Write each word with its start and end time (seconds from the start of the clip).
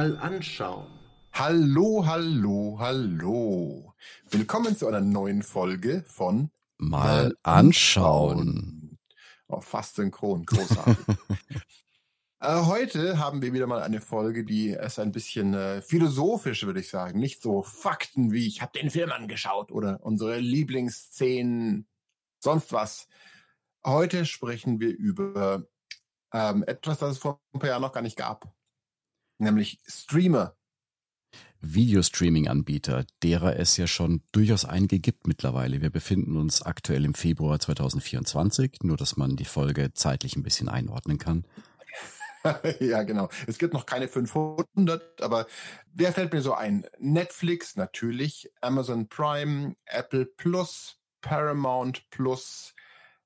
mal 0.00 0.16
anschauen. 0.16 0.86
Hallo, 1.34 2.06
hallo, 2.06 2.78
hallo. 2.80 3.92
Willkommen 4.30 4.74
zu 4.74 4.88
einer 4.88 5.02
neuen 5.02 5.42
Folge 5.42 6.04
von 6.06 6.50
Mal 6.78 7.36
anschauen. 7.42 8.98
Oh, 9.46 9.60
fast 9.60 9.96
synchron, 9.96 10.46
großartig. 10.46 10.96
äh, 12.40 12.62
heute 12.62 13.18
haben 13.18 13.42
wir 13.42 13.52
wieder 13.52 13.66
mal 13.66 13.82
eine 13.82 14.00
Folge, 14.00 14.46
die 14.46 14.70
ist 14.70 14.98
ein 14.98 15.12
bisschen 15.12 15.52
äh, 15.52 15.82
philosophisch, 15.82 16.64
würde 16.64 16.80
ich 16.80 16.88
sagen. 16.88 17.20
Nicht 17.20 17.42
so 17.42 17.62
Fakten 17.62 18.32
wie 18.32 18.46
ich 18.46 18.62
habe 18.62 18.78
den 18.78 18.90
Film 18.90 19.12
angeschaut 19.12 19.70
oder 19.70 20.00
unsere 20.02 20.38
Lieblingsszenen, 20.38 21.86
sonst 22.38 22.72
was. 22.72 23.06
Heute 23.84 24.24
sprechen 24.24 24.80
wir 24.80 24.96
über 24.96 25.66
ähm, 26.32 26.64
etwas, 26.66 27.00
das 27.00 27.10
es 27.10 27.18
vor 27.18 27.42
ein 27.52 27.58
paar 27.58 27.68
Jahren 27.68 27.82
noch 27.82 27.92
gar 27.92 28.00
nicht 28.00 28.16
gab. 28.16 28.50
Nämlich 29.40 29.80
Streamer. 29.86 30.54
Videostreaming-Anbieter, 31.62 33.06
derer 33.22 33.56
es 33.56 33.76
ja 33.76 33.86
schon 33.86 34.22
durchaus 34.32 34.64
einige 34.64 34.98
gibt 34.98 35.26
mittlerweile. 35.26 35.80
Wir 35.80 35.90
befinden 35.90 36.36
uns 36.36 36.62
aktuell 36.62 37.04
im 37.04 37.14
Februar 37.14 37.58
2024, 37.58 38.78
nur 38.82 38.96
dass 38.96 39.16
man 39.16 39.36
die 39.36 39.44
Folge 39.46 39.92
zeitlich 39.92 40.36
ein 40.36 40.42
bisschen 40.42 40.68
einordnen 40.68 41.18
kann. 41.18 41.46
ja, 42.80 43.02
genau. 43.02 43.28
Es 43.46 43.58
gibt 43.58 43.72
noch 43.72 43.86
keine 43.86 44.08
500, 44.08 45.22
aber 45.22 45.46
wer 45.92 46.12
fällt 46.12 46.32
mir 46.32 46.42
so 46.42 46.54
ein? 46.54 46.86
Netflix 46.98 47.76
natürlich, 47.76 48.50
Amazon 48.60 49.08
Prime, 49.08 49.74
Apple 49.86 50.26
Plus, 50.26 50.98
Paramount 51.22 52.08
Plus, 52.10 52.74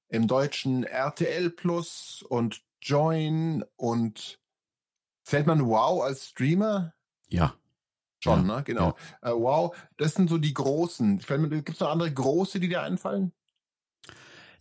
im 0.09 0.29
Deutschen 0.29 0.85
RTL 0.85 1.51
Plus 1.51 2.25
und 2.29 2.63
Join 2.81 3.65
und 3.77 4.39
zählt 5.25 5.47
man 5.47 5.67
Wow 5.67 6.03
als 6.03 6.29
Streamer? 6.29 6.95
Ja. 7.29 7.55
Schon, 8.21 8.47
Ja, 8.47 8.57
ne? 8.57 8.63
Genau. 8.65 8.97
Äh, 9.23 9.33
wow, 9.33 9.77
das 9.97 10.15
sind 10.15 10.31
so 10.31 10.39
die 10.39 10.55
großen. 10.55 11.19
Gibt 11.19 11.69
es 11.71 11.81
noch 11.81 11.91
andere 11.91 12.13
große, 12.13 12.61
die 12.61 12.69
dir 12.69 12.83
einfallen? 12.83 13.33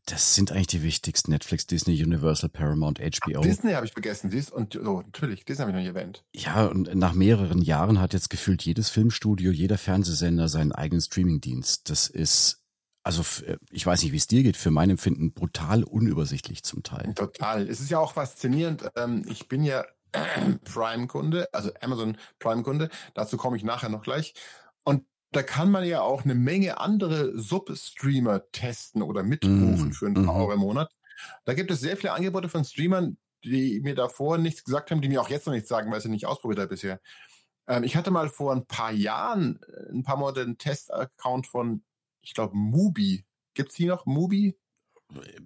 Das 0.05 0.35
sind 0.35 0.51
eigentlich 0.51 0.67
die 0.67 0.83
wichtigsten. 0.83 1.31
Netflix, 1.31 1.65
Disney, 1.65 2.03
Universal, 2.03 2.49
Paramount, 2.49 2.99
HBO. 2.99 3.39
Disney 3.39 3.71
habe 3.71 3.85
ich 3.85 3.93
vergessen, 3.93 4.29
siehst 4.31 4.51
und 4.51 4.73
so, 4.73 5.01
natürlich, 5.01 5.45
Disney 5.45 5.61
habe 5.61 5.71
ich 5.71 5.75
noch 5.75 5.81
nicht 5.81 5.95
erwähnt. 5.95 6.25
Ja, 6.35 6.65
und 6.65 6.93
nach 6.93 7.13
mehreren 7.13 7.61
Jahren 7.61 8.01
hat 8.01 8.11
jetzt 8.11 8.29
gefühlt 8.29 8.63
jedes 8.63 8.89
Filmstudio, 8.89 9.51
jeder 9.53 9.77
Fernsehsender 9.77 10.49
seinen 10.49 10.73
eigenen 10.73 10.99
Streamingdienst. 10.99 11.89
Das 11.89 12.07
ist, 12.07 12.63
also 13.03 13.21
f- 13.21 13.45
ich 13.71 13.85
weiß 13.85 14.03
nicht, 14.03 14.11
wie 14.11 14.17
es 14.17 14.27
dir 14.27 14.43
geht, 14.43 14.57
für 14.57 14.71
mein 14.71 14.89
Empfinden 14.89 15.31
brutal 15.31 15.83
unübersichtlich 15.85 16.63
zum 16.63 16.83
Teil. 16.83 17.13
Total. 17.13 17.65
Es 17.65 17.79
ist 17.79 17.89
ja 17.89 17.99
auch 17.99 18.11
faszinierend. 18.11 18.89
Ähm, 18.97 19.23
ich 19.29 19.47
bin 19.47 19.63
ja 19.63 19.85
Prime-Kunde, 20.65 21.49
also 21.53 21.71
Amazon 21.81 22.17
Prime-Kunde. 22.39 22.89
Dazu 23.13 23.37
komme 23.37 23.57
ich 23.57 23.63
nachher 23.63 23.89
noch 23.89 24.03
gleich. 24.03 24.33
Und 24.83 25.05
da 25.31 25.43
kann 25.43 25.71
man 25.71 25.83
ja 25.83 26.01
auch 26.01 26.23
eine 26.23 26.35
Menge 26.35 26.79
andere 26.79 27.37
Sub-Streamer 27.37 28.51
testen 28.51 29.01
oder 29.01 29.23
mitbuchen 29.23 29.89
Mm, 29.89 29.91
für 29.91 30.05
ein 30.05 30.13
paar 30.13 30.23
mhm. 30.23 30.29
Euro 30.29 30.53
im 30.53 30.59
Monat. 30.59 30.91
Da 31.45 31.53
gibt 31.53 31.71
es 31.71 31.79
sehr 31.79 31.97
viele 31.97 32.13
Angebote 32.13 32.49
von 32.49 32.63
Streamern, 32.63 33.17
die 33.43 33.79
mir 33.81 33.95
davor 33.95 34.37
nichts 34.37 34.63
gesagt 34.63 34.91
haben, 34.91 35.01
die 35.01 35.09
mir 35.09 35.21
auch 35.21 35.29
jetzt 35.29 35.47
noch 35.47 35.53
nichts 35.53 35.69
sagen, 35.69 35.91
weil 35.91 35.97
ich 35.97 36.03
sie 36.03 36.09
nicht 36.09 36.27
ausprobiert 36.27 36.59
habe 36.59 36.69
bisher. 36.69 37.01
Ähm, 37.67 37.83
ich 37.83 37.95
hatte 37.95 38.11
mal 38.11 38.29
vor 38.29 38.53
ein 38.53 38.65
paar 38.65 38.91
Jahren, 38.91 39.59
äh, 39.67 39.91
ein 39.91 40.03
paar 40.03 40.17
Monate 40.17 40.41
einen 40.41 40.57
Test-Account 40.57 41.47
von, 41.47 41.83
ich 42.21 42.33
glaube, 42.33 42.55
Mubi. 42.55 43.25
Gibt's 43.53 43.75
die 43.75 43.85
noch? 43.85 44.05
Mubi? 44.05 44.57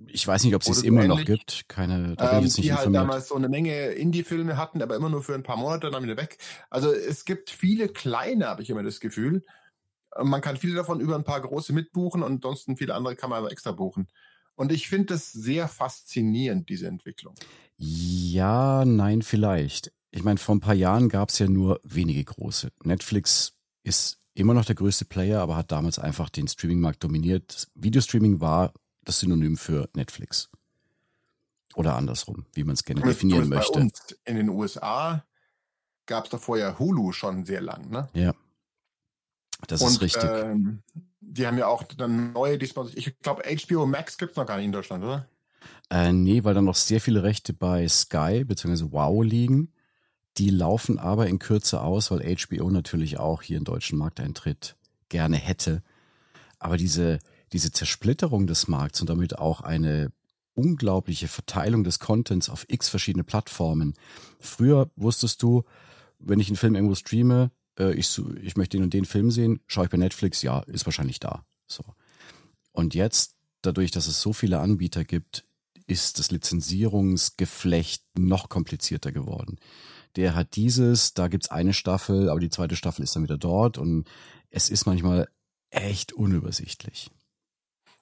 Ich 0.08 0.26
weiß 0.26 0.44
nicht, 0.44 0.56
ob 0.56 0.62
es 0.62 0.70
es 0.70 0.84
immer 0.84 1.06
noch 1.06 1.20
ähnlich. 1.20 1.40
gibt. 1.40 1.66
Keine, 1.68 2.16
da 2.16 2.28
bin 2.28 2.40
ähm, 2.40 2.40
ich 2.40 2.46
jetzt 2.46 2.58
nicht 2.58 2.66
die 2.66 2.74
halt 2.74 2.88
informiert. 2.88 3.04
damals 3.04 3.28
so 3.28 3.36
eine 3.36 3.50
Menge 3.50 3.88
Indie-Filme 3.90 4.58
hatten, 4.58 4.82
aber 4.82 4.96
immer 4.96 5.10
nur 5.10 5.24
für 5.24 5.36
ein 5.36 5.44
paar 5.44 5.58
Monate 5.58 5.90
dann 5.92 6.04
wieder 6.04 6.18
weg. 6.18 6.38
Also 6.70 6.92
es 6.92 7.26
gibt 7.26 7.50
viele 7.50 7.90
kleine, 7.90 8.48
habe 8.48 8.62
ich 8.62 8.70
immer 8.70 8.84
das 8.84 9.00
Gefühl. 9.00 9.46
Man 10.22 10.42
kann 10.42 10.58
viele 10.58 10.76
davon 10.76 11.00
über 11.00 11.16
ein 11.16 11.24
paar 11.24 11.42
große 11.42 11.74
mitbuchen 11.74 12.24
und 12.24 12.32
ansonsten 12.34 12.78
viele 12.78 12.96
andere 12.96 13.16
kann 13.16 13.30
man 13.30 13.40
aber 13.40 13.52
extra 13.52 13.72
buchen. 13.72 14.08
Und 14.56 14.72
ich 14.72 14.90
finde 14.90 15.14
das 15.14 15.32
sehr 15.32 15.68
faszinierend, 15.68 16.70
diese 16.70 16.88
Entwicklung. 16.88 17.36
Ja, 17.78 18.84
nein, 18.86 19.22
vielleicht. 19.22 19.92
Ich 20.10 20.24
meine, 20.24 20.40
vor 20.40 20.56
ein 20.56 20.62
paar 20.62 20.74
Jahren 20.74 21.10
gab 21.10 21.30
es 21.30 21.38
ja 21.38 21.48
nur 21.48 21.80
wenige 21.84 22.24
große. 22.24 22.72
Netflix 22.84 23.54
ist 23.84 24.20
immer 24.34 24.54
noch 24.54 24.66
der 24.66 24.76
größte 24.76 25.06
Player, 25.06 25.42
aber 25.42 25.56
hat 25.56 25.72
damals 25.72 26.00
einfach 26.00 26.30
den 26.30 26.48
Streaming-Markt 26.48 27.04
dominiert. 27.04 27.68
Videostreaming 27.76 28.42
war 28.42 28.74
das 29.08 29.20
Synonym 29.20 29.58
für 29.58 29.90
Netflix. 29.96 30.50
Oder 31.76 31.96
andersrum, 31.96 32.46
wie 32.54 32.64
man 32.64 32.74
es 32.74 32.84
gerne 32.84 33.02
Zumindest- 33.02 33.22
definieren 33.22 33.44
zumindest 33.46 33.76
möchte. 33.76 33.80
Bei 33.80 33.86
uns 33.86 34.20
in 34.26 34.36
den 34.36 34.50
USA 34.50 35.24
gab 36.06 36.26
es 36.26 36.30
da 36.32 36.38
vorher 36.38 36.80
Hulu 36.80 37.12
schon 37.12 37.44
sehr 37.46 37.62
lang. 37.62 37.90
Ne? 37.90 38.10
Ja, 38.14 38.34
das 39.68 39.82
und 39.82 39.90
ist 39.90 40.02
richtig. 40.02 40.24
Ähm, 40.24 40.82
die 41.20 41.46
haben 41.46 41.58
ja 41.58 41.68
auch 41.68 41.84
dann 41.84 42.34
neue, 42.34 42.58
diesmal, 42.58 42.90
ich 42.96 43.18
glaube, 43.20 43.44
HBO 43.44 43.86
Max 43.86 44.18
gibt 44.18 44.32
es 44.32 44.38
noch 44.38 44.46
gar 44.46 44.58
nicht 44.58 44.66
in 44.66 44.72
Deutschland, 44.72 45.04
oder? 45.04 45.28
Äh, 45.90 46.14
nee, 46.14 46.44
weil 46.44 46.54
da 46.54 46.62
noch 46.62 46.76
sehr 46.76 47.02
viele 47.02 47.24
Rechte 47.24 47.54
bei 47.54 47.88
Sky 47.88 48.44
bzw. 48.46 48.88
Wow 48.92 49.24
liegen. 49.24 49.74
Die 50.38 50.50
laufen 50.50 51.00
aber 51.00 51.28
in 51.28 51.40
Kürze 51.40 51.82
aus, 51.82 52.12
weil 52.12 52.22
HBO 52.36 52.70
natürlich 52.70 53.18
auch 53.18 53.42
hier 53.42 53.58
in 53.58 53.64
deutschen 53.64 53.98
Markteintritt 53.98 54.78
gerne 55.10 55.38
hätte. 55.38 55.84
Aber 56.60 56.78
diese, 56.78 57.20
diese 57.54 57.72
Zersplitterung 57.72 58.48
des 58.48 58.68
Markts 58.68 59.02
und 59.02 59.10
damit 59.10 59.38
auch 59.38 59.62
eine 59.62 60.12
unglaubliche 60.54 61.28
Verteilung 61.28 61.84
des 61.84 62.00
Contents 62.00 62.50
auf 62.50 62.66
x 62.68 62.90
verschiedene 62.90 63.24
Plattformen. 63.24 63.94
Früher 64.40 64.90
wusstest 64.96 65.44
du, 65.44 65.64
wenn 66.20 66.40
ich 66.40 66.48
einen 66.48 66.58
Film 66.58 66.76
irgendwo 66.76 66.96
streame, 66.96 67.52
äh, 67.78 67.94
ich, 67.94 68.20
ich 68.42 68.58
möchte 68.58 68.78
den 68.78 68.84
und 68.84 68.94
den 68.94 69.06
Film 69.06 69.32
sehen, 69.32 69.62
schaue 69.68 69.86
ich 69.86 69.92
bei 69.92 69.98
Netflix, 69.98 70.42
ja, 70.42 70.60
ist 70.62 70.86
wahrscheinlich 70.86 71.20
da. 71.20 71.46
So. 71.68 71.84
Und 72.72 72.96
jetzt, 72.96 73.36
dadurch, 73.62 73.92
dass 73.92 74.08
es 74.08 74.22
so 74.22 74.34
viele 74.34 74.60
Anbieter 74.60 75.04
gibt, 75.04 75.46
ist 75.86 76.20
das 76.20 76.32
Lizenzierungsgeflecht 76.32 78.04
noch 78.18 78.50
komplizierter 78.50 79.12
geworden. 79.12 79.58
Der 80.16 80.36
hat 80.36 80.56
dieses, 80.56 81.14
da 81.14 81.28
gibt's 81.28 81.50
eine 81.50 81.74
Staffel, 81.74 82.30
aber 82.30 82.40
die 82.40 82.50
zweite 82.50 82.76
Staffel 82.76 83.04
ist 83.04 83.16
dann 83.16 83.24
wieder 83.24 83.38
dort 83.38 83.78
und 83.78 84.08
es 84.50 84.70
ist 84.70 84.86
manchmal 84.86 85.28
echt 85.70 86.14
unübersichtlich. 86.14 87.12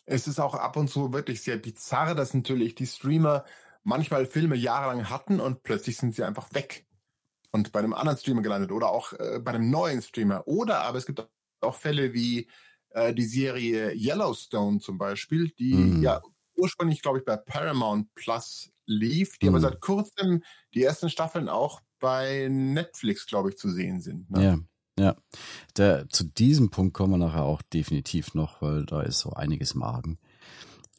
Es 0.06 0.28
ist 0.28 0.40
auch 0.40 0.54
ab 0.56 0.78
und 0.78 0.88
zu 0.90 1.14
wirklich 1.14 1.42
sehr 1.42 1.58
bizarr, 1.58 2.16
dass 2.16 2.34
natürlich 2.34 2.76
die 2.76 2.86
Streamer 2.88 3.46
manchmal 3.84 4.26
Filme 4.26 4.56
jahrelang 4.56 5.10
hatten 5.10 5.40
und 5.40 5.64
plötzlich 5.64 5.98
sind 5.98 6.16
sie 6.16 6.24
einfach 6.24 6.54
weg 6.54 6.88
und 7.52 7.72
bei 7.72 7.80
einem 7.80 7.94
anderen 7.94 8.18
Streamer 8.20 8.42
gelandet 8.42 8.72
oder 8.72 8.90
auch 8.90 9.14
äh, 9.14 9.40
bei 9.44 9.52
einem 9.54 9.70
neuen 9.72 10.02
Streamer. 10.02 10.48
Oder 10.48 10.82
aber 10.82 10.98
es 10.98 11.06
gibt 11.06 11.28
auch 11.62 11.76
Fälle 11.76 12.14
wie 12.14 12.50
äh, 12.92 13.14
die 13.14 13.26
Serie 13.26 13.94
Yellowstone 13.96 14.80
zum 14.80 14.98
Beispiel, 14.98 15.50
die 15.60 15.96
Mhm. 15.96 16.02
ja 16.02 16.22
ursprünglich, 16.58 17.02
glaube 17.02 17.20
ich, 17.20 17.26
bei 17.26 17.38
Paramount 17.38 18.14
Plus 18.16 18.72
lief, 18.86 19.40
die 19.40 19.48
aber 19.48 19.60
Mhm. 19.60 19.62
seit 19.62 19.82
kurzem 19.82 20.44
die 20.74 20.84
ersten 20.84 21.10
Staffeln 21.10 21.50
auch 21.50 21.82
bei 22.00 22.48
Netflix, 22.50 23.26
glaube 23.28 23.50
ich, 23.50 23.58
zu 23.58 23.70
sehen 23.70 24.02
sind. 24.02 24.30
Ne? 24.32 24.44
Ja, 24.44 24.58
ja. 25.00 25.16
Da, 25.74 26.08
zu 26.10 26.24
diesem 26.24 26.70
Punkt 26.70 26.94
kommen 26.94 27.14
wir 27.14 27.18
nachher 27.26 27.44
auch 27.44 27.62
definitiv 27.62 28.34
noch, 28.34 28.62
weil 28.62 28.86
da 28.86 29.02
ist 29.02 29.20
so 29.20 29.32
einiges 29.34 29.74
im 29.74 29.84
Argen. 29.84 30.18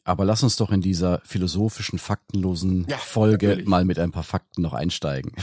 Aber 0.07 0.23
lass 0.23 0.41
uns 0.41 0.55
doch 0.55 0.71
in 0.71 0.79
dieser 0.79 1.19
philosophischen, 1.25 1.99
faktenlosen 1.99 2.85
Ja, 2.87 2.97
Folge 2.97 3.47
natürlich. 3.49 3.67
mal 3.67 3.83
mit 3.83 3.99
ein 3.99 4.11
paar 4.11 4.23
Fakten 4.23 4.61
noch 4.61 4.71
einsteigen. 4.73 5.33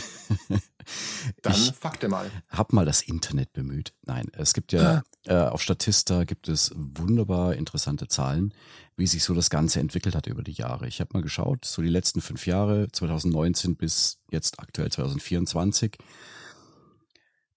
Dann 1.43 1.53
ich 1.53 1.73
fakte 1.73 2.09
mal. 2.09 2.31
hab 2.49 2.73
mal 2.73 2.87
das 2.87 3.03
Internet 3.03 3.53
bemüht. 3.53 3.93
Nein, 4.07 4.29
es 4.33 4.55
gibt 4.55 4.73
ja 4.73 5.03
äh, 5.27 5.35
auf 5.35 5.61
Statista 5.61 6.25
gibt 6.25 6.49
es 6.49 6.73
wunderbar 6.75 7.57
interessante 7.57 8.09
Zahlen, 8.09 8.55
wie 8.97 9.07
sich 9.07 9.23
so 9.25 9.35
das 9.35 9.51
Ganze 9.51 9.81
entwickelt 9.81 10.15
hat 10.15 10.27
über 10.29 10.43
die 10.43 10.53
Jahre. 10.53 10.89
Ich 10.89 11.01
habe 11.01 11.11
mal 11.13 11.23
geschaut, 11.23 11.67
so 11.67 11.83
die 11.83 11.89
letzten 11.89 12.23
fünf 12.23 12.47
Jahre, 12.47 12.89
2019 12.91 13.77
bis 13.77 14.19
jetzt 14.31 14.61
aktuell 14.61 14.91
2024. 14.91 15.99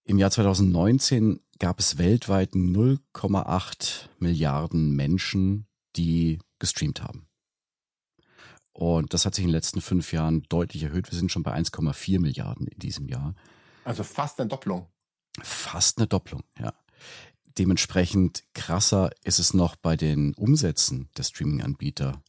Im 0.08 0.16
Jahr 0.16 0.30
2019 0.30 1.38
gab 1.58 1.78
es 1.78 1.98
weltweit 1.98 2.54
0,8 2.54 4.08
Milliarden 4.18 4.96
Menschen, 4.96 5.66
die 5.96 6.38
gestreamt 6.58 7.02
haben. 7.02 7.28
Und 8.72 9.12
das 9.12 9.26
hat 9.26 9.34
sich 9.34 9.44
in 9.44 9.50
den 9.50 9.54
letzten 9.54 9.82
fünf 9.82 10.14
Jahren 10.14 10.44
deutlich 10.48 10.82
erhöht. 10.82 11.10
Wir 11.10 11.18
sind 11.18 11.30
schon 11.30 11.42
bei 11.42 11.54
1,4 11.54 12.20
Milliarden 12.20 12.66
in 12.68 12.78
diesem 12.78 13.06
Jahr. 13.06 13.34
Also 13.84 14.02
fast 14.02 14.40
eine 14.40 14.48
Doppelung. 14.48 14.88
Fast 15.42 15.98
eine 15.98 16.06
Doppelung, 16.06 16.42
ja. 16.58 16.72
Dementsprechend 17.58 18.44
krasser 18.54 19.10
ist 19.24 19.38
es 19.38 19.52
noch 19.52 19.76
bei 19.76 19.94
den 19.94 20.32
Umsätzen 20.32 21.10
der 21.18 21.24
Streaming-Anbieter. 21.24 22.22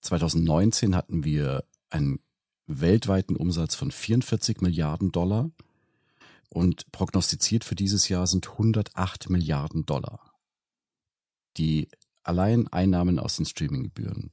2019 0.00 0.96
hatten 0.96 1.22
wir 1.22 1.62
einen 1.88 2.18
weltweiten 2.66 3.36
Umsatz 3.36 3.76
von 3.76 3.92
44 3.92 4.60
Milliarden 4.60 5.12
Dollar 5.12 5.52
und 6.52 6.90
prognostiziert 6.92 7.64
für 7.64 7.74
dieses 7.74 8.08
Jahr 8.08 8.26
sind 8.26 8.50
108 8.50 9.30
Milliarden 9.30 9.86
Dollar, 9.86 10.32
die 11.56 11.88
allein 12.22 12.68
Einnahmen 12.68 13.18
aus 13.18 13.36
den 13.36 13.46
Streaminggebühren 13.46 14.32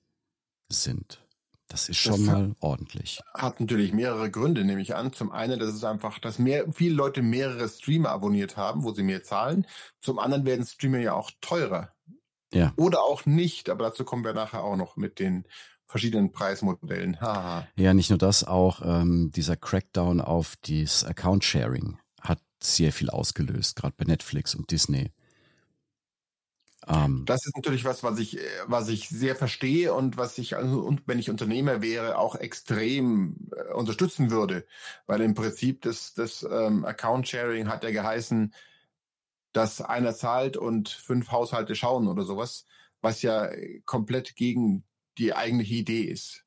sind. 0.69 1.23
Das 1.69 1.89
ist 1.89 1.97
schon 1.97 2.25
das 2.25 2.33
mal 2.33 2.55
ordentlich. 2.59 3.21
Hat 3.33 3.59
natürlich 3.59 3.91
mehrere 3.91 4.31
Gründe, 4.31 4.63
nehme 4.63 4.81
ich 4.81 4.95
an. 4.95 5.11
Zum 5.11 5.31
einen, 5.31 5.59
das 5.59 5.73
ist 5.73 5.83
einfach, 5.83 6.17
dass 6.19 6.39
mehr, 6.39 6.65
viele 6.71 6.95
Leute 6.95 7.21
mehrere 7.21 7.67
Streamer 7.67 8.09
abonniert 8.09 8.55
haben, 8.55 8.83
wo 8.83 8.93
sie 8.93 9.03
mehr 9.03 9.23
zahlen. 9.23 9.65
Zum 9.99 10.17
anderen 10.17 10.45
werden 10.45 10.65
Streamer 10.65 10.99
ja 10.99 11.13
auch 11.13 11.29
teurer. 11.41 11.93
Ja. 12.53 12.73
Oder 12.77 13.01
auch 13.01 13.25
nicht, 13.25 13.69
aber 13.69 13.85
dazu 13.85 14.05
kommen 14.05 14.23
wir 14.23 14.33
nachher 14.33 14.63
auch 14.63 14.77
noch 14.77 14.95
mit 14.95 15.19
den 15.19 15.45
verschiedenen 15.87 16.31
Preismodellen. 16.31 17.19
Haha. 17.19 17.67
Ja, 17.75 17.93
nicht 17.93 18.09
nur 18.09 18.19
das, 18.19 18.45
auch 18.45 18.81
ähm, 18.83 19.31
dieser 19.31 19.57
Crackdown 19.57 20.21
auf 20.21 20.55
das 20.61 21.03
Account-Sharing 21.03 21.97
sehr 22.61 22.91
viel 22.91 23.09
ausgelöst, 23.09 23.75
gerade 23.75 23.95
bei 23.97 24.05
Netflix 24.05 24.55
und 24.55 24.71
Disney. 24.71 25.11
Ähm, 26.87 27.23
das 27.25 27.45
ist 27.45 27.55
natürlich 27.55 27.83
was, 27.83 28.03
was 28.03 28.17
ich, 28.17 28.39
was 28.65 28.87
ich 28.87 29.09
sehr 29.09 29.35
verstehe 29.35 29.93
und 29.93 30.17
was 30.17 30.37
ich, 30.37 30.55
und 30.55 31.03
wenn 31.05 31.19
ich 31.19 31.29
Unternehmer 31.29 31.81
wäre, 31.81 32.17
auch 32.17 32.35
extrem 32.35 33.49
äh, 33.51 33.73
unterstützen 33.73 34.31
würde. 34.31 34.65
Weil 35.05 35.21
im 35.21 35.33
Prinzip 35.33 35.81
das, 35.81 36.13
das 36.13 36.47
ähm, 36.49 36.85
Account-Sharing 36.85 37.67
hat 37.67 37.83
ja 37.83 37.91
geheißen, 37.91 38.53
dass 39.51 39.81
einer 39.81 40.15
zahlt 40.15 40.55
und 40.55 40.89
fünf 40.89 41.31
Haushalte 41.31 41.75
schauen 41.75 42.07
oder 42.07 42.23
sowas, 42.23 42.65
was 43.01 43.21
ja 43.21 43.49
komplett 43.85 44.35
gegen 44.35 44.83
die 45.17 45.33
eigentliche 45.33 45.75
Idee 45.75 46.03
ist. 46.03 46.45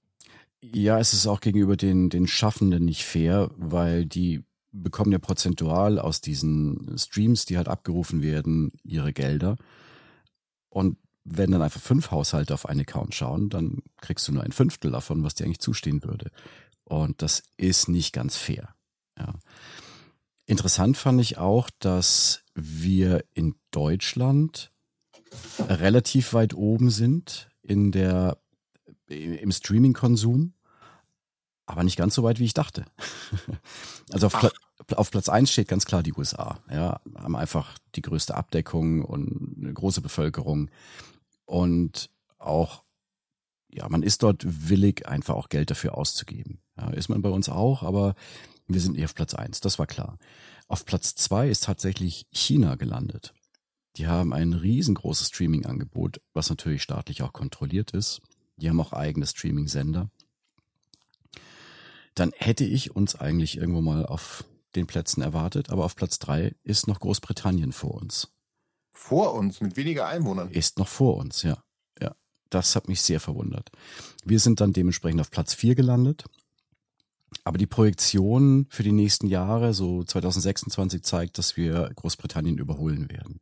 Ja, 0.62 0.98
es 0.98 1.12
ist 1.12 1.26
auch 1.26 1.40
gegenüber 1.40 1.76
den, 1.76 2.10
den 2.10 2.26
Schaffenden 2.26 2.84
nicht 2.84 3.04
fair, 3.04 3.50
weil 3.56 4.04
die 4.04 4.44
bekommen 4.72 5.12
ja 5.12 5.18
prozentual 5.18 5.98
aus 5.98 6.20
diesen 6.20 6.96
Streams, 6.96 7.44
die 7.44 7.56
halt 7.56 7.68
abgerufen 7.68 8.22
werden, 8.22 8.72
ihre 8.82 9.12
Gelder. 9.12 9.56
Und 10.68 10.98
wenn 11.24 11.50
dann 11.50 11.62
einfach 11.62 11.80
fünf 11.80 12.10
Haushalte 12.10 12.54
auf 12.54 12.66
einen 12.66 12.80
Account 12.80 13.14
schauen, 13.14 13.50
dann 13.50 13.82
kriegst 14.00 14.26
du 14.28 14.32
nur 14.32 14.42
ein 14.42 14.52
Fünftel 14.52 14.90
davon, 14.90 15.22
was 15.22 15.34
dir 15.34 15.44
eigentlich 15.44 15.60
zustehen 15.60 16.02
würde. 16.02 16.30
Und 16.84 17.22
das 17.22 17.42
ist 17.56 17.88
nicht 17.88 18.12
ganz 18.12 18.36
fair. 18.36 18.74
Ja. 19.18 19.34
Interessant 20.46 20.96
fand 20.96 21.20
ich 21.20 21.38
auch, 21.38 21.70
dass 21.78 22.42
wir 22.54 23.24
in 23.34 23.54
Deutschland 23.70 24.72
relativ 25.60 26.32
weit 26.32 26.54
oben 26.54 26.90
sind 26.90 27.48
in 27.62 27.92
der, 27.92 28.38
im 29.06 29.52
Streaming-Konsum, 29.52 30.54
aber 31.70 31.84
nicht 31.84 31.96
ganz 31.96 32.14
so 32.14 32.22
weit, 32.22 32.38
wie 32.38 32.44
ich 32.44 32.54
dachte. 32.54 32.84
also 34.12 34.26
auf, 34.26 34.38
Pla 34.38 34.50
auf 34.96 35.10
Platz 35.10 35.28
eins 35.28 35.52
steht 35.52 35.68
ganz 35.68 35.84
klar 35.84 36.02
die 36.02 36.12
USA. 36.12 36.58
Ja, 36.70 37.00
haben 37.14 37.36
einfach 37.36 37.78
die 37.94 38.02
größte 38.02 38.34
Abdeckung 38.34 39.04
und 39.04 39.56
eine 39.58 39.72
große 39.72 40.00
Bevölkerung. 40.00 40.70
Und 41.44 42.10
auch, 42.38 42.82
ja, 43.70 43.88
man 43.88 44.02
ist 44.02 44.22
dort 44.22 44.42
willig, 44.44 45.06
einfach 45.06 45.34
auch 45.34 45.48
Geld 45.48 45.70
dafür 45.70 45.96
auszugeben. 45.96 46.60
Ja, 46.76 46.90
ist 46.90 47.08
man 47.08 47.22
bei 47.22 47.30
uns 47.30 47.48
auch, 47.48 47.82
aber 47.82 48.14
wir 48.66 48.80
sind 48.80 48.96
eher 48.96 49.04
auf 49.04 49.14
Platz 49.14 49.34
eins. 49.34 49.60
Das 49.60 49.78
war 49.78 49.86
klar. 49.86 50.18
Auf 50.66 50.84
Platz 50.84 51.14
zwei 51.14 51.48
ist 51.48 51.64
tatsächlich 51.64 52.26
China 52.30 52.76
gelandet. 52.76 53.34
Die 53.96 54.06
haben 54.06 54.32
ein 54.32 54.52
riesengroßes 54.52 55.28
Streaming-Angebot, 55.28 56.20
was 56.32 56.48
natürlich 56.48 56.82
staatlich 56.82 57.22
auch 57.22 57.32
kontrolliert 57.32 57.90
ist. 57.90 58.22
Die 58.56 58.68
haben 58.68 58.80
auch 58.80 58.92
eigene 58.92 59.26
Streaming-Sender. 59.26 60.10
Dann 62.20 62.34
hätte 62.36 62.64
ich 62.64 62.94
uns 62.94 63.16
eigentlich 63.16 63.56
irgendwo 63.56 63.80
mal 63.80 64.04
auf 64.04 64.44
den 64.74 64.86
Plätzen 64.86 65.22
erwartet, 65.22 65.70
aber 65.70 65.86
auf 65.86 65.96
Platz 65.96 66.18
drei 66.18 66.54
ist 66.64 66.86
noch 66.86 67.00
Großbritannien 67.00 67.72
vor 67.72 67.94
uns. 67.94 68.28
Vor 68.92 69.32
uns, 69.32 69.62
mit 69.62 69.78
weniger 69.78 70.06
Einwohnern? 70.06 70.50
Ist 70.50 70.78
noch 70.78 70.86
vor 70.86 71.16
uns, 71.16 71.42
ja. 71.44 71.64
Ja, 71.98 72.14
das 72.50 72.76
hat 72.76 72.88
mich 72.88 73.00
sehr 73.00 73.20
verwundert. 73.20 73.70
Wir 74.22 74.38
sind 74.38 74.60
dann 74.60 74.74
dementsprechend 74.74 75.22
auf 75.22 75.30
Platz 75.30 75.54
vier 75.54 75.74
gelandet. 75.74 76.26
Aber 77.44 77.56
die 77.56 77.66
Projektion 77.66 78.66
für 78.68 78.82
die 78.82 78.92
nächsten 78.92 79.26
Jahre, 79.26 79.72
so 79.72 80.04
2026, 80.04 81.02
zeigt, 81.02 81.38
dass 81.38 81.56
wir 81.56 81.90
Großbritannien 81.96 82.58
überholen 82.58 83.08
werden. 83.08 83.40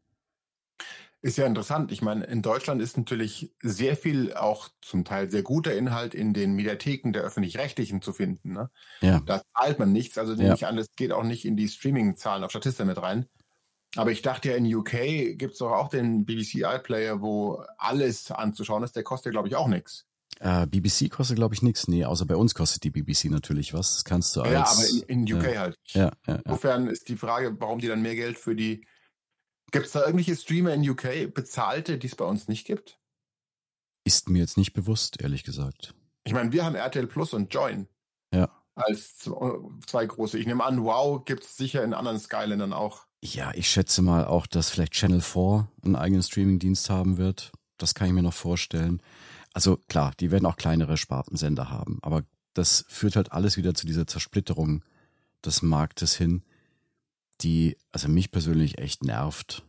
Ist 1.20 1.36
ja 1.36 1.46
interessant. 1.46 1.90
Ich 1.90 2.00
meine, 2.00 2.24
in 2.26 2.42
Deutschland 2.42 2.80
ist 2.80 2.96
natürlich 2.96 3.52
sehr 3.60 3.96
viel 3.96 4.34
auch 4.34 4.68
zum 4.80 5.04
Teil 5.04 5.30
sehr 5.30 5.42
guter 5.42 5.74
Inhalt 5.74 6.14
in 6.14 6.32
den 6.32 6.52
Mediatheken 6.52 7.12
der 7.12 7.22
öffentlich-rechtlichen 7.22 8.02
zu 8.02 8.12
finden. 8.12 8.52
Ne? 8.52 8.70
Ja. 9.00 9.20
Da 9.26 9.42
zahlt 9.52 9.80
man 9.80 9.92
nichts, 9.92 10.16
also 10.16 10.34
nehme 10.34 10.50
ja. 10.50 10.54
ich 10.54 10.66
an, 10.66 10.76
das 10.76 10.94
geht 10.94 11.10
auch 11.10 11.24
nicht 11.24 11.44
in 11.44 11.56
die 11.56 11.68
Streaming-Zahlen 11.68 12.44
auf 12.44 12.50
Statista 12.50 12.84
mit 12.84 13.02
rein. 13.02 13.26
Aber 13.96 14.12
ich 14.12 14.22
dachte 14.22 14.50
ja, 14.50 14.56
in 14.56 14.72
UK 14.72 15.36
gibt 15.36 15.52
es 15.52 15.58
doch 15.58 15.72
auch 15.72 15.88
den 15.88 16.24
BBC 16.24 16.62
iPlayer, 16.62 17.20
wo 17.20 17.64
alles 17.78 18.30
anzuschauen 18.30 18.84
ist. 18.84 18.94
Der 18.94 19.02
kostet, 19.02 19.32
glaube 19.32 19.48
ich, 19.48 19.56
auch 19.56 19.66
nichts. 19.66 20.04
Äh, 20.40 20.66
BBC 20.66 21.10
kostet, 21.10 21.36
glaube 21.36 21.54
ich, 21.54 21.62
nichts. 21.62 21.88
Nee, 21.88 22.04
außer 22.04 22.26
bei 22.26 22.36
uns 22.36 22.54
kostet 22.54 22.84
die 22.84 22.90
BBC 22.90 23.24
natürlich 23.24 23.74
was. 23.74 23.94
Das 23.94 24.04
kannst 24.04 24.36
du 24.36 24.42
als. 24.42 24.52
Ja, 24.52 24.66
aber 24.66 24.88
in, 25.08 25.26
in 25.26 25.34
UK 25.34 25.44
äh, 25.44 25.58
halt. 25.58 25.76
Ja, 25.88 26.12
ja, 26.26 26.36
Insofern 26.44 26.86
ist 26.86 27.08
die 27.08 27.16
Frage, 27.16 27.56
warum 27.58 27.80
die 27.80 27.88
dann 27.88 28.02
mehr 28.02 28.14
Geld 28.14 28.38
für 28.38 28.54
die 28.54 28.86
Gibt 29.70 29.86
es 29.86 29.92
da 29.92 30.00
irgendwelche 30.00 30.36
Streamer 30.36 30.72
in 30.72 30.88
UK, 30.88 31.32
bezahlte, 31.32 31.98
die 31.98 32.06
es 32.06 32.16
bei 32.16 32.24
uns 32.24 32.48
nicht 32.48 32.66
gibt? 32.66 32.98
Ist 34.04 34.30
mir 34.30 34.38
jetzt 34.38 34.56
nicht 34.56 34.72
bewusst, 34.72 35.20
ehrlich 35.20 35.44
gesagt. 35.44 35.94
Ich 36.24 36.32
meine, 36.32 36.52
wir 36.52 36.64
haben 36.64 36.74
RTL 36.74 37.06
Plus 37.06 37.34
und 37.34 37.52
Join. 37.52 37.86
Ja. 38.32 38.50
Als 38.74 39.16
zwei 39.86 40.06
große. 40.06 40.38
Ich 40.38 40.46
nehme 40.46 40.64
an, 40.64 40.84
Wow 40.84 41.24
gibt 41.24 41.44
es 41.44 41.56
sicher 41.56 41.82
in 41.84 41.92
anderen 41.92 42.18
Skylandern 42.18 42.72
auch. 42.72 43.06
Ja, 43.22 43.52
ich 43.54 43.68
schätze 43.68 44.00
mal 44.00 44.24
auch, 44.24 44.46
dass 44.46 44.70
vielleicht 44.70 44.92
Channel 44.92 45.20
4 45.20 45.68
einen 45.84 45.96
eigenen 45.96 46.22
Streamingdienst 46.22 46.88
haben 46.88 47.18
wird. 47.18 47.52
Das 47.76 47.94
kann 47.94 48.06
ich 48.06 48.12
mir 48.12 48.22
noch 48.22 48.34
vorstellen. 48.34 49.02
Also 49.52 49.76
klar, 49.88 50.12
die 50.20 50.30
werden 50.30 50.46
auch 50.46 50.56
kleinere 50.56 50.96
Spartensender 50.96 51.70
haben, 51.70 51.98
aber 52.02 52.22
das 52.54 52.84
führt 52.88 53.16
halt 53.16 53.32
alles 53.32 53.56
wieder 53.56 53.74
zu 53.74 53.86
dieser 53.86 54.06
Zersplitterung 54.06 54.84
des 55.44 55.62
Marktes 55.62 56.14
hin 56.14 56.44
die 57.40 57.76
also 57.92 58.08
mich 58.08 58.30
persönlich 58.30 58.78
echt 58.78 59.04
nervt. 59.04 59.62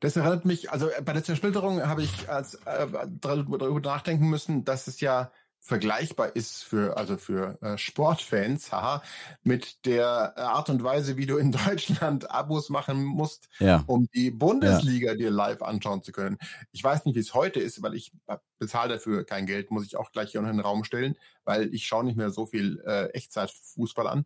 Das 0.00 0.16
erinnert 0.16 0.44
mich, 0.44 0.70
also 0.70 0.88
äh, 0.88 1.02
bei 1.02 1.12
der 1.12 1.24
Zersplitterung 1.24 1.82
habe 1.86 2.02
ich 2.02 2.28
als, 2.28 2.54
äh, 2.66 2.86
darüber 3.20 3.80
nachdenken 3.80 4.28
müssen, 4.28 4.64
dass 4.64 4.86
es 4.86 5.00
ja 5.00 5.30
vergleichbar 5.62 6.34
ist 6.34 6.64
für 6.64 6.96
also 6.96 7.18
für 7.18 7.60
äh, 7.60 7.76
Sportfans, 7.76 8.72
haha, 8.72 9.02
mit 9.42 9.84
der 9.84 10.38
Art 10.38 10.70
und 10.70 10.82
Weise, 10.82 11.18
wie 11.18 11.26
du 11.26 11.36
in 11.36 11.52
Deutschland 11.66 12.30
Abos 12.30 12.70
machen 12.70 13.04
musst, 13.04 13.48
ja. 13.58 13.84
um 13.86 14.08
die 14.14 14.30
Bundesliga 14.30 15.10
ja. 15.10 15.16
dir 15.16 15.30
live 15.30 15.60
anschauen 15.60 16.02
zu 16.02 16.12
können. 16.12 16.38
Ich 16.72 16.82
weiß 16.82 17.04
nicht, 17.04 17.14
wie 17.14 17.20
es 17.20 17.34
heute 17.34 17.60
ist, 17.60 17.82
weil 17.82 17.94
ich 17.94 18.10
bezahle 18.58 18.94
dafür 18.94 19.24
kein 19.24 19.44
Geld, 19.44 19.70
muss 19.70 19.84
ich 19.84 19.96
auch 19.96 20.12
gleich 20.12 20.32
hier 20.32 20.40
in 20.40 20.46
den 20.46 20.60
Raum 20.60 20.82
stellen, 20.82 21.16
weil 21.44 21.72
ich 21.74 21.86
schaue 21.86 22.04
nicht 22.04 22.16
mehr 22.16 22.30
so 22.30 22.46
viel 22.46 22.82
äh, 22.86 23.08
Echtzeitfußball 23.08 24.06
an. 24.06 24.24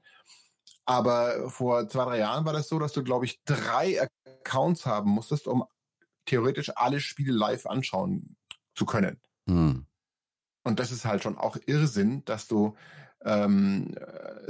Aber 0.87 1.50
vor 1.50 1.88
zwei, 1.88 2.05
drei 2.05 2.19
Jahren 2.19 2.45
war 2.45 2.53
das 2.53 2.69
so, 2.69 2.79
dass 2.79 2.93
du, 2.93 3.03
glaube 3.03 3.25
ich, 3.25 3.43
drei 3.45 4.00
Accounts 4.26 4.87
haben 4.87 5.11
musstest, 5.11 5.47
um 5.47 5.64
theoretisch 6.26 6.71
alle 6.76 7.00
Spiele 7.00 7.33
live 7.33 7.67
anschauen 7.67 8.37
zu 8.75 8.85
können. 8.85 9.21
Hm. 9.47 9.87
Und 10.62 10.81
das 10.81 10.93
ist 10.93 11.05
halt 11.05 11.23
schon 11.23 11.37
auch 11.38 11.57
Irrsinn, 11.67 12.25
dass 12.25 12.47
du 12.49 12.75
ähm, 13.25 13.95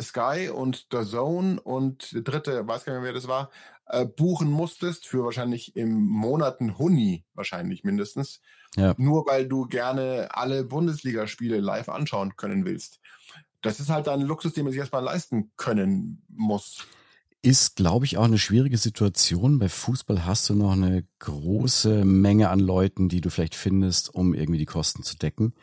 Sky 0.00 0.48
und 0.52 0.86
The 0.90 1.04
Zone 1.04 1.60
und 1.60 2.12
der 2.12 2.22
dritte, 2.22 2.66
weiß 2.66 2.84
gar 2.84 2.94
nicht 2.94 3.02
mehr, 3.02 3.08
wer 3.08 3.12
das 3.12 3.28
war, 3.28 3.50
äh, 3.86 4.04
buchen 4.04 4.50
musstest 4.50 5.06
für 5.06 5.24
wahrscheinlich 5.24 5.76
im 5.76 6.06
Monat 6.06 6.60
ein 6.60 6.78
Huni, 6.78 7.24
wahrscheinlich 7.34 7.84
mindestens. 7.84 8.40
Ja. 8.76 8.94
Nur 8.96 9.26
weil 9.26 9.46
du 9.46 9.66
gerne 9.66 10.28
alle 10.32 10.64
Bundesligaspiele 10.64 11.60
live 11.60 11.88
anschauen 11.88 12.36
können 12.36 12.64
willst 12.64 13.00
das 13.64 13.80
ist 13.80 13.88
halt 13.88 14.08
ein 14.08 14.20
Luxus, 14.20 14.52
den 14.52 14.64
man 14.64 14.72
sich 14.72 14.78
erstmal 14.78 15.02
leisten 15.02 15.50
können 15.56 16.22
muss. 16.28 16.86
Ist, 17.42 17.76
glaube 17.76 18.04
ich, 18.04 18.16
auch 18.16 18.24
eine 18.24 18.38
schwierige 18.38 18.78
Situation. 18.78 19.58
Bei 19.58 19.68
Fußball 19.68 20.24
hast 20.24 20.48
du 20.48 20.54
noch 20.54 20.72
eine 20.72 21.04
große 21.18 22.04
Menge 22.04 22.50
an 22.50 22.60
Leuten, 22.60 23.08
die 23.08 23.20
du 23.20 23.30
vielleicht 23.30 23.54
findest, 23.54 24.14
um 24.14 24.34
irgendwie 24.34 24.58
die 24.58 24.66
Kosten 24.66 25.02
zu 25.02 25.16
decken. 25.16 25.54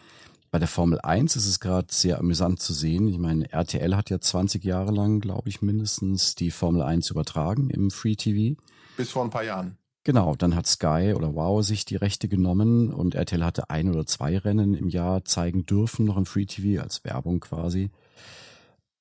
Bei 0.52 0.60
der 0.60 0.68
Formel 0.68 1.00
1 1.00 1.36
ist 1.38 1.48
es 1.48 1.60
gerade 1.60 1.88
sehr 1.90 2.20
amüsant 2.20 2.60
zu 2.60 2.74
sehen. 2.74 3.08
Ich 3.08 3.18
meine, 3.18 3.52
RTL 3.52 3.96
hat 3.96 4.10
ja 4.10 4.20
20 4.20 4.64
Jahre 4.64 4.92
lang, 4.92 5.22
glaube 5.22 5.48
ich, 5.48 5.62
mindestens 5.62 6.36
die 6.36 6.52
Formel 6.52 6.82
1 6.82 7.10
übertragen 7.10 7.70
im 7.70 7.90
Free 7.90 8.16
TV. 8.16 8.62
Bis 8.98 9.12
vor 9.12 9.24
ein 9.24 9.30
paar 9.30 9.44
Jahren. 9.44 9.78
Genau, 10.04 10.36
dann 10.36 10.56
hat 10.56 10.66
Sky 10.66 11.14
oder 11.16 11.36
Wow 11.36 11.64
sich 11.64 11.86
die 11.86 11.96
Rechte 11.96 12.28
genommen 12.28 12.92
und 12.92 13.14
RTL 13.14 13.46
hatte 13.46 13.70
ein 13.70 13.90
oder 13.90 14.08
zwei 14.08 14.38
Rennen 14.38 14.74
im 14.74 14.90
Jahr 14.90 15.26
zeigen 15.26 15.66
dürfen, 15.68 16.06
noch 16.06 16.18
im 16.18 16.26
Free 16.26 16.46
TV 16.46 16.82
als 16.82 17.04
Werbung 17.04 17.40
quasi. 17.40 17.92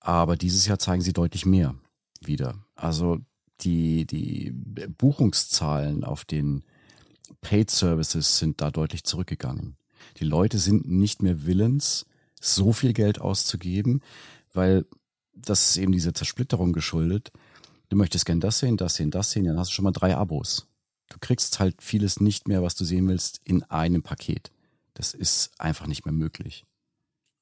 Aber 0.01 0.37
dieses 0.37 0.67
Jahr 0.67 0.79
zeigen 0.79 1.03
sie 1.03 1.15
deutlich 1.15 1.47
mehr 1.47 1.75
wieder. 2.21 2.55
Also 2.75 3.19
die, 3.63 4.07
die 4.07 4.53
Buchungszahlen 4.53 6.05
auf 6.05 6.25
den 6.25 6.65
Paid 7.41 7.71
Services 7.71 8.39
sind 8.39 8.61
da 8.61 8.71
deutlich 8.71 9.05
zurückgegangen. 9.05 9.77
Die 10.19 10.25
Leute 10.25 10.59
sind 10.59 10.89
nicht 10.91 11.23
mehr 11.23 11.47
willens, 11.47 12.07
so 12.41 12.73
viel 12.73 12.93
Geld 12.93 13.21
auszugeben, 13.21 14.03
weil 14.53 14.87
das 15.35 15.71
ist 15.71 15.77
eben 15.79 15.93
diese 15.93 16.13
Zersplitterung 16.13 16.73
geschuldet. 16.73 17.33
Du 17.89 17.97
möchtest 17.97 18.27
gern 18.27 18.41
das 18.41 18.59
sehen, 18.59 18.77
das 18.77 18.97
sehen, 18.97 19.11
das 19.11 19.31
sehen, 19.31 19.45
dann 19.45 19.59
hast 19.59 19.71
du 19.71 19.75
schon 19.75 19.85
mal 19.85 19.93
drei 19.93 20.15
Abos. 20.17 20.70
Du 21.11 21.19
kriegst 21.21 21.61
halt 21.61 21.83
vieles 21.83 22.21
nicht 22.21 22.49
mehr, 22.49 22.63
was 22.63 22.75
du 22.75 22.85
sehen 22.85 23.07
willst, 23.09 23.41
in 23.45 23.63
einem 23.65 24.03
Paket. 24.03 24.51
Das 24.95 25.13
ist 25.13 25.61
einfach 25.61 25.87
nicht 25.87 26.07
mehr 26.07 26.15
möglich. 26.15 26.65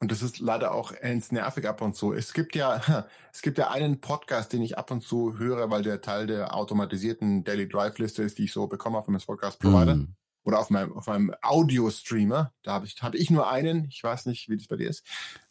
Und 0.00 0.12
das 0.12 0.22
ist 0.22 0.38
leider 0.38 0.72
auch 0.72 0.92
ends 0.92 1.32
nervig 1.32 1.68
ab 1.68 1.82
und 1.82 1.96
zu. 1.96 2.12
Es 2.12 2.32
gibt 2.32 2.54
ja, 2.54 2.80
es 3.32 3.42
gibt 3.42 3.58
ja 3.58 3.70
einen 3.70 4.00
Podcast, 4.00 4.52
den 4.52 4.62
ich 4.62 4.78
ab 4.78 4.90
und 4.90 5.02
zu 5.02 5.38
höre, 5.38 5.70
weil 5.70 5.82
der 5.82 6.00
Teil 6.00 6.26
der 6.26 6.54
automatisierten 6.54 7.44
Daily 7.44 7.68
Drive 7.68 7.98
Liste 7.98 8.22
ist, 8.22 8.38
die 8.38 8.44
ich 8.44 8.52
so 8.52 8.66
bekomme 8.66 8.98
auf 8.98 9.08
meinem 9.08 9.20
Podcast 9.20 9.58
Provider. 9.58 9.96
Mm. 9.96 10.14
Oder 10.44 10.60
auf 10.60 10.70
meinem, 10.70 10.96
auf 10.96 11.08
meinem 11.08 11.34
Audio-Streamer. 11.42 12.52
Da 12.62 12.72
habe 12.72 12.86
ich, 12.86 13.02
hatte 13.02 13.18
ich 13.18 13.28
nur 13.28 13.50
einen. 13.50 13.86
Ich 13.86 14.02
weiß 14.02 14.26
nicht, 14.26 14.48
wie 14.48 14.56
das 14.56 14.66
bei 14.66 14.76
dir 14.76 14.88
ist. 14.88 15.04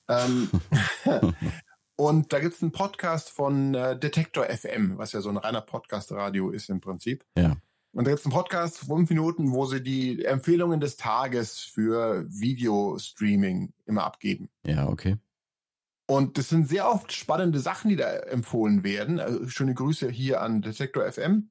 Ähm, 0.08 0.50
und 1.98 2.34
da 2.34 2.40
gibt 2.40 2.56
es 2.56 2.62
einen 2.64 2.72
Podcast 2.72 3.30
von 3.30 3.76
äh, 3.76 4.00
Detektor 4.00 4.46
FM, 4.46 4.98
was 4.98 5.12
ja 5.12 5.22
so 5.22 5.30
ein 5.30 5.38
reiner 5.38 5.62
Podcast-Radio 5.62 6.50
ist 6.50 6.70
im 6.70 6.80
Prinzip. 6.80 7.26
Ja. 7.38 7.58
Und 7.94 8.06
da 8.06 8.12
gibt 8.12 8.20
es 8.20 8.26
einen 8.26 8.34
Podcast, 8.34 8.80
fünf 8.80 9.10
Minuten, 9.10 9.54
wo 9.54 9.66
sie 9.66 9.82
die 9.82 10.24
Empfehlungen 10.24 10.80
des 10.80 10.98
Tages 10.98 11.60
für 11.60 12.26
Videostreaming 12.30 13.74
immer 13.86 14.04
abgeben. 14.04 14.50
Ja, 14.64 14.88
okay. 14.88 15.18
Und 16.06 16.38
das 16.38 16.50
sind 16.50 16.70
sehr 16.70 16.90
oft 16.90 17.12
spannende 17.12 17.60
Sachen, 17.60 17.90
die 17.90 17.96
da 17.96 18.10
empfohlen 18.10 18.84
werden. 18.84 19.20
Also 19.20 19.48
schöne 19.50 19.74
Grüße 19.74 20.10
hier 20.10 20.42
an 20.42 20.62
Detektor 20.62 21.12
FM. 21.12 21.50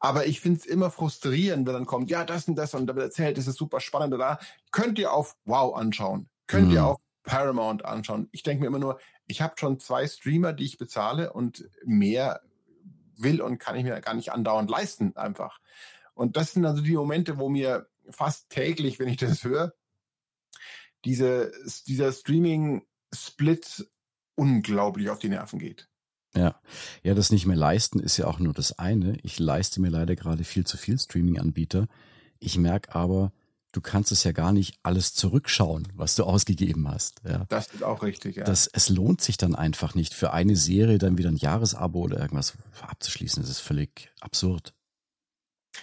Aber 0.00 0.26
ich 0.26 0.40
finde 0.40 0.60
es 0.60 0.66
immer 0.66 0.90
frustrierend, 0.90 1.66
wenn 1.66 1.74
dann 1.74 1.86
kommt, 1.86 2.10
ja, 2.10 2.24
das 2.24 2.48
und 2.48 2.56
das 2.56 2.74
und 2.74 2.86
da 2.86 2.94
wird 2.94 3.06
erzählt, 3.06 3.38
das 3.38 3.46
ist 3.46 3.56
super 3.56 3.80
spannend. 3.80 4.12
Da 4.20 4.38
könnt 4.70 4.98
ihr 4.98 5.12
auf 5.12 5.36
Wow 5.44 5.76
anschauen. 5.76 6.28
Könnt 6.46 6.68
mhm. 6.68 6.74
ihr 6.74 6.84
auf 6.84 6.98
Paramount 7.22 7.84
anschauen. 7.84 8.28
Ich 8.32 8.42
denke 8.42 8.62
mir 8.62 8.66
immer 8.66 8.78
nur, 8.78 8.98
ich 9.26 9.40
habe 9.40 9.54
schon 9.56 9.80
zwei 9.80 10.06
Streamer, 10.06 10.52
die 10.52 10.64
ich 10.64 10.76
bezahle 10.76 11.32
und 11.32 11.68
mehr 11.84 12.42
will 13.16 13.40
und 13.40 13.58
kann 13.58 13.76
ich 13.76 13.84
mir 13.84 14.00
gar 14.00 14.14
nicht 14.14 14.32
andauernd 14.32 14.70
leisten 14.70 15.16
einfach. 15.16 15.60
Und 16.14 16.36
das 16.36 16.52
sind 16.52 16.64
also 16.64 16.82
die 16.82 16.96
Momente, 16.96 17.38
wo 17.38 17.48
mir 17.48 17.88
fast 18.10 18.50
täglich, 18.50 18.98
wenn 18.98 19.08
ich 19.08 19.16
das 19.16 19.44
höre, 19.44 19.74
diese, 21.04 21.52
dieser 21.86 22.12
Streaming-Split 22.12 23.88
unglaublich 24.36 25.10
auf 25.10 25.18
die 25.18 25.28
Nerven 25.28 25.58
geht. 25.58 25.88
Ja, 26.36 26.60
ja, 27.02 27.14
das 27.14 27.30
nicht 27.30 27.46
mehr 27.46 27.56
leisten 27.56 28.00
ist 28.00 28.16
ja 28.16 28.26
auch 28.26 28.40
nur 28.40 28.52
das 28.52 28.78
eine. 28.78 29.16
Ich 29.22 29.38
leiste 29.38 29.80
mir 29.80 29.90
leider 29.90 30.16
gerade 30.16 30.42
viel 30.42 30.66
zu 30.66 30.76
viel 30.76 30.98
Streaming-Anbieter. 30.98 31.86
Ich 32.40 32.58
merke 32.58 32.94
aber, 32.94 33.32
du 33.74 33.80
kannst 33.80 34.12
es 34.12 34.24
ja 34.24 34.32
gar 34.32 34.52
nicht 34.52 34.78
alles 34.82 35.14
zurückschauen, 35.14 35.88
was 35.96 36.14
du 36.14 36.24
ausgegeben 36.24 36.88
hast. 36.88 37.20
Ja. 37.28 37.44
Das 37.48 37.66
ist 37.66 37.82
auch 37.82 38.02
richtig, 38.02 38.36
ja. 38.36 38.44
Das, 38.44 38.68
es 38.72 38.88
lohnt 38.88 39.20
sich 39.20 39.36
dann 39.36 39.54
einfach 39.54 39.94
nicht, 39.94 40.14
für 40.14 40.32
eine 40.32 40.56
Serie 40.56 40.98
dann 40.98 41.18
wieder 41.18 41.28
ein 41.28 41.36
Jahresabo 41.36 42.00
oder 42.00 42.20
irgendwas 42.20 42.54
abzuschließen. 42.80 43.42
Das 43.42 43.50
ist 43.50 43.60
völlig 43.60 44.12
absurd. 44.20 44.74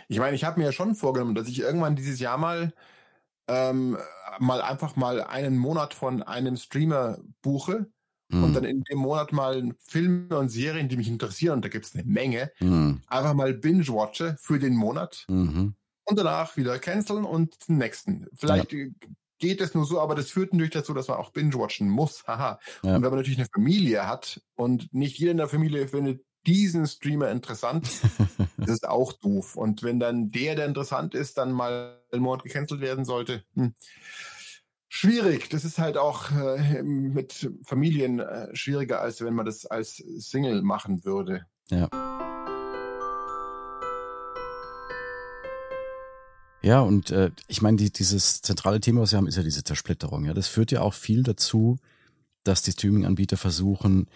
Ich 0.07 0.19
meine, 0.19 0.35
ich 0.35 0.45
habe 0.45 0.59
mir 0.59 0.67
ja 0.67 0.71
schon 0.71 0.95
vorgenommen, 0.95 1.35
dass 1.35 1.49
ich 1.49 1.59
irgendwann 1.59 1.97
dieses 1.97 2.19
Jahr 2.19 2.37
mal 2.37 2.73
ähm, 3.49 3.97
mal 4.39 4.61
einfach 4.61 4.95
mal 4.95 5.21
einen 5.21 5.57
Monat 5.57 5.93
von 5.93 6.23
einem 6.23 6.55
Streamer 6.55 7.17
buche 7.41 7.87
mhm. 8.29 8.43
und 8.45 8.53
dann 8.53 8.63
in 8.63 8.83
dem 8.83 8.99
Monat 8.99 9.33
mal 9.33 9.75
Filme 9.79 10.37
und 10.37 10.47
Serien, 10.47 10.87
die 10.87 10.95
mich 10.95 11.09
interessieren, 11.09 11.55
und 11.55 11.65
da 11.65 11.69
gibt 11.69 11.85
es 11.85 11.93
eine 11.93 12.05
Menge, 12.05 12.53
mhm. 12.61 13.01
einfach 13.07 13.33
mal 13.33 13.53
binge-watche 13.53 14.37
für 14.39 14.59
den 14.59 14.75
Monat. 14.75 15.25
Mhm 15.27 15.75
und 16.11 16.17
danach 16.17 16.57
wieder 16.57 16.77
canceln 16.79 17.23
und 17.23 17.67
den 17.67 17.77
nächsten. 17.77 18.27
Vielleicht 18.33 18.71
ja. 18.73 18.85
geht 19.39 19.61
es 19.61 19.73
nur 19.73 19.85
so, 19.85 19.99
aber 19.99 20.15
das 20.15 20.29
führt 20.29 20.53
natürlich 20.53 20.73
dazu, 20.73 20.93
dass 20.93 21.07
man 21.07 21.17
auch 21.17 21.31
binge-watchen 21.31 21.89
muss. 21.89 22.25
Haha. 22.27 22.59
Ja. 22.83 22.95
Und 22.95 23.03
wenn 23.03 23.09
man 23.09 23.19
natürlich 23.19 23.39
eine 23.39 23.47
Familie 23.53 24.07
hat 24.07 24.41
und 24.55 24.93
nicht 24.93 25.17
jeder 25.17 25.31
in 25.31 25.37
der 25.37 25.47
Familie 25.47 25.87
findet 25.87 26.23
diesen 26.45 26.87
Streamer 26.87 27.29
interessant, 27.29 27.89
das 28.57 28.69
ist 28.69 28.87
auch 28.87 29.13
doof. 29.13 29.55
Und 29.55 29.83
wenn 29.83 29.99
dann 29.99 30.29
der, 30.29 30.55
der 30.55 30.65
interessant 30.65 31.15
ist, 31.15 31.37
dann 31.37 31.51
mal 31.51 32.01
einen 32.11 32.23
Monat 32.23 32.43
gecancelt 32.43 32.81
werden 32.81 33.05
sollte, 33.05 33.43
hm. 33.53 33.73
schwierig. 34.89 35.49
Das 35.49 35.65
ist 35.65 35.77
halt 35.77 35.97
auch 35.97 36.31
äh, 36.31 36.83
mit 36.83 37.49
Familien 37.63 38.19
äh, 38.19 38.55
schwieriger, 38.55 39.01
als 39.01 39.21
wenn 39.23 39.33
man 39.33 39.45
das 39.45 39.65
als 39.65 39.95
Single 39.95 40.61
machen 40.61 41.05
würde. 41.05 41.45
Ja. 41.69 41.89
Ja, 46.61 46.81
und 46.81 47.09
äh, 47.09 47.31
ich 47.47 47.61
meine, 47.61 47.77
die, 47.77 47.91
dieses 47.91 48.41
zentrale 48.41 48.79
Thema, 48.79 49.01
was 49.01 49.11
wir 49.11 49.17
haben, 49.17 49.27
ist 49.27 49.37
ja 49.37 49.43
diese 49.43 49.63
Zersplitterung. 49.63 50.25
Ja, 50.25 50.33
das 50.33 50.47
führt 50.47 50.71
ja 50.71 50.81
auch 50.81 50.93
viel 50.93 51.23
dazu, 51.23 51.77
dass 52.43 52.61
die 52.61 52.71
Streaming-Anbieter 52.71 53.37
versuchen, 53.37 54.07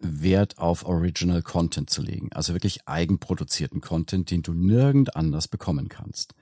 Wert 0.00 0.58
auf 0.58 0.84
Original 0.84 1.42
Content 1.42 1.90
zu 1.90 2.02
legen. 2.02 2.30
Also 2.32 2.54
wirklich 2.54 2.86
eigenproduzierten 2.86 3.80
Content, 3.80 4.30
den 4.30 4.42
du 4.42 4.52
nirgend 4.52 5.16
anders 5.16 5.48
bekommen 5.48 5.88
kannst. 5.88 6.34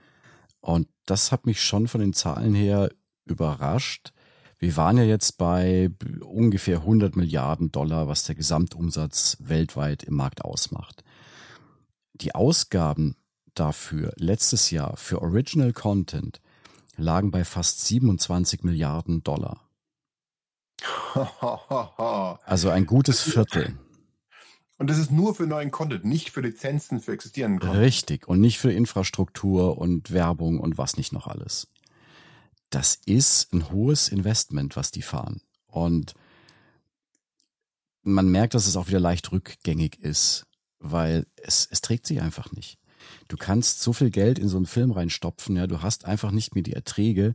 Und 0.60 0.88
das 1.06 1.32
hat 1.32 1.46
mich 1.46 1.62
schon 1.62 1.88
von 1.88 2.00
den 2.00 2.12
Zahlen 2.12 2.54
her 2.54 2.90
überrascht. 3.24 4.12
Wir 4.58 4.76
waren 4.76 4.96
ja 4.96 5.04
jetzt 5.04 5.36
bei 5.38 5.90
ungefähr 6.20 6.78
100 6.78 7.16
Milliarden 7.16 7.70
Dollar, 7.70 8.08
was 8.08 8.24
der 8.24 8.34
Gesamtumsatz 8.34 9.36
weltweit 9.40 10.02
im 10.02 10.14
Markt 10.14 10.42
ausmacht. 10.42 11.04
Die 12.14 12.34
Ausgaben 12.34 13.16
dafür 13.58 14.12
letztes 14.16 14.70
Jahr 14.70 14.96
für 14.96 15.22
Original 15.22 15.72
Content 15.72 16.40
lagen 16.96 17.30
bei 17.30 17.44
fast 17.44 17.84
27 17.86 18.62
Milliarden 18.62 19.22
Dollar. 19.22 19.62
Also 22.44 22.68
ein 22.70 22.86
gutes 22.86 23.22
Viertel. 23.22 23.78
Und 24.78 24.90
das 24.90 24.98
ist 24.98 25.10
nur 25.10 25.34
für 25.34 25.46
neuen 25.46 25.70
Content, 25.70 26.04
nicht 26.04 26.30
für 26.30 26.42
Lizenzen 26.42 27.00
für 27.00 27.12
existierenden 27.12 27.60
Content. 27.60 27.80
Richtig. 27.80 28.28
Und 28.28 28.40
nicht 28.40 28.58
für 28.58 28.70
Infrastruktur 28.72 29.78
und 29.78 30.10
Werbung 30.10 30.60
und 30.60 30.76
was 30.76 30.98
nicht 30.98 31.12
noch 31.12 31.26
alles. 31.26 31.68
Das 32.68 33.00
ist 33.06 33.52
ein 33.54 33.70
hohes 33.70 34.08
Investment, 34.08 34.76
was 34.76 34.90
die 34.90 35.02
fahren. 35.02 35.40
Und 35.66 36.14
man 38.02 38.28
merkt, 38.28 38.54
dass 38.54 38.66
es 38.66 38.76
auch 38.76 38.88
wieder 38.88 39.00
leicht 39.00 39.32
rückgängig 39.32 39.98
ist, 39.98 40.46
weil 40.78 41.26
es, 41.36 41.66
es 41.70 41.80
trägt 41.80 42.06
sich 42.06 42.20
einfach 42.20 42.52
nicht 42.52 42.78
du 43.28 43.36
kannst 43.36 43.80
so 43.80 43.92
viel 43.92 44.10
Geld 44.10 44.38
in 44.38 44.48
so 44.48 44.56
einen 44.56 44.66
Film 44.66 44.90
reinstopfen, 44.90 45.56
ja, 45.56 45.66
du 45.66 45.82
hast 45.82 46.04
einfach 46.04 46.30
nicht 46.30 46.54
mehr 46.54 46.62
die 46.62 46.72
Erträge, 46.72 47.34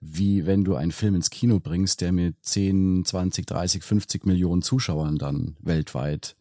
wie 0.00 0.46
wenn 0.46 0.64
du 0.64 0.74
einen 0.74 0.92
Film 0.92 1.14
ins 1.14 1.30
Kino 1.30 1.60
bringst, 1.60 2.00
der 2.00 2.12
mit 2.12 2.36
10, 2.42 3.04
20, 3.04 3.46
30, 3.46 3.82
50 3.82 4.24
Millionen 4.24 4.62
Zuschauern 4.62 5.18
dann 5.18 5.56
weltweit 5.60 6.36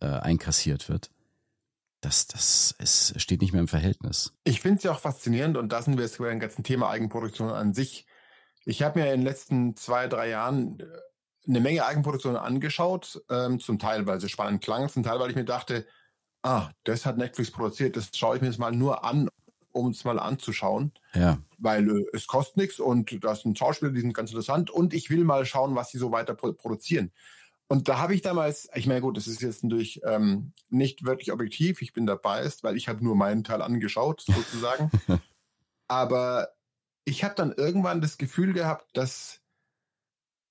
äh, 0.00 0.06
einkassiert 0.06 0.88
wird. 0.88 1.10
Das, 2.00 2.26
das 2.26 2.74
es 2.78 3.14
steht 3.16 3.40
nicht 3.40 3.52
mehr 3.52 3.60
im 3.60 3.68
Verhältnis. 3.68 4.32
Ich 4.42 4.60
finde 4.60 4.78
es 4.78 4.82
ja 4.82 4.90
auch 4.90 4.98
faszinierend 4.98 5.56
und 5.56 5.70
da 5.70 5.80
sind 5.82 5.96
wir 5.96 6.04
jetzt 6.04 6.18
bei 6.18 6.28
dem 6.28 6.40
ganzen 6.40 6.64
Thema 6.64 6.90
Eigenproduktion 6.90 7.48
an 7.50 7.72
sich. 7.72 8.06
Ich 8.64 8.82
habe 8.82 8.98
mir 8.98 9.06
in 9.06 9.20
den 9.20 9.26
letzten 9.26 9.76
zwei, 9.76 10.08
drei 10.08 10.28
Jahren 10.28 10.80
äh, 10.80 10.86
eine 11.46 11.60
Menge 11.60 11.84
Eigenproduktionen 11.84 12.40
angeschaut, 12.40 13.22
ähm, 13.30 13.60
zum 13.60 13.78
Teil, 13.78 14.06
weil 14.06 14.20
sie 14.20 14.28
spannend 14.28 14.62
klangen, 14.62 14.88
zum 14.88 15.04
Teil, 15.04 15.20
weil 15.20 15.30
ich 15.30 15.36
mir 15.36 15.44
dachte, 15.44 15.86
ah, 16.42 16.70
das 16.84 17.06
hat 17.06 17.18
Netflix 17.18 17.50
produziert, 17.50 17.96
das 17.96 18.10
schaue 18.14 18.36
ich 18.36 18.42
mir 18.42 18.48
jetzt 18.48 18.58
mal 18.58 18.72
nur 18.72 19.04
an, 19.04 19.28
um 19.72 19.90
es 19.90 20.04
mal 20.04 20.18
anzuschauen. 20.18 20.92
Ja. 21.14 21.38
Weil 21.58 21.88
äh, 21.88 22.04
es 22.12 22.26
kostet 22.26 22.56
nichts 22.56 22.80
und 22.80 23.24
das 23.24 23.42
sind 23.42 23.58
Schauspieler, 23.58 23.92
die 23.92 24.00
sind 24.00 24.14
ganz 24.14 24.30
interessant 24.30 24.70
und 24.70 24.94
ich 24.94 25.10
will 25.10 25.24
mal 25.24 25.46
schauen, 25.46 25.74
was 25.74 25.90
sie 25.90 25.98
so 25.98 26.12
weiter 26.12 26.34
produzieren. 26.34 27.12
Und 27.68 27.88
da 27.88 27.98
habe 27.98 28.14
ich 28.14 28.20
damals, 28.20 28.68
ich 28.74 28.86
meine, 28.86 29.00
gut, 29.00 29.16
das 29.16 29.26
ist 29.26 29.40
jetzt 29.40 29.64
natürlich 29.64 30.02
ähm, 30.04 30.52
nicht 30.68 31.04
wirklich 31.04 31.32
objektiv, 31.32 31.80
ich 31.80 31.94
bin 31.94 32.04
dabei, 32.06 32.50
weil 32.60 32.76
ich 32.76 32.88
habe 32.88 33.02
nur 33.02 33.16
meinen 33.16 33.44
Teil 33.44 33.62
angeschaut, 33.62 34.20
sozusagen. 34.26 34.90
Aber 35.88 36.48
ich 37.04 37.24
habe 37.24 37.34
dann 37.34 37.52
irgendwann 37.52 38.00
das 38.00 38.18
Gefühl 38.18 38.52
gehabt, 38.52 38.94
dass 38.96 39.40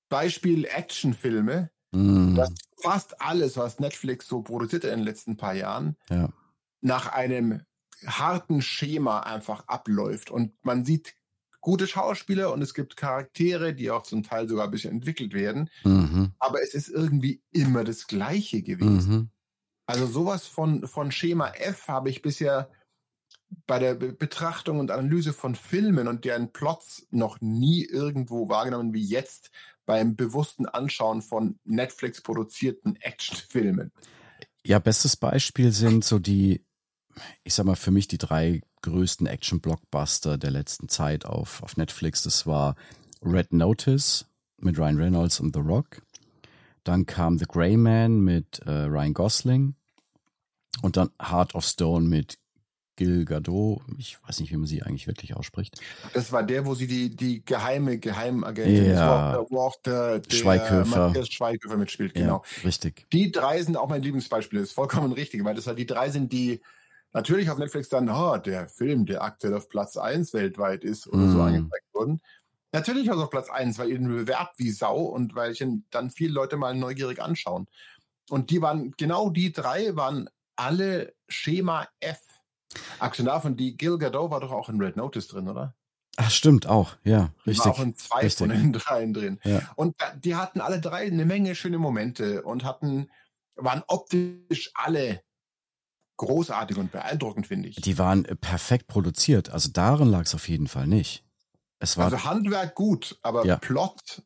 Beispiel 0.09 0.65
Actionfilme 0.65 1.69
Mm. 1.91 2.35
Dass 2.35 2.53
fast 2.81 3.21
alles, 3.21 3.57
was 3.57 3.79
Netflix 3.79 4.27
so 4.27 4.41
produziert 4.41 4.83
in 4.83 4.91
den 4.91 4.99
letzten 5.03 5.37
paar 5.37 5.53
Jahren, 5.53 5.95
ja. 6.09 6.29
nach 6.81 7.11
einem 7.11 7.61
harten 8.05 8.61
Schema 8.61 9.21
einfach 9.21 9.67
abläuft. 9.67 10.31
Und 10.31 10.53
man 10.63 10.85
sieht 10.85 11.15
gute 11.61 11.87
Schauspieler 11.87 12.51
und 12.51 12.61
es 12.61 12.73
gibt 12.73 12.97
Charaktere, 12.97 13.73
die 13.73 13.91
auch 13.91 14.03
zum 14.03 14.23
Teil 14.23 14.49
sogar 14.49 14.65
ein 14.65 14.71
bisschen 14.71 14.91
entwickelt 14.91 15.33
werden. 15.33 15.69
Mhm. 15.83 16.33
Aber 16.39 16.61
es 16.61 16.73
ist 16.73 16.89
irgendwie 16.89 17.41
immer 17.51 17.83
das 17.83 18.07
Gleiche 18.07 18.63
gewesen. 18.63 19.13
Mhm. 19.13 19.29
Also 19.85 20.07
sowas 20.07 20.47
von, 20.47 20.87
von 20.87 21.11
Schema 21.11 21.49
F 21.49 21.87
habe 21.87 22.09
ich 22.09 22.21
bisher 22.21 22.69
bei 23.67 23.79
der 23.79 23.95
Be 23.95 24.13
Betrachtung 24.13 24.79
und 24.79 24.91
Analyse 24.91 25.33
von 25.33 25.55
Filmen 25.55 26.07
und 26.07 26.25
deren 26.25 26.51
Plots 26.51 27.07
noch 27.11 27.39
nie 27.41 27.85
irgendwo 27.85 28.49
wahrgenommen 28.49 28.93
wie 28.93 29.03
jetzt 29.03 29.51
beim 29.91 30.15
bewussten 30.15 30.65
Anschauen 30.67 31.21
von 31.21 31.59
Netflix 31.65 32.21
produzierten 32.21 32.95
Actionfilmen. 33.01 33.91
Ja, 34.65 34.79
bestes 34.79 35.17
Beispiel 35.17 35.73
sind 35.73 36.05
so 36.05 36.17
die, 36.17 36.63
ich 37.43 37.53
sag 37.53 37.65
mal, 37.65 37.75
für 37.75 37.91
mich 37.91 38.07
die 38.07 38.17
drei 38.17 38.61
größten 38.83 39.27
Action-Blockbuster 39.27 40.37
der 40.37 40.51
letzten 40.51 40.87
Zeit 40.87 41.25
auf, 41.25 41.61
auf 41.61 41.75
Netflix. 41.75 42.23
Das 42.23 42.47
war 42.47 42.77
Red 43.21 43.51
Notice 43.51 44.27
mit 44.61 44.79
Ryan 44.79 44.97
Reynolds 44.97 45.41
und 45.41 45.53
The 45.53 45.61
Rock. 45.61 46.01
Dann 46.85 47.05
kam 47.05 47.37
The 47.37 47.45
Grey 47.45 47.75
Man 47.75 48.21
mit 48.21 48.59
äh, 48.59 48.71
Ryan 48.71 49.13
Gosling. 49.13 49.75
Und 50.81 50.95
dann 50.95 51.09
Heart 51.21 51.53
of 51.53 51.65
Stone 51.65 52.07
mit 52.07 52.37
Gil 53.01 53.25
Gadot. 53.25 53.81
Ich 53.97 54.19
weiß 54.27 54.41
nicht, 54.41 54.51
wie 54.51 54.57
man 54.57 54.67
sie 54.67 54.83
eigentlich 54.83 55.07
wirklich 55.07 55.35
ausspricht. 55.35 55.81
Das 56.13 56.31
war 56.31 56.43
der, 56.43 56.67
wo 56.67 56.75
sie 56.75 56.85
die, 56.85 57.15
die 57.15 57.43
geheime 57.43 57.97
Geheimagentin 57.97 58.85
Ja. 58.91 59.41
ist, 59.41 59.49
wo 59.49 59.59
auch 59.59 59.75
der, 59.83 60.19
der 60.19 60.35
Schweighöfer. 60.35 61.07
Matthias 61.07 61.29
Schweighöfer 61.29 61.77
mitspielt, 61.77 62.13
genau. 62.13 62.43
Ja, 62.57 62.63
richtig. 62.63 63.07
Die 63.11 63.31
drei 63.31 63.59
sind 63.63 63.75
auch 63.75 63.89
mein 63.89 64.03
Lieblingsbeispiel, 64.03 64.59
das 64.59 64.69
ist 64.69 64.75
vollkommen 64.75 65.13
richtig, 65.13 65.43
weil 65.43 65.55
das 65.55 65.65
halt 65.65 65.79
die 65.79 65.87
drei 65.87 66.11
sind, 66.11 66.31
die 66.31 66.61
natürlich 67.11 67.49
auf 67.49 67.57
Netflix 67.57 67.89
dann, 67.89 68.07
oh, 68.07 68.37
der 68.37 68.69
Film, 68.69 69.07
der 69.07 69.23
aktuell 69.23 69.55
auf 69.55 69.67
Platz 69.67 69.97
1 69.97 70.31
weltweit 70.33 70.83
ist 70.83 71.07
oder 71.07 71.27
so 71.27 71.39
Mm. 71.39 71.41
angezeigt 71.41 71.85
wurden. 71.93 72.21
Natürlich 72.71 73.07
war 73.07 73.15
es 73.17 73.23
auf 73.23 73.31
Platz 73.31 73.49
1, 73.49 73.79
weil 73.79 73.89
ihr 73.89 73.97
den 73.97 74.09
bewerbt 74.09 74.59
wie 74.59 74.69
Sau 74.69 75.01
und 75.05 75.33
weil 75.33 75.53
ich 75.53 75.61
ihn 75.61 75.85
dann 75.89 76.11
viele 76.11 76.33
Leute 76.33 76.55
mal 76.55 76.75
neugierig 76.75 77.19
anschauen. 77.19 77.65
Und 78.29 78.51
die 78.51 78.61
waren, 78.61 78.91
genau 78.95 79.31
die 79.31 79.51
drei 79.51 79.95
waren 79.95 80.29
alle 80.55 81.15
Schema 81.27 81.87
F. 81.99 82.19
Abgesehen 82.99 83.25
davon, 83.25 83.57
die 83.57 83.75
Gil 83.77 83.97
Gadot 83.97 84.31
war 84.31 84.39
doch 84.39 84.51
auch 84.51 84.69
in 84.69 84.81
Red 84.81 84.97
Notice 84.97 85.27
drin, 85.27 85.47
oder? 85.47 85.75
Ach, 86.17 86.29
stimmt 86.29 86.67
auch. 86.67 86.97
Ja, 87.03 87.33
richtig. 87.47 87.65
war 87.65 87.73
auch 87.73 87.79
in 87.79 87.95
zwei 87.95 88.21
richtig. 88.21 88.37
von 88.37 88.49
den 88.49 88.73
dreien 88.73 89.13
drin. 89.13 89.39
Ja. 89.43 89.61
Und 89.75 89.95
die 90.23 90.35
hatten 90.35 90.61
alle 90.61 90.81
drei 90.81 91.05
eine 91.07 91.25
Menge 91.25 91.55
schöne 91.55 91.77
Momente 91.77 92.43
und 92.43 92.63
hatten, 92.63 93.09
waren 93.55 93.83
optisch 93.87 94.71
alle 94.73 95.23
großartig 96.17 96.77
und 96.77 96.91
beeindruckend, 96.91 97.47
finde 97.47 97.69
ich. 97.69 97.77
Die 97.77 97.97
waren 97.97 98.25
äh, 98.25 98.35
perfekt 98.35 98.87
produziert. 98.87 99.49
Also 99.49 99.69
daran 99.71 100.09
lag 100.09 100.23
es 100.23 100.35
auf 100.35 100.47
jeden 100.49 100.67
Fall 100.67 100.85
nicht. 100.87 101.25
Es 101.79 101.97
war 101.97 102.05
Also 102.05 102.23
Handwerk 102.25 102.75
gut, 102.75 103.17
aber 103.23 103.45
Ja. 103.45 103.57
Plot 103.57 104.21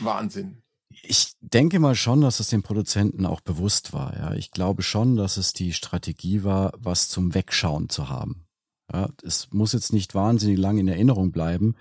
Wahnsinn. 0.00 0.62
Ich 0.90 1.34
denke 1.40 1.80
mal 1.80 1.94
schon, 1.94 2.20
dass 2.22 2.40
es 2.40 2.48
den 2.48 2.62
Produzenten 2.62 3.26
auch 3.26 3.40
bewusst 3.40 3.92
war. 3.92 4.16
Ja, 4.16 4.34
ich 4.34 4.50
glaube 4.50 4.82
schon, 4.82 5.16
dass 5.16 5.36
es 5.36 5.52
die 5.52 5.72
Strategie 5.72 6.44
war, 6.44 6.72
was 6.78 7.08
zum 7.08 7.34
Wegschauen 7.34 7.88
zu 7.88 8.08
haben. 8.08 8.46
Ja, 8.92 9.10
es 9.22 9.52
muss 9.52 9.74
jetzt 9.74 9.92
nicht 9.92 10.14
wahnsinnig 10.14 10.58
lang 10.58 10.78
in 10.78 10.88
Erinnerung 10.88 11.30
bleiben, 11.30 11.76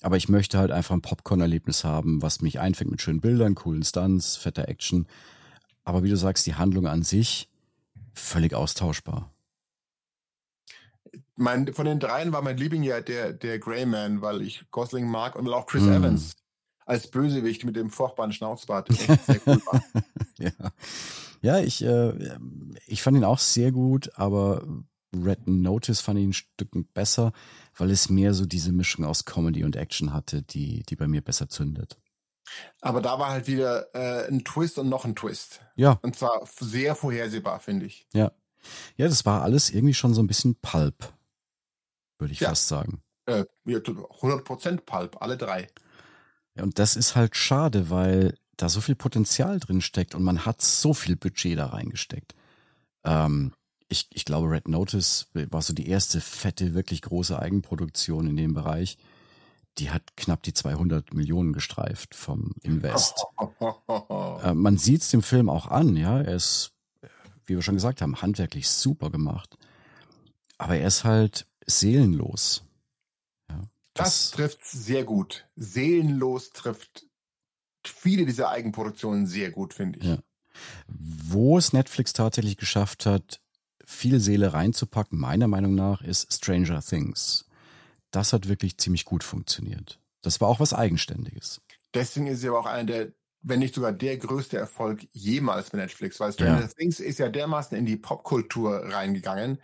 aber 0.00 0.16
ich 0.16 0.28
möchte 0.28 0.58
halt 0.58 0.70
einfach 0.70 0.94
ein 0.94 1.02
Popcorn-Erlebnis 1.02 1.84
haben, 1.84 2.22
was 2.22 2.40
mich 2.40 2.58
einfängt 2.58 2.90
mit 2.90 3.02
schönen 3.02 3.20
Bildern, 3.20 3.54
coolen 3.54 3.82
Stunts, 3.82 4.36
fetter 4.36 4.68
Action. 4.68 5.06
Aber 5.84 6.02
wie 6.02 6.10
du 6.10 6.16
sagst, 6.16 6.46
die 6.46 6.54
Handlung 6.54 6.86
an 6.86 7.02
sich 7.02 7.50
völlig 8.14 8.54
austauschbar. 8.54 9.30
Mein, 11.36 11.72
von 11.72 11.84
den 11.84 12.00
dreien 12.00 12.32
war 12.32 12.42
mein 12.42 12.56
Liebling 12.56 12.82
ja 12.82 13.00
der, 13.00 13.32
der 13.32 13.58
Greyman, 13.58 14.22
weil 14.22 14.42
ich 14.42 14.64
Gosling 14.70 15.06
mag 15.08 15.36
und 15.36 15.46
weil 15.46 15.54
auch 15.54 15.66
Chris 15.66 15.82
Mm. 15.82 15.92
Evans 15.92 16.36
als 16.88 17.06
Bösewicht 17.06 17.64
mit 17.64 17.76
dem 17.76 17.90
furchtbaren 17.90 18.32
Schnauzbart 18.32 18.88
cool 19.46 19.60
ja, 20.38 20.50
ja 21.42 21.58
ich, 21.58 21.84
äh, 21.84 22.38
ich 22.86 23.02
fand 23.02 23.16
ihn 23.16 23.24
auch 23.24 23.38
sehr 23.38 23.72
gut, 23.72 24.10
aber 24.16 24.66
Red 25.14 25.46
Notice 25.46 26.00
fand 26.00 26.18
ihn 26.18 26.30
ein 26.30 26.32
Stück 26.32 26.70
besser, 26.94 27.32
weil 27.76 27.90
es 27.90 28.08
mehr 28.08 28.32
so 28.32 28.46
diese 28.46 28.72
Mischung 28.72 29.04
aus 29.04 29.24
Comedy 29.26 29.64
und 29.64 29.76
Action 29.76 30.12
hatte, 30.12 30.42
die, 30.42 30.82
die 30.84 30.96
bei 30.96 31.06
mir 31.06 31.20
besser 31.20 31.48
zündet. 31.48 31.98
Aber 32.80 33.02
da 33.02 33.18
war 33.18 33.30
halt 33.30 33.46
wieder 33.46 33.94
äh, 33.94 34.26
ein 34.28 34.44
Twist 34.44 34.78
und 34.78 34.88
noch 34.88 35.04
ein 35.04 35.14
Twist. 35.14 35.60
Ja, 35.76 35.98
Und 36.02 36.16
zwar 36.16 36.46
sehr 36.58 36.94
vorhersehbar, 36.94 37.60
finde 37.60 37.86
ich. 37.86 38.06
ja. 38.12 38.32
Ja, 38.96 39.06
das 39.06 39.24
war 39.24 39.42
alles 39.42 39.70
irgendwie 39.70 39.94
schon 39.94 40.14
so 40.14 40.22
ein 40.22 40.26
bisschen 40.26 40.56
Pulp, 40.56 41.12
würde 42.18 42.32
ich 42.32 42.40
Ja. 42.40 42.48
fast 42.48 42.66
sagen. 42.66 43.02
Äh, 43.26 43.44
ja, 43.66 43.78
100% 43.78 44.84
Pulp, 44.84 45.22
alle 45.22 45.36
drei. 45.36 45.68
Ja, 46.58 46.64
und 46.64 46.78
das 46.78 46.96
ist 46.96 47.16
halt 47.16 47.36
schade, 47.36 47.88
weil 47.88 48.34
da 48.56 48.68
so 48.68 48.80
viel 48.80 48.96
Potenzial 48.96 49.60
drin 49.60 49.80
steckt 49.80 50.14
und 50.14 50.24
man 50.24 50.44
hat 50.44 50.60
so 50.60 50.92
viel 50.92 51.16
Budget 51.16 51.56
da 51.56 51.66
reingesteckt. 51.66 52.34
Ähm, 53.04 53.52
ich, 53.88 54.08
ich 54.12 54.24
glaube, 54.24 54.50
Red 54.50 54.68
Notice 54.68 55.28
war 55.32 55.62
so 55.62 55.72
die 55.72 55.88
erste 55.88 56.20
fette, 56.20 56.74
wirklich 56.74 57.00
große 57.02 57.38
Eigenproduktion 57.38 58.26
in 58.26 58.36
dem 58.36 58.54
Bereich. 58.54 58.98
Die 59.78 59.90
hat 59.90 60.16
knapp 60.16 60.42
die 60.42 60.52
200 60.52 61.14
Millionen 61.14 61.52
gestreift 61.52 62.14
vom 62.14 62.52
Invest. 62.62 63.24
Äh, 64.42 64.54
man 64.54 64.78
sieht 64.78 65.02
es 65.02 65.10
dem 65.10 65.22
Film 65.22 65.48
auch 65.48 65.66
an, 65.66 65.96
ja. 65.96 66.20
Er 66.20 66.34
ist, 66.34 66.70
wie 67.46 67.56
wir 67.56 67.62
schon 67.62 67.74
gesagt 67.74 68.02
haben, 68.02 68.22
handwerklich 68.22 68.68
super 68.68 69.10
gemacht. 69.10 69.56
Aber 70.58 70.76
er 70.76 70.86
ist 70.86 71.02
halt 71.02 71.46
seelenlos. 71.66 72.62
Ja, 73.98 74.04
Das 74.04 74.30
trifft 74.30 74.64
sehr 74.64 75.04
gut. 75.04 75.46
Seelenlos 75.56 76.50
trifft 76.50 77.06
viele 77.84 78.26
dieser 78.26 78.50
Eigenproduktionen 78.50 79.26
sehr 79.26 79.50
gut, 79.50 79.74
finde 79.74 79.98
ich. 79.98 80.04
Ja. 80.06 80.18
Wo 80.86 81.58
es 81.58 81.72
Netflix 81.72 82.12
tatsächlich 82.12 82.56
geschafft 82.56 83.06
hat, 83.06 83.40
viel 83.84 84.20
Seele 84.20 84.52
reinzupacken, 84.52 85.18
meiner 85.18 85.48
Meinung 85.48 85.74
nach, 85.74 86.02
ist 86.02 86.32
Stranger 86.32 86.82
Things. 86.82 87.46
Das 88.10 88.32
hat 88.32 88.48
wirklich 88.48 88.78
ziemlich 88.78 89.04
gut 89.04 89.24
funktioniert. 89.24 90.00
Das 90.22 90.40
war 90.40 90.48
auch 90.48 90.60
was 90.60 90.74
Eigenständiges. 90.74 91.60
Deswegen 91.94 92.26
ist 92.26 92.40
sie 92.40 92.48
aber 92.48 92.60
auch 92.60 92.66
einer 92.66 92.84
der, 92.84 93.12
wenn 93.40 93.60
nicht 93.60 93.74
sogar 93.74 93.92
der 93.92 94.18
größte 94.18 94.58
Erfolg 94.58 95.06
jemals 95.12 95.72
mit 95.72 95.80
Netflix, 95.80 96.20
weil 96.20 96.32
Stranger 96.32 96.60
Ja. 96.60 96.66
Things 96.66 97.00
ist 97.00 97.18
ja 97.18 97.28
dermaßen 97.28 97.76
in 97.78 97.86
die 97.86 97.96
Popkultur 97.96 98.92
reingegangen. 98.92 99.58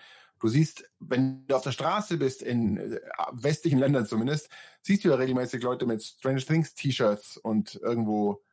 Du 0.44 0.50
siehst, 0.50 0.84
wenn 1.00 1.46
du 1.46 1.56
auf 1.56 1.62
der 1.62 1.72
Straße 1.72 2.18
bist, 2.18 2.42
in 2.42 2.76
äh, 2.76 3.00
westlichen 3.32 3.78
Ländern 3.78 4.04
zumindest, 4.04 4.50
siehst 4.82 5.02
du 5.02 5.08
ja 5.08 5.14
regelmäßig 5.14 5.62
Leute 5.62 5.86
mit 5.86 6.02
Stranger 6.02 6.42
Things 6.42 6.74
T-Shirts 6.74 7.38
und 7.38 7.76
irgendwo 7.76 8.44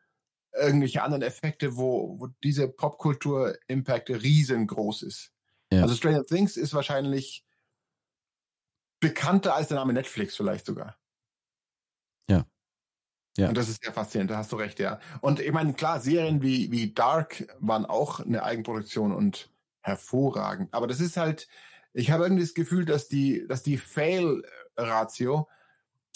irgendwelche 0.54 1.04
anderen 1.04 1.22
Effekte, 1.22 1.76
wo, 1.76 2.18
wo 2.18 2.28
diese 2.46 2.70
Popkultur-Impact 2.70 4.10
riesengroß 4.10 5.02
ist. 5.02 5.34
Ja. 5.70 5.82
Also 5.82 5.96
Stranger 5.96 6.26
Things 6.26 6.56
ist 6.56 6.74
wahrscheinlich 6.74 7.44
bekannter 9.02 9.54
als 9.54 9.68
der 9.68 9.76
Name 9.76 9.92
Netflix 9.92 10.38
vielleicht 10.38 10.66
sogar. 10.66 10.98
Ja. 12.30 12.46
Ja. 13.36 13.50
Und 13.50 13.58
das 13.58 13.68
ist 13.68 13.84
sehr 13.84 13.92
faszinierend, 13.92 14.32
da 14.32 14.38
hast 14.38 14.54
du 14.54 14.56
recht, 14.56 14.80
ja. 14.80 15.02
Und 15.20 15.42
ich 15.42 15.52
meine, 15.52 15.74
klar, 15.74 16.00
Serien 16.00 16.42
wie, 16.42 16.72
wie 16.72 16.94
Dark 16.94 17.54
waren 17.60 17.86
auch 17.86 18.22
eine 18.22 18.44
Eigenproduktion 18.44 19.12
und 19.12 19.52
hervorragend. 19.82 20.74
Aber 20.74 20.88
das 20.88 21.02
ist 21.02 21.18
halt, 21.18 21.50
ich 21.94 22.12
habe 22.12 22.24
irgendwie 22.24 22.44
das 22.44 22.54
Gefühl, 22.54 22.86
dass 22.86 23.08
die, 23.08 23.46
dass 23.48 23.64
die 23.64 23.78
Fail-Ratio 23.78 25.48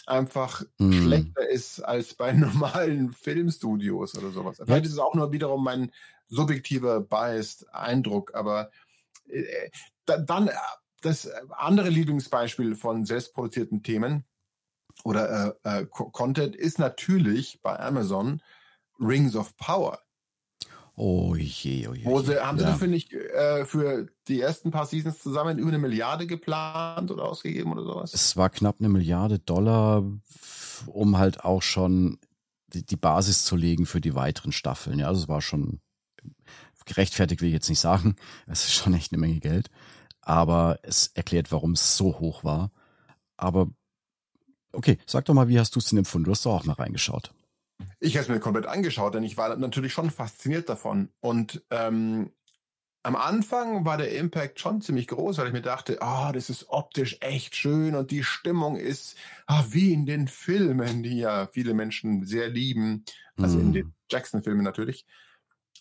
einfach 0.07 0.63
Mm. 0.77 0.91
schlechter 0.91 1.49
ist 1.49 1.79
als 1.81 2.13
bei 2.13 2.31
normalen 2.33 3.11
Filmstudios 3.11 4.15
oder 4.17 4.31
sowas. 4.31 4.57
Vielleicht 4.63 4.85
ist 4.85 4.93
es 4.93 4.99
auch 4.99 5.15
nur 5.15 5.31
wiederum 5.31 5.63
mein 5.63 5.91
subjektiver 6.27 7.01
biased 7.01 7.67
Eindruck, 7.73 8.33
aber 8.35 8.69
äh, 9.27 9.69
da, 10.05 10.17
dann 10.17 10.47
äh, 10.49 10.53
das 11.01 11.27
andere 11.49 11.89
Lieblingsbeispiel 11.89 12.75
von 12.75 13.05
selbstproduzierten 13.05 13.83
Themen 13.83 14.25
oder 15.03 15.57
äh, 15.63 15.81
äh, 15.81 15.85
Co- 15.87 16.09
Content 16.09 16.55
ist 16.55 16.79
natürlich 16.79 17.59
bei 17.61 17.79
Amazon 17.79 18.41
Rings 18.99 19.35
of 19.35 19.55
Power. 19.57 19.99
Oh 20.97 21.35
je, 21.35 21.87
oh 21.87 21.93
je. 21.93 22.05
Wo 22.05 22.21
sie, 22.21 22.41
haben 22.41 22.57
sie 22.57 22.63
ja. 22.63 22.71
dafür 22.71 22.87
nicht 22.87 23.11
äh, 23.13 23.65
für 23.65 24.07
die 24.29 24.39
ersten 24.39 24.71
paar 24.71 24.85
Seasons 24.85 25.19
zusammen 25.19 25.57
über 25.57 25.69
eine 25.69 25.77
Milliarde 25.77 26.25
geplant 26.25 27.11
oder 27.11 27.25
ausgegeben 27.25 27.73
oder 27.73 27.83
sowas? 27.83 28.13
Es 28.13 28.37
war 28.37 28.49
knapp 28.49 28.77
eine 28.79 28.87
Milliarde 28.87 29.39
Dollar, 29.39 30.03
um 30.87 31.17
halt 31.17 31.43
auch 31.43 31.61
schon 31.61 32.17
die, 32.67 32.85
die 32.85 32.95
Basis 32.95 33.43
zu 33.43 33.57
legen 33.57 33.85
für 33.85 33.99
die 33.99 34.15
weiteren 34.15 34.53
Staffeln. 34.53 34.99
Ja, 34.99 35.07
also 35.07 35.23
es 35.23 35.27
war 35.27 35.41
schon 35.41 35.81
gerechtfertigt, 36.85 37.41
will 37.41 37.49
ich 37.49 37.53
jetzt 37.53 37.69
nicht 37.69 37.79
sagen. 37.79 38.15
Es 38.47 38.65
ist 38.65 38.73
schon 38.73 38.93
echt 38.93 39.11
eine 39.11 39.19
Menge 39.19 39.39
Geld. 39.39 39.69
Aber 40.21 40.79
es 40.81 41.07
erklärt, 41.13 41.51
warum 41.51 41.73
es 41.73 41.97
so 41.97 42.19
hoch 42.19 42.43
war. 42.43 42.71
Aber 43.37 43.69
okay, 44.71 44.97
sag 45.05 45.25
doch 45.25 45.33
mal, 45.33 45.49
wie 45.49 45.59
hast 45.59 45.75
du 45.75 45.79
es 45.79 45.85
denn 45.85 45.97
empfunden? 45.97 46.25
Du 46.25 46.31
hast 46.31 46.45
doch 46.45 46.53
auch 46.53 46.63
mal 46.63 46.73
reingeschaut. 46.73 47.33
Ich 48.05 48.15
habe 48.15 48.23
es 48.23 48.29
mir 48.29 48.39
komplett 48.39 48.67
angeschaut, 48.67 49.15
denn 49.15 49.23
ich 49.23 49.35
war 49.35 49.55
natürlich 49.55 49.91
schon 49.91 50.11
fasziniert 50.11 50.69
davon. 50.69 51.09
Und 51.21 51.63
ähm, 51.71 52.31
am 53.01 53.15
Anfang 53.15 53.83
war 53.83 53.97
der 53.97 54.15
Impact 54.15 54.59
schon 54.59 54.81
ziemlich 54.81 55.07
groß, 55.07 55.39
weil 55.39 55.47
ich 55.47 55.53
mir 55.53 55.61
dachte, 55.63 56.01
ah, 56.03 56.31
das 56.31 56.51
ist 56.51 56.69
optisch 56.69 57.17
echt 57.21 57.55
schön 57.55 57.95
und 57.95 58.11
die 58.11 58.23
Stimmung 58.23 58.77
ist 58.77 59.15
ah, 59.47 59.63
wie 59.69 59.91
in 59.91 60.05
den 60.05 60.27
Filmen, 60.27 61.01
die 61.01 61.17
ja 61.17 61.47
viele 61.47 61.73
Menschen 61.73 62.25
sehr 62.25 62.47
lieben, 62.49 63.05
also 63.41 63.59
in 63.59 63.67
Mhm. 63.69 63.73
den 63.73 63.93
Jackson-Filmen 64.11 64.63
natürlich. 64.63 65.05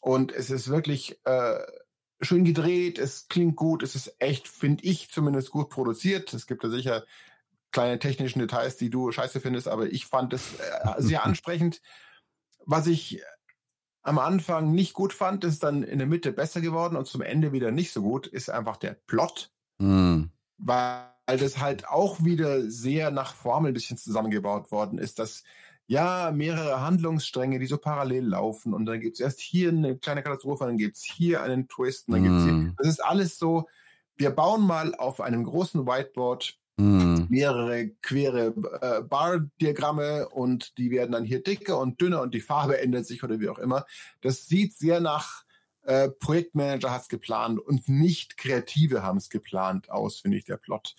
Und 0.01 0.33
es 0.33 0.49
ist 0.51 0.69
wirklich 0.69 1.19
äh, 1.25 1.59
schön 2.23 2.45
gedreht, 2.45 2.99
es 2.99 3.29
klingt 3.29 3.57
gut, 3.57 3.83
es 3.83 3.95
ist 3.95 4.17
echt, 4.19 4.49
finde 4.49 4.85
ich 4.85 5.11
zumindest 5.11 5.51
gut 5.51 5.69
produziert. 5.71 6.33
Es 6.33 6.47
gibt 6.47 6.65
da 6.65 6.71
sicher 6.71 7.05
kleine 7.71 7.99
technischen 7.99 8.39
Details, 8.39 8.77
die 8.77 8.89
du 8.91 9.11
scheiße 9.13 9.41
findest, 9.41 9.69
aber 9.69 9.87
ich 9.87 10.07
fand 10.07 10.33
es 10.33 10.55
äh, 10.55 10.95
sehr 10.99 11.25
ansprechend. 11.25 11.83
Was 12.66 12.87
ich 12.87 13.22
am 14.03 14.18
Anfang 14.18 14.72
nicht 14.72 14.92
gut 14.92 15.12
fand, 15.12 15.44
ist 15.44 15.62
dann 15.62 15.83
in 15.83 15.98
der 15.98 16.07
Mitte 16.07 16.33
besser 16.33 16.61
geworden 16.61 16.96
und 16.96 17.07
zum 17.07 17.22
Ende 17.22 17.53
wieder 17.53 17.70
nicht 17.70 17.92
so 17.92 18.03
gut, 18.03 18.27
ist 18.27 18.50
einfach 18.50 18.77
der 18.77 18.94
Plot. 19.07 19.50
Mhm. 19.79 20.31
Weil 20.59 21.07
das 21.27 21.59
halt 21.59 21.88
auch 21.88 22.22
wieder 22.22 22.70
sehr 22.70 23.11
nach 23.11 23.35
Formel 23.35 23.70
ein 23.70 23.74
bisschen 23.74 23.96
zusammengebaut 23.96 24.70
worden 24.70 24.98
ist, 24.98 25.18
dass 25.18 25.42
ja, 25.87 26.33
mehrere 26.35 26.81
Handlungsstränge, 26.81 27.59
die 27.59 27.66
so 27.66 27.77
parallel 27.77 28.27
laufen 28.29 28.72
und 28.72 28.87
dann 28.87 29.00
gibt 29.00 29.16
es 29.16 29.20
erst 29.20 29.40
hier 29.40 29.68
eine 29.68 29.98
kleine 29.98 30.22
Katastrophe, 30.22 30.64
dann 30.64 30.79
gibt 30.79 30.96
es 30.96 31.03
hier 31.03 31.42
einen 31.42 31.68
Twist 31.68 32.09
und 32.09 32.14
dann 32.14 32.22
gibt's 32.22 32.44
hier. 32.44 32.53
Mhm. 32.53 32.74
Das 32.79 32.88
ist 32.88 33.05
alles 33.05 33.38
so, 33.38 33.68
wir 34.16 34.31
bauen 34.31 34.66
mal 34.66 34.94
auf 34.94 35.20
einem 35.20 35.44
großen 35.44 35.87
Whiteboard 35.87 36.59
Mm. 36.77 37.27
mehrere 37.29 37.91
quere 38.03 38.53
äh, 38.81 39.03
Bar-Diagramme 39.03 40.29
und 40.29 40.77
die 40.77 40.91
werden 40.91 41.13
dann 41.13 41.25
hier 41.25 41.41
dicker 41.41 41.79
und 41.79 42.01
dünner 42.01 42.21
und 42.21 42.35
die 42.35 42.41
Farbe 42.41 42.81
ändert 42.81 43.07
sich 43.07 43.23
oder 43.23 43.39
wie 43.39 43.49
auch 43.49 43.61
immer. 43.61 43.87
Das 44.23 44.47
sieht 44.47 44.77
sehr 44.77 45.01
nach 45.01 45.45
äh, 45.85 46.09
Projektmanager 46.09 46.91
hat 46.91 47.03
es 47.03 47.09
geplant 47.09 47.61
und 47.61 47.89
nicht 47.89 48.37
Kreative 48.39 49.03
haben 49.03 49.19
es 49.19 49.29
geplant 49.29 49.91
aus, 49.91 50.21
finde 50.21 50.39
ich, 50.39 50.45
der 50.45 50.57
Plot. 50.57 50.97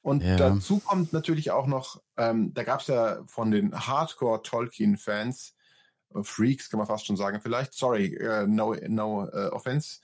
Und 0.00 0.24
ja. 0.24 0.36
dazu 0.36 0.80
kommt 0.80 1.12
natürlich 1.12 1.52
auch 1.52 1.66
noch, 1.66 2.02
ähm, 2.16 2.52
da 2.54 2.64
gab 2.64 2.80
es 2.80 2.88
ja 2.88 3.22
von 3.26 3.50
den 3.50 3.72
Hardcore-Tolkien-Fans, 3.72 5.54
äh, 6.14 6.22
Freaks 6.22 6.68
kann 6.70 6.78
man 6.78 6.86
fast 6.86 7.06
schon 7.06 7.16
sagen, 7.16 7.40
vielleicht, 7.40 7.74
sorry, 7.74 8.18
uh, 8.20 8.46
no, 8.46 8.74
no 8.88 9.24
uh, 9.24 9.52
offense, 9.52 10.00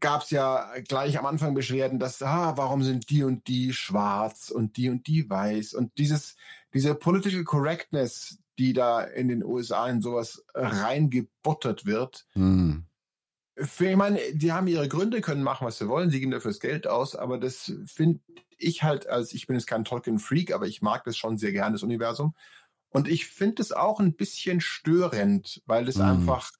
gab 0.00 0.22
es 0.22 0.30
ja 0.30 0.72
gleich 0.88 1.18
am 1.18 1.26
Anfang 1.26 1.54
Beschwerden, 1.54 1.98
dass, 1.98 2.22
ah, 2.22 2.56
warum 2.56 2.82
sind 2.82 3.10
die 3.10 3.22
und 3.22 3.46
die 3.48 3.72
schwarz 3.72 4.50
und 4.50 4.76
die 4.76 4.90
und 4.90 5.06
die 5.06 5.28
weiß 5.28 5.74
und 5.74 5.96
dieses, 5.98 6.36
diese 6.72 6.94
Political 6.94 7.44
Correctness, 7.44 8.38
die 8.58 8.72
da 8.72 9.02
in 9.02 9.28
den 9.28 9.44
USA 9.44 9.88
in 9.88 10.00
sowas 10.00 10.44
reingebuttert 10.54 11.86
wird. 11.86 12.26
Hm. 12.32 12.86
Ich 13.56 13.96
meine, 13.96 14.18
die 14.32 14.52
haben 14.52 14.66
ihre 14.66 14.88
Gründe, 14.88 15.20
können 15.20 15.44
machen, 15.44 15.66
was 15.66 15.78
sie 15.78 15.88
wollen, 15.88 16.10
sie 16.10 16.18
geben 16.18 16.32
dafür 16.32 16.50
das 16.50 16.58
Geld 16.58 16.88
aus, 16.88 17.14
aber 17.14 17.38
das 17.38 17.72
finde 17.86 18.20
ich 18.58 18.82
halt, 18.82 19.06
als 19.06 19.32
ich 19.32 19.46
bin 19.46 19.54
jetzt 19.54 19.66
kein 19.66 19.84
Tolkien-Freak, 19.84 20.52
aber 20.52 20.66
ich 20.66 20.82
mag 20.82 21.04
das 21.04 21.16
schon 21.16 21.36
sehr 21.36 21.52
gern, 21.52 21.72
das 21.72 21.84
Universum. 21.84 22.34
Und 22.88 23.08
ich 23.08 23.26
finde 23.26 23.62
es 23.62 23.72
auch 23.72 24.00
ein 24.00 24.14
bisschen 24.14 24.60
störend, 24.60 25.62
weil 25.66 25.88
es 25.88 25.96
hm. 25.96 26.02
einfach 26.02 26.50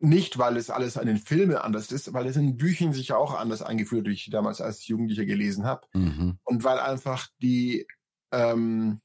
nicht, 0.00 0.38
weil 0.38 0.56
es 0.56 0.70
alles 0.70 0.96
an 0.96 1.06
den 1.06 1.18
Filmen 1.18 1.56
anders 1.56 1.90
ist, 1.90 2.12
weil 2.12 2.26
es 2.26 2.36
in 2.36 2.56
Büchern 2.56 2.92
sich 2.92 3.12
auch 3.12 3.34
anders 3.34 3.62
eingeführt, 3.62 4.06
wie 4.06 4.12
ich 4.12 4.30
damals 4.30 4.60
als 4.60 4.86
Jugendlicher 4.86 5.24
gelesen 5.24 5.64
habe. 5.64 5.86
Mhm. 5.92 6.38
Und 6.44 6.64
weil 6.64 6.78
einfach 6.78 7.28
die, 7.42 7.86
ähm, 8.32 9.00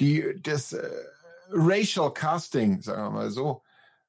die, 0.00 0.38
das 0.42 0.72
äh, 0.72 0.88
Racial 1.50 2.12
Casting, 2.12 2.82
sagen 2.82 3.02
wir 3.02 3.10
mal 3.10 3.30
so, 3.30 3.62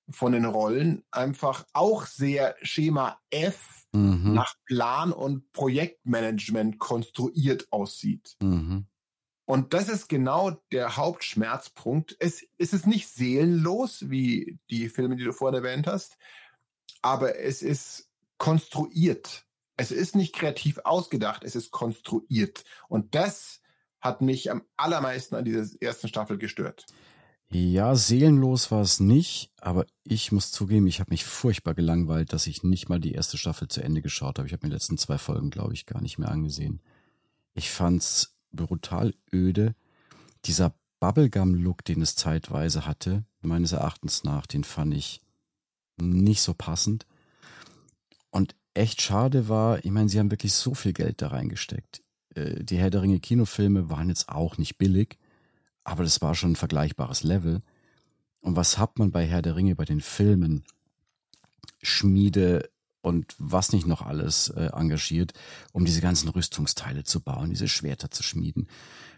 von 0.10 0.34
den 0.34 0.46
Rollen 0.46 1.04
einfach 1.12 1.66
auch 1.72 2.06
sehr 2.06 2.56
Schema 2.62 3.20
F 3.30 3.86
mhm. 3.94 4.34
nach 4.34 4.54
Plan 4.66 5.14
und 5.14 5.52
Projektmanagement 5.54 6.80
konstruiert 6.80 7.68
aussieht. 7.72 8.36
Mhm. 8.42 8.88
Und 9.46 9.74
das 9.74 9.90
ist 9.90 10.08
genau 10.08 10.52
der 10.72 10.96
Hauptschmerzpunkt. 10.96 12.16
Es, 12.20 12.46
es 12.58 12.74
ist 12.74 12.88
nicht 12.88 13.10
seelenlos, 13.10 14.10
wie 14.10 14.58
die 14.70 14.88
Filme, 14.90 15.16
die 15.18 15.26
du 15.26 15.34
vorhin 15.34 15.64
erwähnt 15.64 15.86
hast, 15.86 16.18
aber 17.02 17.38
es 17.40 17.62
ist 17.62 18.10
konstruiert. 18.38 19.46
Es 19.76 19.92
ist 19.92 20.16
nicht 20.16 20.34
kreativ 20.34 20.80
ausgedacht, 20.84 21.44
es 21.44 21.56
ist 21.56 21.72
konstruiert. 21.72 22.64
Und 22.88 23.16
das 23.16 23.62
hat 24.00 24.22
mich 24.22 24.52
am 24.52 24.64
allermeisten 24.78 25.36
an 25.36 25.46
dieser 25.46 25.66
ersten 25.82 26.08
Staffel 26.08 26.38
gestört. 26.38 26.86
Ja, 27.50 27.96
seelenlos 27.96 28.72
war 28.72 28.82
es 28.82 29.00
nicht, 29.00 29.52
aber 29.62 29.86
ich 30.04 30.32
muss 30.32 30.52
zugeben, 30.52 30.88
ich 30.88 31.00
habe 31.00 31.12
mich 31.12 31.24
furchtbar 31.24 31.76
gelangweilt, 31.76 32.34
dass 32.34 32.48
ich 32.48 32.64
nicht 32.64 32.90
mal 32.90 33.00
die 33.00 33.12
erste 33.12 33.38
Staffel 33.38 33.68
zu 33.68 33.84
Ende 33.84 34.02
geschaut 34.02 34.40
habe. 34.40 34.48
Ich 34.48 34.54
habe 34.54 34.66
mir 34.66 34.72
die 34.72 34.76
letzten 34.76 34.98
zwei 34.98 35.18
Folgen, 35.18 35.52
glaube 35.52 35.74
ich, 35.74 35.86
gar 35.86 36.02
nicht 36.02 36.18
mehr 36.18 36.30
angesehen. 36.30 36.82
Ich 37.54 37.70
fand's 37.70 38.33
brutal 38.54 39.14
öde. 39.34 39.76
Dieser 40.46 40.74
Bubblegum-Look, 41.00 41.84
den 41.84 42.02
es 42.02 42.16
zeitweise 42.16 42.86
hatte, 42.86 43.26
meines 43.42 43.74
Erachtens 43.74 44.24
nach, 44.24 44.46
den 44.46 44.64
fand 44.64 44.94
ich 44.94 45.22
nicht 45.98 46.42
so 46.42 46.54
passend. 46.54 47.06
Und 48.30 48.56
echt 48.74 49.02
schade 49.02 49.50
war, 49.50 49.84
ich 49.84 49.92
meine, 49.92 50.10
sie 50.10 50.20
haben 50.20 50.32
wirklich 50.32 50.54
so 50.54 50.74
viel 50.74 50.94
Geld 50.94 51.22
da 51.22 51.28
reingesteckt. 51.28 52.02
Äh, 52.36 52.64
die 52.64 52.78
Herr 52.78 52.90
der 52.90 53.02
Ringe 53.02 53.20
Kinofilme 53.20 53.90
waren 53.90 54.10
jetzt 54.10 54.30
auch 54.30 54.58
nicht 54.58 54.78
billig, 54.78 55.18
aber 55.84 56.04
das 56.04 56.22
war 56.22 56.36
schon 56.36 56.54
ein 56.54 56.56
vergleichbares 56.56 57.24
Level. 57.24 57.62
Und 58.40 58.56
was 58.56 58.78
hat 58.78 59.00
man 59.00 59.12
bei 59.12 59.26
Herr 59.26 59.42
der 59.42 59.56
Ringe, 59.56 59.76
bei 59.76 59.86
den 59.86 60.02
Filmen? 60.02 60.64
Schmiede, 61.82 62.70
und 63.04 63.36
was 63.38 63.74
nicht 63.74 63.86
noch 63.86 64.02
alles 64.02 64.48
äh, 64.50 64.70
engagiert, 64.74 65.34
um 65.74 65.86
diese 65.86 66.02
ganzen 66.02 66.30
Rüstungsteile 66.30 67.04
zu 67.04 67.20
bauen, 67.20 67.50
diese 67.50 67.68
Schwerter 67.68 68.10
zu 68.10 68.24
schmieden. 68.24 68.68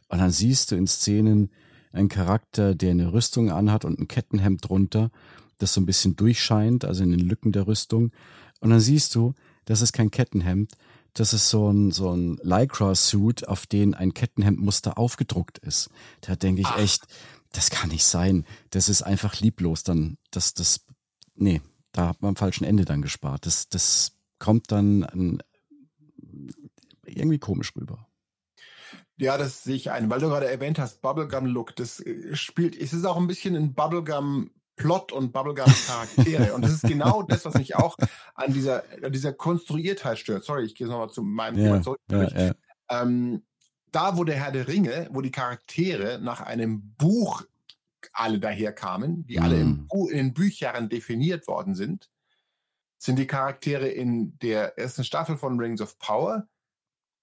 Und 0.09 0.19
dann 0.19 0.31
siehst 0.31 0.71
du 0.71 0.75
in 0.75 0.87
Szenen 0.87 1.51
einen 1.93 2.09
Charakter, 2.09 2.75
der 2.75 2.91
eine 2.91 3.13
Rüstung 3.13 3.51
anhat 3.51 3.85
und 3.85 3.99
ein 3.99 4.07
Kettenhemd 4.07 4.67
drunter, 4.67 5.11
das 5.59 5.73
so 5.73 5.81
ein 5.81 5.85
bisschen 5.85 6.15
durchscheint, 6.15 6.83
also 6.83 7.03
in 7.03 7.11
den 7.11 7.19
Lücken 7.19 7.51
der 7.51 7.67
Rüstung. 7.67 8.11
Und 8.59 8.71
dann 8.71 8.79
siehst 8.79 9.13
du, 9.15 9.33
das 9.65 9.81
ist 9.81 9.93
kein 9.93 10.11
Kettenhemd, 10.11 10.73
das 11.13 11.33
ist 11.33 11.49
so 11.49 11.71
ein, 11.71 11.91
so 11.91 12.11
ein 12.11 12.37
Lycra-Suit, 12.41 13.47
auf 13.47 13.67
den 13.67 13.93
ein 13.93 14.13
Kettenhemdmuster 14.13 14.97
aufgedruckt 14.97 15.59
ist. 15.59 15.89
Da 16.21 16.35
denke 16.35 16.61
ich 16.61 16.67
Ach. 16.67 16.79
echt, 16.79 17.05
das 17.53 17.69
kann 17.69 17.89
nicht 17.89 18.03
sein. 18.03 18.45
Das 18.71 18.89
ist 18.89 19.03
einfach 19.03 19.39
lieblos. 19.39 19.83
Dann, 19.83 20.17
das, 20.31 20.55
das, 20.55 20.81
nee, 21.35 21.61
da 21.95 22.09
hat 22.09 22.21
man 22.21 22.29
am 22.29 22.35
falschen 22.35 22.65
Ende 22.65 22.83
dann 22.83 23.01
gespart. 23.01 23.45
Das, 23.45 23.69
das 23.69 24.17
kommt 24.37 24.71
dann 24.71 25.03
an, 25.03 25.41
irgendwie 27.05 27.39
komisch 27.39 27.73
rüber. 27.75 28.07
Ja, 29.17 29.37
das 29.37 29.63
sehe 29.63 29.75
ich 29.75 29.91
ein, 29.91 30.09
weil 30.09 30.19
du 30.19 30.27
gerade 30.27 30.49
erwähnt 30.51 30.77
hast, 30.77 31.01
Bubblegum-Look, 31.01 31.75
das 31.77 32.01
äh, 32.01 32.35
spielt, 32.35 32.75
es 32.75 32.91
ist 32.91 33.05
auch 33.05 33.15
ein 33.15 33.27
bisschen 33.27 33.55
ein 33.55 33.73
Bubblegum-Plot 33.73 35.13
und 35.13 35.31
Bubblegum-Charaktere. 35.31 36.53
und 36.55 36.63
das 36.63 36.71
ist 36.73 36.81
genau 36.83 37.23
das, 37.23 37.45
was 37.45 37.53
mich 37.53 37.77
auch 37.77 37.95
an 38.33 38.51
dieser, 38.51 38.83
an 39.01 39.13
dieser 39.13 39.31
Konstruiertheit 39.31 40.19
stört. 40.19 40.43
Sorry, 40.43 40.65
ich 40.65 40.75
gehe 40.75 40.87
nochmal 40.87 41.11
zu 41.11 41.21
meinem 41.21 41.57
ja, 41.57 41.63
Thema 41.63 41.81
zurück. 41.81 41.99
Ja, 42.11 42.23
ja. 42.27 42.53
Ähm, 42.89 43.43
da, 43.91 44.17
wo 44.17 44.25
der 44.25 44.35
Herr 44.35 44.51
der 44.51 44.67
Ringe, 44.67 45.07
wo 45.11 45.21
die 45.21 45.31
Charaktere 45.31 46.19
nach 46.21 46.41
einem 46.41 46.93
Buch 46.97 47.45
alle 48.15 48.39
daherkamen, 48.39 49.25
die 49.27 49.37
mm. 49.37 49.43
alle 49.43 49.63
mhm. 49.63 49.87
in 50.09 50.17
den 50.17 50.33
Büchern 50.33 50.89
definiert 50.89 51.47
worden 51.47 51.75
sind, 51.75 52.09
sind 52.97 53.19
die 53.19 53.27
Charaktere 53.27 53.87
in 53.87 54.37
der 54.39 54.77
ersten 54.77 55.03
Staffel 55.03 55.37
von 55.37 55.59
Rings 55.59 55.81
of 55.81 55.99
Power 55.99 56.47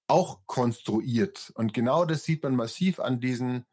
auch 0.07 0.41
konstruiert. 0.47 1.53
Und 1.55 1.73
genau 1.73 2.05
das 2.05 2.25
sieht 2.25 2.43
man 2.43 2.55
massiv 2.55 3.01
an 3.01 3.21
diesen, 3.21 3.65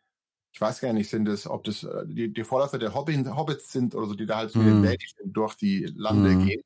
ich 0.53 0.61
weiß 0.61 0.79
gar 0.79 0.93
nicht, 0.93 1.09
sind 1.09 1.27
es, 1.27 1.45
ob 1.45 1.65
das 1.65 1.83
äh, 1.83 2.05
die, 2.07 2.33
die 2.33 2.43
Vorläufer 2.43 2.79
der 2.79 2.95
Hobbits 2.95 3.71
sind 3.71 3.93
oder 3.93 4.07
so, 4.07 4.15
die 4.15 4.25
da 4.25 4.37
halt 4.37 4.51
so 4.51 4.59
mm. 4.59 4.95
durch 5.25 5.55
die 5.55 5.85
Lande 5.95 6.35
mm. 6.35 6.45
gehen. 6.45 6.61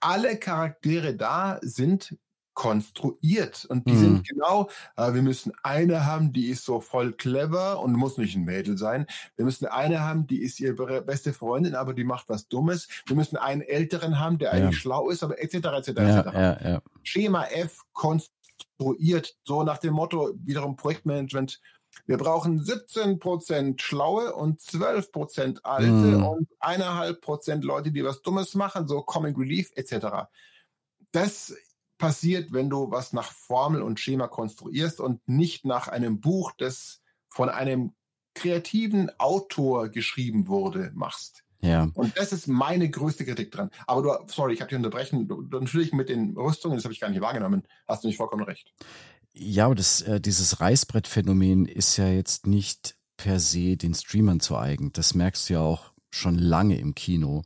Alle 0.00 0.38
Charaktere 0.38 1.16
da 1.16 1.58
sind 1.62 2.16
konstruiert. 2.58 3.66
Und 3.66 3.86
die 3.86 3.92
mhm. 3.92 3.98
sind 3.98 4.28
genau, 4.28 4.68
äh, 4.96 5.14
wir 5.14 5.22
müssen 5.22 5.52
eine 5.62 6.06
haben, 6.06 6.32
die 6.32 6.48
ist 6.48 6.64
so 6.64 6.80
voll 6.80 7.12
clever 7.12 7.78
und 7.78 7.92
muss 7.92 8.18
nicht 8.18 8.34
ein 8.34 8.44
Mädel 8.44 8.76
sein. 8.76 9.06
Wir 9.36 9.44
müssen 9.44 9.66
eine 9.66 10.00
haben, 10.00 10.26
die 10.26 10.42
ist 10.42 10.58
ihre 10.58 11.00
beste 11.02 11.32
Freundin, 11.32 11.76
aber 11.76 11.94
die 11.94 12.02
macht 12.02 12.28
was 12.28 12.48
Dummes. 12.48 12.88
Wir 13.06 13.14
müssen 13.14 13.36
einen 13.36 13.62
älteren 13.62 14.18
haben, 14.18 14.38
der 14.38 14.48
ja. 14.48 14.54
eigentlich 14.54 14.78
schlau 14.78 15.08
ist, 15.08 15.22
aber 15.22 15.40
etc. 15.40 15.54
etc. 15.54 15.88
Ja, 15.98 16.18
etc. 16.18 16.64
Ja, 16.64 16.82
Schema 17.04 17.44
F 17.44 17.84
konstruiert, 17.92 19.36
so 19.44 19.62
nach 19.62 19.78
dem 19.78 19.94
Motto 19.94 20.32
wiederum 20.44 20.74
Projektmanagement. 20.74 21.60
Wir 22.06 22.16
brauchen 22.16 22.64
17 22.64 23.20
Prozent 23.20 23.82
Schlaue 23.82 24.34
und 24.34 24.60
12 24.60 25.12
Prozent 25.12 25.64
Alte 25.64 25.90
mhm. 25.90 26.26
und 26.26 26.48
eineinhalb 26.58 27.20
Prozent 27.20 27.62
Leute, 27.62 27.92
die 27.92 28.02
was 28.02 28.20
Dummes 28.22 28.56
machen, 28.56 28.88
so 28.88 29.02
Comic 29.02 29.38
Relief 29.38 29.70
etc. 29.76 30.26
Das 31.12 31.54
passiert, 31.98 32.52
wenn 32.52 32.70
du 32.70 32.90
was 32.90 33.12
nach 33.12 33.32
Formel 33.32 33.82
und 33.82 34.00
Schema 34.00 34.28
konstruierst 34.28 35.00
und 35.00 35.26
nicht 35.28 35.64
nach 35.64 35.88
einem 35.88 36.20
Buch, 36.20 36.52
das 36.56 37.00
von 37.28 37.48
einem 37.48 37.92
kreativen 38.34 39.10
Autor 39.18 39.88
geschrieben 39.88 40.48
wurde, 40.48 40.92
machst. 40.94 41.44
Ja. 41.60 41.90
Und 41.94 42.16
das 42.16 42.32
ist 42.32 42.46
meine 42.46 42.88
größte 42.88 43.24
Kritik 43.24 43.50
dran. 43.50 43.70
Aber 43.86 44.02
du, 44.02 44.32
sorry, 44.32 44.54
ich 44.54 44.60
habe 44.60 44.68
dich 44.68 44.76
unterbrechen. 44.76 45.26
Du, 45.26 45.42
natürlich 45.42 45.92
mit 45.92 46.08
den 46.08 46.36
Rüstungen, 46.36 46.76
das 46.76 46.84
habe 46.84 46.94
ich 46.94 47.00
gar 47.00 47.10
nicht 47.10 47.20
wahrgenommen. 47.20 47.64
Hast 47.86 48.04
du 48.04 48.08
nicht 48.08 48.16
vollkommen 48.16 48.44
recht. 48.44 48.72
Ja, 49.32 49.66
aber 49.66 49.74
das, 49.74 50.00
äh, 50.02 50.20
dieses 50.20 50.60
Reißbrettphänomen 50.60 51.66
ist 51.66 51.96
ja 51.96 52.08
jetzt 52.08 52.46
nicht 52.46 52.96
per 53.16 53.40
se 53.40 53.76
den 53.76 53.94
Streamern 53.94 54.40
zu 54.40 54.56
eigen. 54.56 54.92
Das 54.92 55.14
merkst 55.14 55.48
du 55.48 55.54
ja 55.54 55.60
auch 55.60 55.92
schon 56.10 56.38
lange 56.38 56.78
im 56.78 56.94
Kino, 56.94 57.42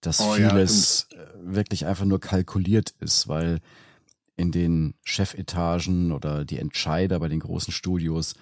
dass 0.00 0.20
Oh 0.20 0.36
ja, 0.36 0.50
vieles 0.50 1.08
äh, 1.12 1.16
wirklich 1.40 1.86
einfach 1.86 2.04
nur 2.04 2.20
kalkuliert 2.20 2.94
ist, 3.00 3.28
weil 3.28 3.60
in 4.36 4.52
den 4.52 4.94
Chefetagen 5.04 6.12
oder 6.12 6.44
die 6.44 6.58
Entscheider 6.58 7.20
bei 7.20 7.28
den 7.28 7.40
großen 7.40 7.72
Studios 7.72 8.34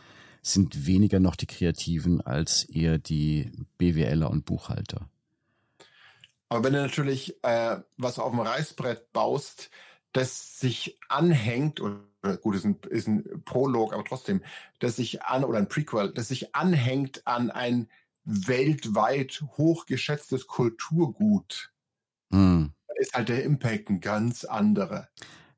sind 0.43 0.87
weniger 0.87 1.21
noch 1.21 1.37
die 1.37 1.47
Kreativen 1.47 2.21
als 2.21 2.65
eher 2.65 2.99
die 2.99 3.53
BWLer 3.79 4.31
und 4.31 4.45
Buchhalter. 4.45 5.09
Aber 6.49 6.65
wenn 6.65 6.73
du 6.75 6.83
natürlich 6.83 7.43
äh, 7.45 7.79
was 7.97 8.19
auf 8.19 8.33
dem 8.33 8.41
Reißbrett 8.41 9.13
baust, 9.13 9.71
das 10.13 10.59
sich 10.59 10.99
anhängt, 11.09 11.81
oder 11.81 12.37
gut, 12.43 12.57
ist 12.57 12.65
ein, 12.65 12.77
ist 12.91 13.09
ein 13.09 13.43
Prolog, 13.45 13.95
aber 13.95 14.05
trotzdem, 14.05 14.43
das 14.79 14.97
sich 14.97 15.23
an, 15.23 15.45
oder 15.45 15.59
ein 15.59 15.69
Prequel, 15.69 16.13
das 16.13 16.29
sich 16.29 16.55
anhängt 16.55 17.27
an 17.27 17.51
ein 17.51 17.89
weltweit 18.25 19.43
hochgeschätztes 19.57 20.47
Kulturgut, 20.47 21.73
Hm. 22.31 22.73
dann 22.87 22.97
ist 22.99 23.15
halt 23.15 23.29
der 23.29 23.45
Impact 23.45 23.91
ein 23.91 24.01
ganz 24.01 24.45
anderer. 24.45 25.09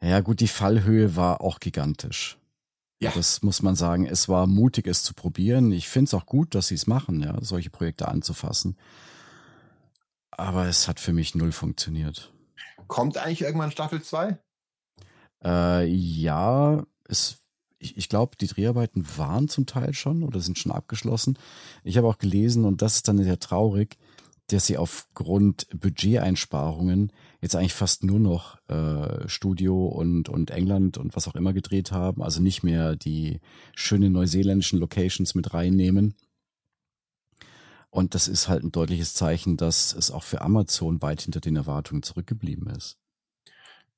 Ja, 0.05 0.21
gut, 0.21 0.41
die 0.41 0.49
Fallhöhe 0.49 1.17
war 1.17 1.41
auch 1.41 1.61
gigantisch. 1.61 2.37
Ja. 3.01 3.11
Das 3.15 3.43
muss 3.43 3.63
man 3.63 3.75
sagen. 3.75 4.07
Es 4.07 4.29
war 4.29 4.47
mutig, 4.47 4.87
es 4.87 5.03
zu 5.03 5.15
probieren. 5.15 5.73
Ich 5.73 5.89
finde 5.89 6.09
es 6.09 6.15
auch 6.15 6.27
gut, 6.27 6.55
dass 6.55 6.69
sie 6.69 6.75
es 6.75 6.87
machen, 6.87 7.23
ja, 7.23 7.37
solche 7.41 7.71
Projekte 7.71 8.09
anzufassen. 8.09 8.77
Aber 10.31 10.67
es 10.67 10.89
hat 10.89 11.01
für 11.01 11.15
mich 11.15 11.35
null 11.35 11.53
funktioniert. 11.53 12.33
Kommt 12.87 13.17
eigentlich 13.17 13.43
irgendwann 13.43 13.71
Staffel 13.71 14.03
2? 14.03 14.39
Äh, 15.43 15.87
ja, 15.87 16.85
es, 17.09 17.39
ich, 17.79 17.97
ich 17.97 18.09
glaube, 18.11 18.37
die 18.37 18.47
Dreharbeiten 18.47 19.07
waren 19.17 19.49
zum 19.49 19.65
Teil 19.65 19.95
schon 19.95 20.23
oder 20.23 20.41
sind 20.41 20.59
schon 20.59 20.73
abgeschlossen. 20.73 21.39
Ich 21.83 21.97
habe 21.97 22.09
auch 22.09 22.19
gelesen, 22.19 22.67
und 22.67 22.83
das 22.83 22.97
ist 22.97 23.09
dann 23.09 23.23
sehr 23.23 23.41
traurig, 23.41 23.97
dass 24.49 24.67
sie 24.67 24.77
aufgrund 24.77 25.67
Budgeteinsparungen 25.79 27.13
jetzt 27.41 27.57
eigentlich 27.57 27.73
fast 27.75 28.05
nur 28.05 28.19
noch 28.21 28.59
äh, 28.69 29.29
Studio 29.29 29.87
und, 29.87 30.29
und 30.29 30.51
England 30.51 30.99
und 30.99 31.17
was 31.17 31.29
auch 31.29 31.35
immer 31.35 31.53
gedreht 31.53 31.93
haben, 31.93 32.23
also 32.23 32.43
nicht 32.43 32.63
mehr 32.63 32.97
die 32.97 33.41
schönen 33.75 34.13
neuseeländischen 34.13 34.79
Locations 34.79 35.35
mit 35.35 35.55
reinnehmen. 35.55 36.15
Und 37.91 38.15
das 38.15 38.29
ist 38.29 38.49
halt 38.49 38.65
ein 38.65 38.73
deutliches 38.73 39.15
Zeichen, 39.15 39.57
dass 39.57 39.95
es 39.95 40.11
auch 40.11 40.25
für 40.25 40.41
Amazon 40.41 41.01
weit 41.01 41.23
hinter 41.23 41.41
den 41.41 41.57
Erwartungen 41.57 42.03
zurückgeblieben 42.03 42.69
ist. 42.69 42.99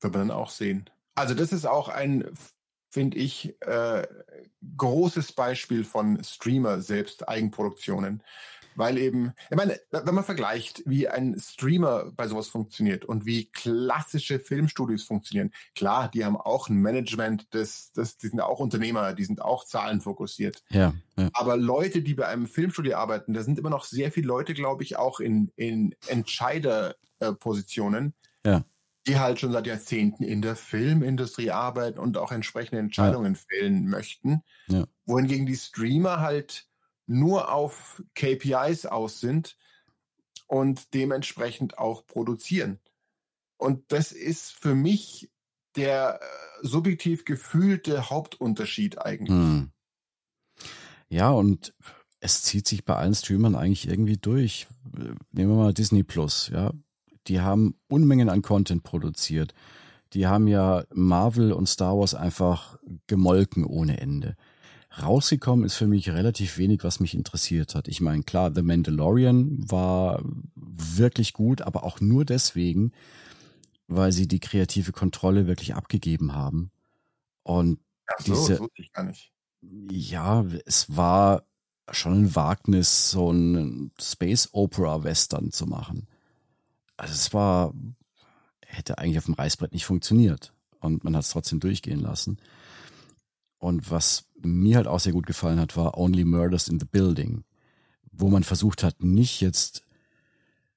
Wird 0.01 0.13
man 0.13 0.29
dann 0.29 0.37
auch 0.37 0.51
sehen. 0.51 0.91
Also 1.15 1.35
das 1.35 1.51
ist 1.51 1.65
auch 1.67 1.89
ein, 1.89 2.29
finde 2.91 3.17
ich, 3.17 3.57
äh, 3.63 4.07
großes 4.77 5.33
Beispiel 5.33 5.83
von 5.83 6.23
Streamer 6.23 6.83
selbst 6.83 7.27
Eigenproduktionen. 7.27 8.23
Weil 8.77 8.99
eben, 8.99 9.33
ich 9.51 9.57
meine, 9.57 9.81
wenn 9.91 10.15
man 10.15 10.25
vergleicht, 10.25 10.83
wie 10.85 11.09
ein 11.09 11.37
Streamer 11.41 12.13
bei 12.13 12.29
sowas 12.29 12.49
funktioniert 12.49 13.05
und 13.05 13.27
wie 13.27 13.51
klassische 13.51 14.39
Filmstudios 14.39 15.03
funktionieren, 15.03 15.51
klar, 15.75 16.11
die 16.11 16.25
haben 16.25 16.37
auch 16.37 16.69
ein 16.69 16.77
Management, 16.77 17.47
das, 17.55 17.91
das, 17.93 18.19
die 18.19 18.29
sind 18.29 18.41
auch 18.41 18.61
Unternehmer, 18.61 19.15
die 19.15 19.25
sind 19.25 19.43
auch 19.43 19.65
zahlenfokussiert. 19.65 20.63
Ja, 20.71 20.95
ja. 21.17 21.31
Aber 21.33 21.57
Leute, 21.57 22.03
die 22.03 22.15
bei 22.15 22.29
einem 22.29 22.47
Filmstudio 22.47 22.97
arbeiten, 22.97 23.33
da 23.33 23.43
sind 23.43 23.59
immer 23.59 23.71
noch 23.71 23.85
sehr 23.85 24.13
viele 24.13 24.27
Leute, 24.27 24.53
glaube 24.55 24.83
ich, 24.83 24.97
auch 24.97 25.21
in, 25.21 25.51
in 25.57 25.95
Entscheiderpositionen, 26.07 28.15
Ja. 28.45 28.65
die 29.07 29.19
halt 29.19 29.41
schon 29.41 29.53
seit 29.53 29.67
Jahrzehnten 29.67 30.23
in 30.23 30.43
der 30.43 30.57
Filmindustrie 30.57 31.51
arbeiten 31.51 31.99
und 31.99 32.19
auch 32.19 32.33
entsprechende 32.33 32.81
Entscheidungen 32.81 33.37
fällen 33.37 33.89
möchten. 33.89 34.43
Ja. 34.69 34.85
Wohingegen 35.07 35.47
die 35.47 35.57
Streamer 35.57 36.21
halt 36.21 36.67
nur 37.07 37.53
auf 37.53 38.03
KPIs 38.15 38.87
aus 38.87 39.21
sind 39.21 39.57
und 40.47 40.95
dementsprechend 40.95 41.79
auch 41.79 42.07
produzieren. 42.07 42.81
Und 43.57 43.91
das 43.93 44.13
ist 44.13 44.53
für 44.53 44.75
mich 44.75 45.31
der 45.77 46.21
äh, 46.21 46.67
subjektiv 46.67 47.25
gefühlte 47.25 48.11
Hauptunterschied 48.11 48.99
eigentlich. 48.99 49.37
Hm. 49.37 49.71
Ja, 51.09 51.31
und 51.31 51.75
es 52.21 52.43
zieht 52.43 52.67
sich 52.67 52.85
bei 52.85 52.97
allen 52.97 53.15
Streamern 53.15 53.55
eigentlich 53.55 53.89
irgendwie 53.89 54.17
durch. 54.17 54.67
Nehmen 55.33 55.51
wir 55.51 55.57
mal 55.57 55.75
Disney 55.75 56.03
Plus, 56.03 56.49
ja. 56.53 56.73
Die 57.29 57.41
haben 57.41 57.79
Unmengen 57.89 58.29
an 58.29 58.43
Content 58.43 58.83
produziert. 58.83 59.53
Die 60.13 60.27
haben 60.27 60.49
ja 60.49 60.85
Marvel 60.95 61.53
und 61.53 61.69
Star 61.69 61.99
Wars 61.99 62.15
einfach 62.15 62.79
gemolken 63.07 63.65
ohne 63.65 64.01
Ende. 64.01 64.37
Rausgekommen 65.03 65.65
ist 65.65 65.75
für 65.77 65.87
mich 65.87 66.09
relativ 66.11 66.57
wenig, 66.59 66.83
was 66.85 67.01
mich 67.01 67.15
interessiert 67.15 67.75
hat. 67.75 67.89
Ich 67.89 68.01
meine, 68.01 68.23
klar, 68.23 68.53
The 68.55 68.63
Mandalorian 68.63 69.59
war 69.71 70.23
wirklich 70.55 71.33
gut, 71.33 71.61
aber 71.63 71.85
auch 71.85 72.01
nur 72.01 72.25
deswegen, 72.25 72.93
weil 73.89 74.13
sie 74.13 74.27
die 74.27 74.41
kreative 74.41 74.93
Kontrolle 74.93 75.47
wirklich 75.47 75.75
abgegeben 75.75 76.35
haben. 76.35 76.71
Und 77.43 77.79
Ach 78.07 78.21
so, 78.25 78.33
diese- 78.35 78.53
das 78.53 78.61
wusste 78.61 78.83
ich 78.83 78.93
gar 78.93 79.05
nicht. 79.05 79.33
ja, 79.91 80.45
es 80.65 80.97
war 80.97 81.45
schon 81.91 82.23
ein 82.25 82.35
Wagnis, 82.35 83.11
so 83.11 83.31
ein 83.31 83.93
Space 84.01 84.49
Opera 84.53 85.05
Western 85.05 85.53
zu 85.53 85.67
machen. 85.67 86.09
Also 86.97 87.13
es 87.15 87.33
war, 87.35 87.75
hätte 88.67 88.99
eigentlich 88.99 89.19
auf 89.19 89.27
dem 89.27 89.35
Reißbrett 89.35 89.73
nicht 89.73 89.85
funktioniert. 89.85 90.53
Und 90.81 91.05
man 91.05 91.15
hat 91.15 91.23
es 91.25 91.31
trotzdem 91.31 91.61
durchgehen 91.61 92.01
lassen. 92.01 92.39
Und 93.67 93.91
was 93.91 94.27
mir 94.43 94.77
halt 94.77 94.87
auch 94.87 95.01
sehr 95.01 95.13
gut 95.13 95.27
gefallen 95.27 95.59
hat, 95.59 95.77
war 95.77 95.99
Only 95.99 96.25
Murders 96.25 96.69
in 96.69 96.79
the 96.79 96.87
Building, 96.87 97.43
wo 98.13 98.29
man 98.29 98.45
versucht 98.45 98.85
hat, 98.85 99.03
nicht 99.03 99.41
jetzt 99.41 99.83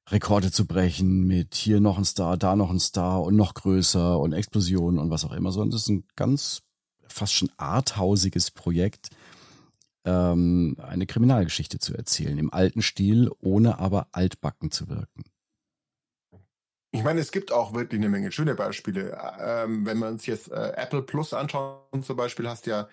Rekorde 0.07 0.51
zu 0.51 0.65
brechen 0.65 1.27
mit 1.27 1.53
hier 1.53 1.81
noch 1.81 1.99
ein 1.99 2.03
Star, 2.03 2.35
da 2.35 2.55
noch 2.55 2.71
ein 2.71 2.79
Star 2.79 3.21
und 3.21 3.35
noch 3.35 3.53
größer 3.53 4.19
und 4.19 4.33
Explosionen 4.33 4.99
und 4.99 5.11
was 5.11 5.23
auch 5.23 5.33
immer, 5.33 5.51
sondern 5.51 5.69
das 5.69 5.83
ist 5.83 5.89
ein 5.89 6.03
ganz 6.15 6.63
fast 7.07 7.33
schon 7.33 7.51
arthausiges 7.57 8.49
Projekt, 8.49 9.11
ähm, 10.03 10.75
eine 10.79 11.05
Kriminalgeschichte 11.05 11.77
zu 11.77 11.93
erzählen, 11.93 12.39
im 12.39 12.51
alten 12.51 12.81
Stil, 12.81 13.29
ohne 13.39 13.77
aber 13.77 14.07
altbacken 14.13 14.71
zu 14.71 14.89
wirken. 14.89 15.25
Ich 16.91 17.03
meine, 17.03 17.19
es 17.19 17.31
gibt 17.31 17.51
auch 17.51 17.73
wirklich 17.73 17.99
eine 17.99 18.09
Menge 18.09 18.31
schöne 18.31 18.55
Beispiele. 18.55 19.17
Ähm, 19.39 19.85
wenn 19.85 19.99
wir 19.99 20.07
uns 20.07 20.25
jetzt 20.25 20.51
äh, 20.51 20.73
Apple 20.75 21.03
Plus 21.03 21.33
anschauen, 21.33 22.01
zum 22.01 22.17
Beispiel, 22.17 22.49
hast 22.49 22.65
du 22.65 22.71
ja 22.71 22.89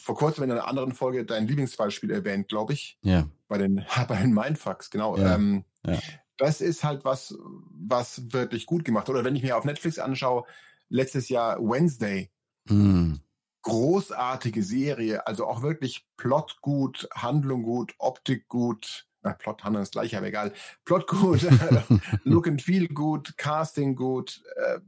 vor 0.00 0.16
kurzem 0.16 0.44
in 0.44 0.50
einer 0.50 0.66
anderen 0.66 0.92
Folge 0.92 1.24
dein 1.24 1.46
Lieblingsbeispiel 1.46 2.10
erwähnt, 2.10 2.48
glaube 2.48 2.72
ich, 2.72 2.98
Ja, 3.02 3.28
bei 3.48 3.58
den, 3.58 3.84
bei 4.08 4.16
den 4.16 4.32
Mindfucks, 4.32 4.90
genau. 4.90 5.16
Ja, 5.16 5.34
ähm, 5.34 5.64
ja. 5.86 5.98
Das 6.38 6.60
ist 6.60 6.84
halt 6.84 7.04
was, 7.04 7.34
was 7.70 8.32
wirklich 8.32 8.66
gut 8.66 8.84
gemacht. 8.84 9.08
Oder 9.08 9.24
wenn 9.24 9.36
ich 9.36 9.42
mir 9.42 9.56
auf 9.56 9.64
Netflix 9.64 9.98
anschaue, 9.98 10.44
letztes 10.88 11.28
Jahr 11.28 11.58
Wednesday, 11.60 12.30
hm, 12.68 13.20
großartige 13.62 14.62
Serie, 14.62 15.26
also 15.26 15.46
auch 15.46 15.62
wirklich 15.62 16.06
Plot 16.16 16.58
gut, 16.60 17.08
Handlung 17.14 17.62
gut, 17.62 17.94
Optik 17.98 18.48
gut, 18.48 19.05
na, 19.26 19.32
Plot, 19.32 19.64
Handlung 19.64 19.82
ist 19.82 19.92
gleich, 19.92 20.16
aber 20.16 20.26
egal. 20.26 20.52
Plot 20.84 21.06
gut, 21.08 21.46
Look 22.24 22.46
and 22.46 22.62
Feel 22.62 22.88
gut, 22.88 23.36
Casting 23.36 23.96
gut. 23.96 24.42
Äh, 24.56 24.78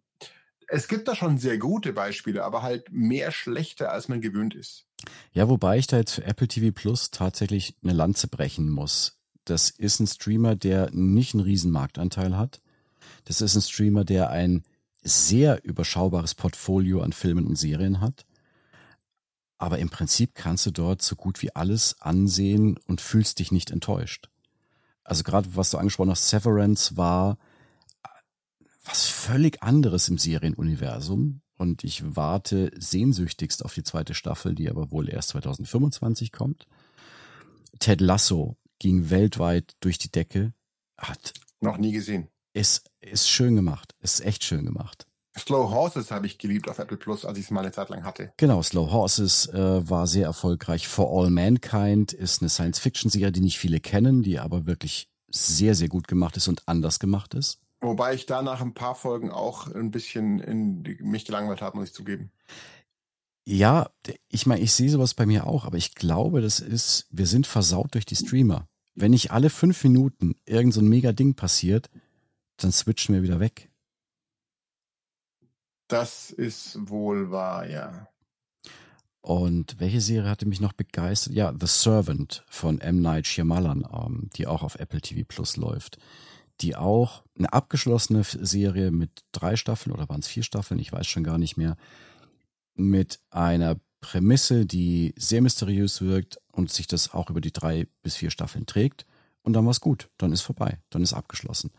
es 0.68 0.86
gibt 0.86 1.08
da 1.08 1.16
schon 1.16 1.38
sehr 1.38 1.58
gute 1.58 1.92
Beispiele, 1.92 2.44
aber 2.44 2.62
halt 2.62 2.92
mehr 2.92 3.32
schlechte, 3.32 3.90
als 3.90 4.08
man 4.08 4.20
gewöhnt 4.20 4.54
ist. 4.54 4.84
Ja, 5.32 5.48
wobei 5.48 5.78
ich 5.78 5.86
da 5.86 5.96
jetzt 5.96 6.12
für 6.12 6.24
Apple 6.24 6.48
TV 6.48 6.72
Plus 6.72 7.10
tatsächlich 7.10 7.74
eine 7.82 7.94
Lanze 7.94 8.28
brechen 8.28 8.70
muss. 8.70 9.18
Das 9.44 9.70
ist 9.70 9.98
ein 9.98 10.06
Streamer, 10.06 10.56
der 10.56 10.90
nicht 10.92 11.34
einen 11.34 11.42
riesen 11.42 11.70
Marktanteil 11.70 12.36
hat. 12.36 12.60
Das 13.24 13.40
ist 13.40 13.56
ein 13.56 13.62
Streamer, 13.62 14.04
der 14.04 14.30
ein 14.30 14.62
sehr 15.02 15.64
überschaubares 15.64 16.34
Portfolio 16.34 17.00
an 17.00 17.12
Filmen 17.12 17.46
und 17.46 17.56
Serien 17.56 18.00
hat. 18.00 18.26
Aber 19.58 19.78
im 19.78 19.90
Prinzip 19.90 20.34
kannst 20.34 20.66
du 20.66 20.70
dort 20.70 21.02
so 21.02 21.16
gut 21.16 21.42
wie 21.42 21.54
alles 21.54 22.00
ansehen 22.00 22.78
und 22.86 23.00
fühlst 23.00 23.40
dich 23.40 23.50
nicht 23.52 23.70
enttäuscht. 23.70 24.30
Also 25.04 25.24
gerade 25.24 25.56
was 25.56 25.70
du 25.70 25.78
angesprochen 25.78 26.10
hast, 26.10 26.28
Severance 26.28 26.96
war 26.96 27.38
was 28.84 29.08
völlig 29.08 29.62
anderes 29.62 30.08
im 30.08 30.18
Serienuniversum. 30.18 31.42
Und 31.56 31.82
ich 31.82 32.14
warte 32.14 32.70
sehnsüchtigst 32.78 33.64
auf 33.64 33.74
die 33.74 33.82
zweite 33.82 34.14
Staffel, 34.14 34.54
die 34.54 34.70
aber 34.70 34.92
wohl 34.92 35.08
erst 35.08 35.30
2025 35.30 36.30
kommt. 36.30 36.66
Ted 37.80 38.00
Lasso 38.00 38.56
ging 38.78 39.10
weltweit 39.10 39.74
durch 39.80 39.98
die 39.98 40.10
Decke, 40.10 40.54
hat, 40.96 41.32
Noch 41.60 41.76
nie 41.78 41.90
gesehen. 41.90 42.28
ist, 42.52 42.88
ist 43.00 43.28
schön 43.28 43.56
gemacht, 43.56 43.96
ist 44.00 44.20
echt 44.20 44.44
schön 44.44 44.64
gemacht. 44.64 45.07
Slow 45.38 45.70
Horses 45.70 46.10
habe 46.10 46.26
ich 46.26 46.38
geliebt 46.38 46.68
auf 46.68 46.78
Apple 46.78 46.96
Plus, 46.96 47.24
als 47.24 47.38
ich 47.38 47.44
es 47.44 47.50
mal 47.50 47.60
eine 47.60 47.72
Zeit 47.72 47.88
lang 47.88 48.04
hatte. 48.04 48.32
Genau, 48.36 48.62
Slow 48.62 48.90
Horses 48.90 49.46
äh, 49.46 49.88
war 49.88 50.06
sehr 50.06 50.26
erfolgreich. 50.26 50.88
For 50.88 51.10
All 51.10 51.30
Mankind 51.30 52.12
ist 52.12 52.42
eine 52.42 52.48
Science-Fiction-Serie, 52.48 53.32
die 53.32 53.40
nicht 53.40 53.58
viele 53.58 53.80
kennen, 53.80 54.22
die 54.22 54.38
aber 54.38 54.66
wirklich 54.66 55.08
sehr, 55.30 55.74
sehr 55.74 55.88
gut 55.88 56.08
gemacht 56.08 56.36
ist 56.36 56.48
und 56.48 56.62
anders 56.66 56.98
gemacht 56.98 57.34
ist. 57.34 57.60
Wobei 57.80 58.14
ich 58.14 58.26
da 58.26 58.42
nach 58.42 58.60
ein 58.60 58.74
paar 58.74 58.94
Folgen 58.96 59.30
auch 59.30 59.72
ein 59.72 59.90
bisschen 59.90 60.40
in 60.40 60.82
mich 61.00 61.24
gelangweilt 61.24 61.62
habe, 61.62 61.78
muss 61.78 61.88
ich 61.88 61.94
zugeben. 61.94 62.32
Ja, 63.46 63.88
ich 64.28 64.46
meine, 64.46 64.60
ich 64.60 64.72
sehe 64.72 64.90
sowas 64.90 65.14
bei 65.14 65.24
mir 65.24 65.46
auch, 65.46 65.64
aber 65.64 65.78
ich 65.78 65.94
glaube, 65.94 66.40
das 66.40 66.60
ist, 66.60 67.06
wir 67.10 67.26
sind 67.26 67.46
versaut 67.46 67.94
durch 67.94 68.04
die 68.04 68.16
Streamer. 68.16 68.66
wenn 68.94 69.12
nicht 69.12 69.30
alle 69.30 69.48
fünf 69.48 69.84
Minuten 69.84 70.34
irgend 70.44 70.74
so 70.74 70.80
ein 70.80 70.88
mega 70.88 71.12
Ding 71.12 71.34
passiert, 71.34 71.88
dann 72.56 72.72
switchen 72.72 73.14
wir 73.14 73.22
wieder 73.22 73.40
weg. 73.40 73.67
Das 75.88 76.30
ist 76.30 76.88
wohl 76.88 77.30
wahr, 77.30 77.66
ja. 77.66 78.08
Und 79.20 79.80
welche 79.80 80.00
Serie 80.00 80.30
hatte 80.30 80.46
mich 80.46 80.60
noch 80.60 80.72
begeistert? 80.72 81.34
Ja, 81.34 81.52
The 81.58 81.66
Servant 81.66 82.44
von 82.48 82.80
M. 82.80 83.00
Night 83.00 83.26
Shyamalan, 83.26 83.86
ähm, 83.92 84.30
die 84.36 84.46
auch 84.46 84.62
auf 84.62 84.76
Apple 84.76 85.00
TV 85.00 85.26
Plus 85.26 85.56
läuft. 85.56 85.98
Die 86.60 86.76
auch 86.76 87.24
eine 87.36 87.52
abgeschlossene 87.52 88.22
Serie 88.24 88.90
mit 88.90 89.10
drei 89.32 89.56
Staffeln 89.56 89.92
oder 89.92 90.08
waren 90.08 90.20
es 90.20 90.28
vier 90.28 90.42
Staffeln? 90.42 90.80
Ich 90.80 90.92
weiß 90.92 91.06
schon 91.06 91.24
gar 91.24 91.38
nicht 91.38 91.56
mehr. 91.56 91.76
Mit 92.74 93.20
einer 93.30 93.76
Prämisse, 94.00 94.66
die 94.66 95.14
sehr 95.16 95.42
mysteriös 95.42 96.00
wirkt 96.00 96.38
und 96.52 96.70
sich 96.70 96.86
das 96.86 97.12
auch 97.12 97.30
über 97.30 97.40
die 97.40 97.52
drei 97.52 97.86
bis 98.02 98.16
vier 98.16 98.30
Staffeln 98.30 98.66
trägt. 98.66 99.04
Und 99.42 99.52
dann 99.54 99.64
war 99.64 99.72
es 99.72 99.80
gut. 99.80 100.08
Dann 100.18 100.32
ist 100.32 100.42
vorbei. 100.42 100.78
Dann 100.90 101.02
ist 101.02 101.12
abgeschlossen. 101.12 101.70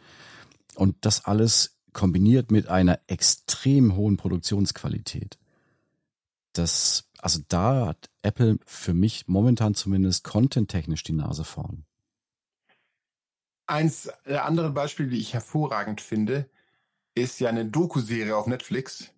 Und 0.75 0.97
das 1.01 1.25
alles 1.25 1.78
kombiniert 1.93 2.51
mit 2.51 2.67
einer 2.67 2.99
extrem 3.07 3.95
hohen 3.95 4.17
Produktionsqualität. 4.17 5.37
Das, 6.53 7.09
also 7.19 7.39
da 7.47 7.87
hat 7.87 8.09
Apple 8.21 8.59
für 8.65 8.93
mich 8.93 9.27
momentan 9.27 9.75
zumindest 9.75 10.23
content-technisch 10.23 11.03
die 11.03 11.13
Nase 11.13 11.43
vorn. 11.43 11.85
Eins 13.67 14.11
der 14.25 14.45
anderen 14.45 14.73
Beispiele, 14.73 15.09
die 15.09 15.19
ich 15.19 15.33
hervorragend 15.33 16.01
finde, 16.01 16.49
ist 17.13 17.39
ja 17.39 17.49
eine 17.49 17.65
Doku-Serie 17.65 18.35
auf 18.35 18.47
Netflix, 18.47 19.11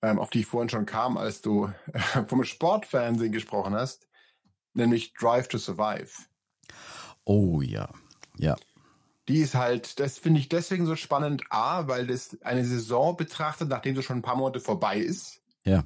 ähm, 0.00 0.18
auf 0.18 0.30
die 0.30 0.40
ich 0.40 0.46
vorhin 0.46 0.70
schon 0.70 0.86
kam, 0.86 1.16
als 1.16 1.42
du 1.42 1.70
äh, 1.92 2.24
vom 2.26 2.44
Sportfernsehen 2.44 3.32
gesprochen 3.32 3.74
hast, 3.74 4.08
nämlich 4.72 5.12
Drive 5.14 5.48
to 5.48 5.58
Survive. 5.58 6.10
Oh 7.24 7.60
ja, 7.60 7.88
ja. 8.36 8.56
Die 9.28 9.38
ist 9.38 9.54
halt, 9.54 10.00
das 10.00 10.18
finde 10.18 10.40
ich 10.40 10.48
deswegen 10.48 10.84
so 10.86 10.96
spannend, 10.96 11.44
A, 11.48 11.88
weil 11.88 12.06
das 12.06 12.36
eine 12.42 12.64
Saison 12.64 13.16
betrachtet, 13.16 13.68
nachdem 13.68 13.96
sie 13.96 14.02
schon 14.02 14.18
ein 14.18 14.22
paar 14.22 14.36
Monate 14.36 14.60
vorbei 14.60 14.98
ist. 14.98 15.40
Ja. 15.64 15.84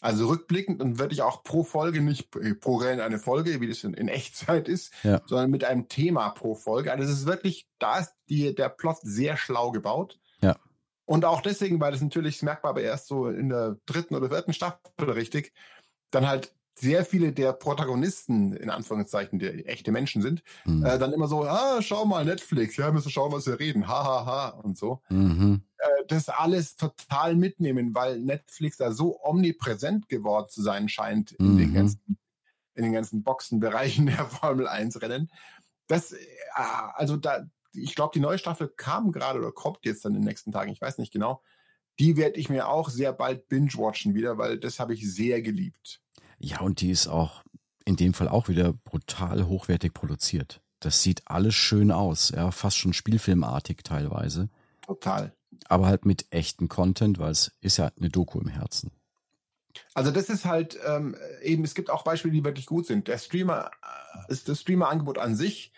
Also 0.00 0.28
rückblickend 0.28 0.80
und 0.80 0.98
wirklich 0.98 1.22
auch 1.22 1.42
pro 1.42 1.64
Folge, 1.64 2.00
nicht 2.00 2.30
pro 2.60 2.76
Rennen 2.76 3.00
eine 3.00 3.18
Folge, 3.18 3.60
wie 3.60 3.68
das 3.68 3.82
in, 3.84 3.94
in 3.94 4.08
Echtzeit 4.08 4.68
ist, 4.68 4.92
Ja. 5.02 5.20
sondern 5.26 5.50
mit 5.50 5.64
einem 5.64 5.88
Thema 5.88 6.30
pro 6.30 6.54
Folge. 6.54 6.92
Also 6.92 7.04
es 7.04 7.10
ist 7.10 7.26
wirklich, 7.26 7.68
da 7.78 7.98
ist 7.98 8.12
die, 8.28 8.54
der 8.54 8.68
Plot 8.68 8.98
sehr 9.02 9.36
schlau 9.36 9.72
gebaut. 9.72 10.18
Ja. 10.40 10.56
Und 11.04 11.24
auch 11.24 11.40
deswegen, 11.40 11.80
weil 11.80 11.90
das 11.92 12.00
natürlich, 12.00 12.36
das 12.36 12.42
merkt 12.42 12.62
man 12.62 12.70
aber 12.70 12.82
erst 12.82 13.08
so 13.08 13.28
in 13.28 13.48
der 13.48 13.76
dritten 13.86 14.14
oder 14.14 14.28
vierten 14.28 14.52
Staffel 14.52 15.10
richtig, 15.10 15.52
dann 16.10 16.28
halt 16.28 16.54
sehr 16.80 17.04
viele 17.04 17.32
der 17.32 17.52
Protagonisten, 17.52 18.52
in 18.52 18.70
Anführungszeichen, 18.70 19.38
die 19.38 19.66
echte 19.66 19.92
Menschen 19.92 20.22
sind, 20.22 20.42
Mhm. 20.64 20.84
äh, 20.84 20.98
dann 20.98 21.12
immer 21.12 21.28
so, 21.28 21.44
ah, 21.44 21.80
schau 21.82 22.04
mal 22.04 22.24
Netflix, 22.24 22.76
ja, 22.76 22.90
müssen 22.92 23.10
schauen, 23.10 23.32
was 23.32 23.46
wir 23.46 23.58
reden, 23.58 23.88
ha, 23.88 24.04
ha, 24.04 24.26
ha, 24.26 24.48
und 24.50 24.76
so 24.78 25.00
Mhm. 25.08 25.62
äh, 25.78 26.04
das 26.08 26.28
alles 26.28 26.76
total 26.76 27.36
mitnehmen, 27.36 27.94
weil 27.94 28.18
Netflix 28.20 28.76
da 28.78 28.92
so 28.92 29.20
omnipräsent 29.22 30.08
geworden 30.08 30.48
zu 30.48 30.62
sein 30.62 30.88
scheint 30.88 31.32
in, 31.32 31.56
den, 31.56 31.70
Mhm. 31.70 31.74
ganzen, 31.74 32.18
in 32.74 32.82
den 32.84 32.92
ganzen 32.92 33.22
Boxenbereichen 33.22 34.06
der 34.06 34.24
Formel 34.26 34.66
1 34.68 35.00
Rennen. 35.02 35.30
Das, 35.86 36.12
äh, 36.12 36.18
also 36.94 37.16
da, 37.16 37.46
ich 37.72 37.94
glaube, 37.94 38.12
die 38.14 38.20
neue 38.20 38.38
Staffel 38.38 38.68
kam 38.68 39.12
gerade 39.12 39.38
oder 39.38 39.52
kommt 39.52 39.84
jetzt 39.84 40.04
dann 40.04 40.14
in 40.14 40.20
den 40.22 40.28
nächsten 40.28 40.52
Tagen, 40.52 40.70
ich 40.72 40.80
weiß 40.80 40.98
nicht 40.98 41.12
genau. 41.12 41.42
Die 42.00 42.16
werde 42.16 42.38
ich 42.38 42.48
mir 42.48 42.68
auch 42.68 42.90
sehr 42.90 43.12
bald 43.12 43.48
binge-watchen 43.48 44.14
wieder, 44.14 44.38
weil 44.38 44.58
das 44.58 44.78
habe 44.78 44.94
ich 44.94 45.10
sehr 45.12 45.42
geliebt. 45.42 46.00
Ja, 46.38 46.60
und 46.60 46.80
die 46.80 46.90
ist 46.90 47.08
auch 47.08 47.42
in 47.84 47.96
dem 47.96 48.14
Fall 48.14 48.28
auch 48.28 48.48
wieder 48.48 48.72
brutal 48.72 49.46
hochwertig 49.46 49.94
produziert. 49.94 50.60
Das 50.80 51.02
sieht 51.02 51.22
alles 51.26 51.54
schön 51.54 51.90
aus, 51.90 52.30
ja, 52.30 52.50
fast 52.50 52.76
schon 52.76 52.92
spielfilmartig 52.92 53.78
teilweise, 53.82 54.48
Total. 54.82 55.34
aber 55.68 55.86
halt 55.86 56.04
mit 56.04 56.26
echtem 56.30 56.68
Content, 56.68 57.18
weil 57.18 57.32
es 57.32 57.52
ist 57.60 57.78
ja 57.78 57.90
eine 57.98 58.10
Doku 58.10 58.38
im 58.38 58.48
Herzen. 58.48 58.92
Also 59.94 60.10
das 60.10 60.28
ist 60.28 60.44
halt 60.44 60.78
ähm, 60.86 61.16
eben, 61.42 61.64
es 61.64 61.74
gibt 61.74 61.90
auch 61.90 62.04
Beispiele, 62.04 62.34
die 62.34 62.44
wirklich 62.44 62.66
gut 62.66 62.86
sind. 62.86 63.08
Der 63.08 63.18
Streamer, 63.18 63.70
äh, 63.82 64.32
ist 64.32 64.48
das 64.48 64.60
Streamer-Angebot 64.60 65.18
an 65.18 65.34
sich 65.34 65.72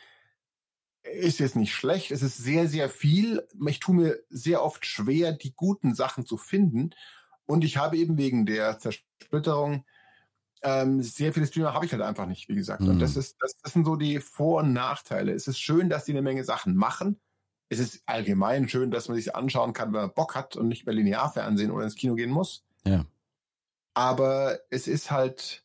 ist 1.03 1.41
jetzt 1.41 1.57
nicht 1.57 1.75
schlecht. 1.75 2.11
Es 2.11 2.23
ist 2.23 2.37
sehr, 2.37 2.69
sehr 2.69 2.89
viel. 2.89 3.47
Ich 3.67 3.81
tue 3.81 3.95
mir 3.95 4.19
sehr 4.29 4.63
oft 4.63 4.85
schwer, 4.87 5.33
die 5.33 5.55
guten 5.55 5.95
Sachen 5.95 6.27
zu 6.27 6.37
finden. 6.37 6.91
Und 7.47 7.65
ich 7.65 7.77
habe 7.77 7.97
eben 7.97 8.19
wegen 8.19 8.47
der 8.47 8.79
Zersplitterung 8.79 9.85
ähm, 10.63 11.03
sehr 11.03 11.33
viele 11.33 11.47
Streamer 11.47 11.73
habe 11.75 11.87
ich 11.87 11.93
halt 11.93 12.03
einfach 12.03 12.27
nicht, 12.27 12.49
wie 12.49 12.55
gesagt. 12.55 12.83
Und 12.83 12.97
Mhm. 12.97 12.99
das 13.01 13.17
ist, 13.17 13.37
das, 13.41 13.57
das 13.63 13.73
sind 13.73 13.85
so 13.87 13.97
die 13.97 14.21
Vor- 14.21 14.61
und 14.61 14.73
Nachteile. 14.73 15.33
Es 15.33 15.47
ist 15.49 15.59
schön, 15.59 15.89
dass 15.89 16.05
die 16.05 16.13
eine 16.13 16.23
Menge 16.23 16.45
Sachen 16.45 16.77
machen. 16.77 17.19
Es 17.71 17.79
ist 17.79 18.03
allgemein 18.07 18.69
schön, 18.69 18.91
dass 18.91 19.09
man 19.09 19.17
sich 19.17 19.35
anschauen 19.35 19.73
kann, 19.73 19.93
wenn 19.93 20.01
man 20.03 20.13
Bock 20.15 20.35
hat 20.35 20.57
und 20.57 20.69
nicht 20.69 20.87
mehr 20.87 20.95
Linearfernsehen 20.95 21.71
oder 21.71 21.85
ins 21.85 21.95
Kino 21.95 22.15
gehen 22.15 22.31
muss 22.31 22.65
Ja. 22.85 23.07
aber 23.95 24.59
es 24.71 24.89
ist 24.89 25.11
halt 25.11 25.65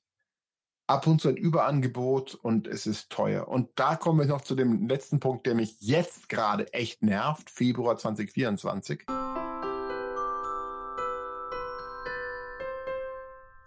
ab 0.88 1.08
und 1.08 1.20
zu 1.20 1.30
ein 1.30 1.36
Überangebot 1.38 2.36
und 2.36 2.68
es 2.68 2.86
ist 2.86 3.10
teuer. 3.10 3.48
Und 3.48 3.70
da 3.76 3.96
kommen 3.96 4.20
wir 4.20 4.28
noch 4.28 4.42
zu 4.42 4.54
dem 4.54 4.88
letzten 4.88 5.20
Punkt, 5.20 5.48
der 5.48 5.56
mich 5.56 5.78
jetzt 5.82 6.30
gerade 6.30 6.72
echt 6.74 7.02
nervt, 7.02 7.50
Februar 7.50 7.98
2024. 7.98 9.04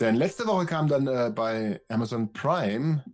Denn 0.09 0.17
letzte 0.17 0.47
Woche 0.47 0.65
kam 0.65 0.89
dann 0.89 1.07
äh, 1.07 1.31
bei 1.35 1.83
Amazon 1.91 2.33
Prime 2.33 3.05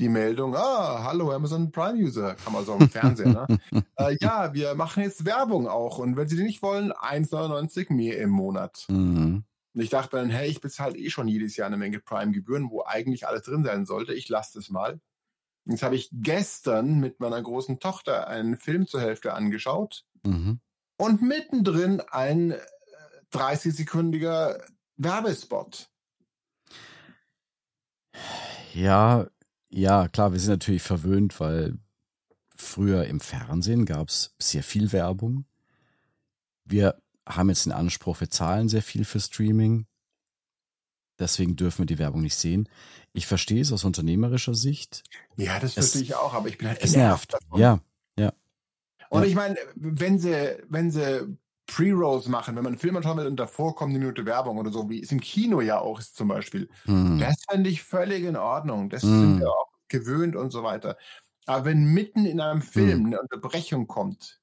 die 0.00 0.08
Meldung, 0.08 0.56
ah, 0.56 1.04
hallo 1.04 1.30
Amazon 1.30 1.70
Prime 1.70 1.96
User, 1.96 2.34
kam 2.34 2.56
also 2.56 2.72
am 2.72 2.90
Fernseher, 2.90 3.46
ne? 3.46 3.60
äh, 3.96 4.16
ja, 4.20 4.52
wir 4.52 4.74
machen 4.74 5.04
jetzt 5.04 5.24
Werbung 5.26 5.68
auch 5.68 5.98
und 5.98 6.16
wenn 6.16 6.26
Sie 6.26 6.34
die 6.36 6.42
nicht 6.42 6.60
wollen, 6.60 6.90
1,99 6.92 7.92
mehr 7.92 8.18
im 8.18 8.30
Monat. 8.30 8.84
Mhm. 8.88 9.44
Und 9.74 9.80
ich 9.80 9.90
dachte 9.90 10.16
dann, 10.16 10.28
hey, 10.28 10.48
ich 10.48 10.60
bezahle 10.60 10.98
eh 10.98 11.08
schon 11.08 11.28
jedes 11.28 11.56
Jahr 11.56 11.68
eine 11.68 11.76
Menge 11.76 12.00
Prime-Gebühren, 12.00 12.68
wo 12.68 12.82
eigentlich 12.82 13.28
alles 13.28 13.42
drin 13.42 13.62
sein 13.62 13.86
sollte. 13.86 14.12
Ich 14.12 14.28
lasse 14.28 14.58
das 14.58 14.70
mal. 14.70 14.98
Jetzt 15.66 15.84
habe 15.84 15.94
ich 15.94 16.10
gestern 16.10 16.98
mit 16.98 17.20
meiner 17.20 17.40
großen 17.40 17.78
Tochter 17.78 18.26
einen 18.26 18.56
Film 18.56 18.88
zur 18.88 19.00
Hälfte 19.00 19.34
angeschaut 19.34 20.04
Mhm. 20.24 20.58
und 20.96 21.22
mittendrin 21.22 22.00
ein 22.10 22.50
äh, 22.50 22.58
30-sekündiger 23.30 24.60
Werbespot. 24.96 25.93
Ja, 28.74 29.26
ja, 29.68 30.08
klar, 30.08 30.32
wir 30.32 30.40
sind 30.40 30.50
natürlich 30.50 30.82
verwöhnt, 30.82 31.38
weil 31.40 31.78
früher 32.56 33.04
im 33.06 33.20
Fernsehen 33.20 33.86
gab 33.86 34.08
es 34.08 34.34
sehr 34.38 34.62
viel 34.62 34.92
Werbung. 34.92 35.44
Wir 36.64 37.00
haben 37.28 37.48
jetzt 37.48 37.66
den 37.66 37.72
Anspruch, 37.72 38.20
wir 38.20 38.30
zahlen 38.30 38.68
sehr 38.68 38.82
viel 38.82 39.04
für 39.04 39.20
Streaming. 39.20 39.86
Deswegen 41.18 41.54
dürfen 41.56 41.80
wir 41.80 41.86
die 41.86 41.98
Werbung 41.98 42.22
nicht 42.22 42.34
sehen. 42.34 42.68
Ich 43.12 43.26
verstehe 43.26 43.60
es 43.62 43.72
aus 43.72 43.84
unternehmerischer 43.84 44.54
Sicht. 44.54 45.04
Ja, 45.36 45.58
das 45.60 45.70
Es- 45.70 45.74
verstehe 45.74 46.02
ich 46.02 46.14
auch, 46.14 46.34
aber 46.34 46.48
ich 46.48 46.58
bin 46.58 46.68
halt 46.68 46.80
Es 46.82 46.92
genervt 46.92 47.30
nervt. 47.32 47.44
davon. 47.44 47.60
Ja, 47.60 47.80
ja. 48.18 48.32
Und 49.10 49.22
Ja. 49.22 49.28
ich 49.28 49.34
meine, 49.36 49.56
wenn 49.76 50.18
sie, 50.18 50.56
wenn 50.68 50.90
sie 50.90 51.36
Pre-Rolls 51.66 52.28
machen, 52.28 52.56
wenn 52.56 52.62
man 52.64 52.72
einen 52.74 52.78
Film 52.80 52.96
anschauen 52.96 53.18
will 53.18 53.26
und 53.26 53.36
davor 53.36 53.74
kommt 53.74 53.90
eine 53.90 53.98
Minute 54.00 54.26
Werbung 54.26 54.58
oder 54.58 54.70
so, 54.70 54.90
wie 54.90 55.02
es 55.02 55.12
im 55.12 55.20
Kino 55.20 55.60
ja 55.62 55.78
auch 55.80 55.98
ist 55.98 56.16
zum 56.16 56.28
Beispiel, 56.28 56.68
Hm. 56.84 57.18
Das 57.18 57.36
fände 57.48 57.70
ich 57.70 57.82
völlig 57.82 58.24
in 58.24 58.36
Ordnung. 58.36 58.90
Das 58.90 59.02
Mm. 59.04 59.18
sind 59.20 59.38
wir 59.40 59.48
auch 59.48 59.68
gewöhnt 59.88 60.36
und 60.36 60.50
so 60.50 60.62
weiter. 60.62 60.96
Aber 61.46 61.64
wenn 61.66 61.84
mitten 61.84 62.26
in 62.26 62.40
einem 62.40 62.62
Film 62.62 63.04
Mm. 63.04 63.06
eine 63.06 63.20
Unterbrechung 63.22 63.86
kommt, 63.86 64.40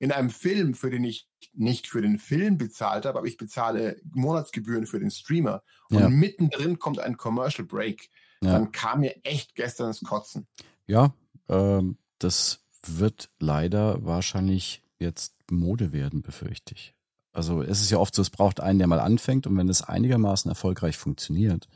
in 0.00 0.12
einem 0.12 0.30
Film, 0.30 0.74
für 0.74 0.90
den 0.90 1.04
ich 1.04 1.28
nicht 1.54 1.88
für 1.88 2.02
den 2.02 2.18
Film 2.18 2.58
bezahlt 2.58 3.06
habe, 3.06 3.18
aber 3.18 3.28
ich 3.28 3.38
bezahle 3.38 4.00
Monatsgebühren 4.12 4.86
für 4.86 5.00
den 5.00 5.10
Streamer 5.10 5.62
und 5.90 6.00
Ja. 6.02 6.08
mittendrin 6.10 6.78
kommt 6.78 7.00
ein 7.00 7.16
Commercial 7.16 7.66
Break, 7.66 8.10
Ja. 8.42 8.52
dann 8.52 8.72
kam 8.72 9.00
mir 9.00 9.16
echt 9.24 9.54
gestern 9.56 9.88
das 9.88 10.02
Kotzen. 10.02 10.46
Ja, 10.86 11.14
ähm, 11.48 11.98
das 12.20 12.64
wird 12.86 13.30
leider 13.40 14.04
wahrscheinlich 14.04 14.83
jetzt 15.00 15.34
Mode 15.50 15.92
werden, 15.92 16.22
befürchte 16.22 16.74
ich. 16.74 16.94
Also 17.32 17.62
es 17.62 17.80
ist 17.80 17.90
ja 17.90 17.98
oft 17.98 18.14
so, 18.14 18.22
es 18.22 18.30
braucht 18.30 18.60
einen, 18.60 18.78
der 18.78 18.88
mal 18.88 19.00
anfängt 19.00 19.46
und 19.46 19.56
wenn 19.56 19.68
es 19.68 19.82
einigermaßen 19.82 20.48
erfolgreich 20.48 20.96
funktioniert, 20.96 21.68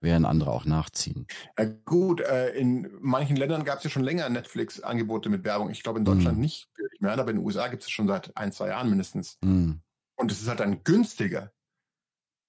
werden 0.00 0.24
andere 0.24 0.50
auch 0.52 0.64
nachziehen. 0.64 1.26
Ja, 1.58 1.66
gut, 1.84 2.20
äh, 2.20 2.50
in 2.50 2.88
manchen 3.00 3.36
Ländern 3.36 3.64
gab 3.64 3.78
es 3.78 3.84
ja 3.84 3.90
schon 3.90 4.04
länger 4.04 4.28
Netflix-Angebote 4.28 5.28
mit 5.28 5.44
Werbung. 5.44 5.70
Ich 5.70 5.82
glaube 5.82 5.98
in 5.98 6.04
Deutschland 6.04 6.38
Mm. 6.38 6.40
nicht 6.40 6.68
mehr, 7.00 7.12
aber 7.12 7.30
in 7.30 7.36
den 7.36 7.44
USA 7.44 7.68
gibt 7.68 7.82
es 7.82 7.90
schon 7.90 8.06
seit 8.08 8.34
ein, 8.36 8.52
zwei 8.52 8.68
Jahren 8.68 8.88
mindestens. 8.88 9.38
Hm. 9.44 9.80
Und 10.16 10.32
es 10.32 10.40
ist 10.40 10.48
halt 10.48 10.60
dann 10.60 10.82
günstiger. 10.84 11.52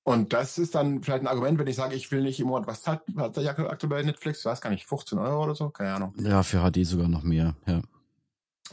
Und 0.03 0.31
das 0.33 0.57
ist 0.57 0.75
dann 0.75 1.03
vielleicht 1.03 1.21
ein 1.23 1.27
Argument, 1.27 1.59
wenn 1.59 1.67
ich 1.67 1.75
sage, 1.75 1.95
ich 1.95 2.11
will 2.11 2.21
nicht 2.21 2.39
im 2.39 2.47
Monat, 2.47 2.67
was 2.67 2.81
zahlt, 2.81 3.01
hat 3.17 3.35
der 3.35 3.43
Jacke 3.43 3.69
aktuell 3.69 3.89
bei 3.89 4.03
Netflix? 4.03 4.39
Ich 4.39 4.45
weiß 4.45 4.61
gar 4.61 4.69
nicht, 4.69 4.85
15 4.85 5.19
Euro 5.19 5.43
oder 5.43 5.55
so? 5.55 5.69
Keine 5.69 5.93
Ahnung. 5.93 6.13
Ja, 6.17 6.41
für 6.41 6.59
HD 6.63 6.85
sogar 6.85 7.07
noch 7.07 7.23
mehr. 7.23 7.55
Ja. 7.67 7.81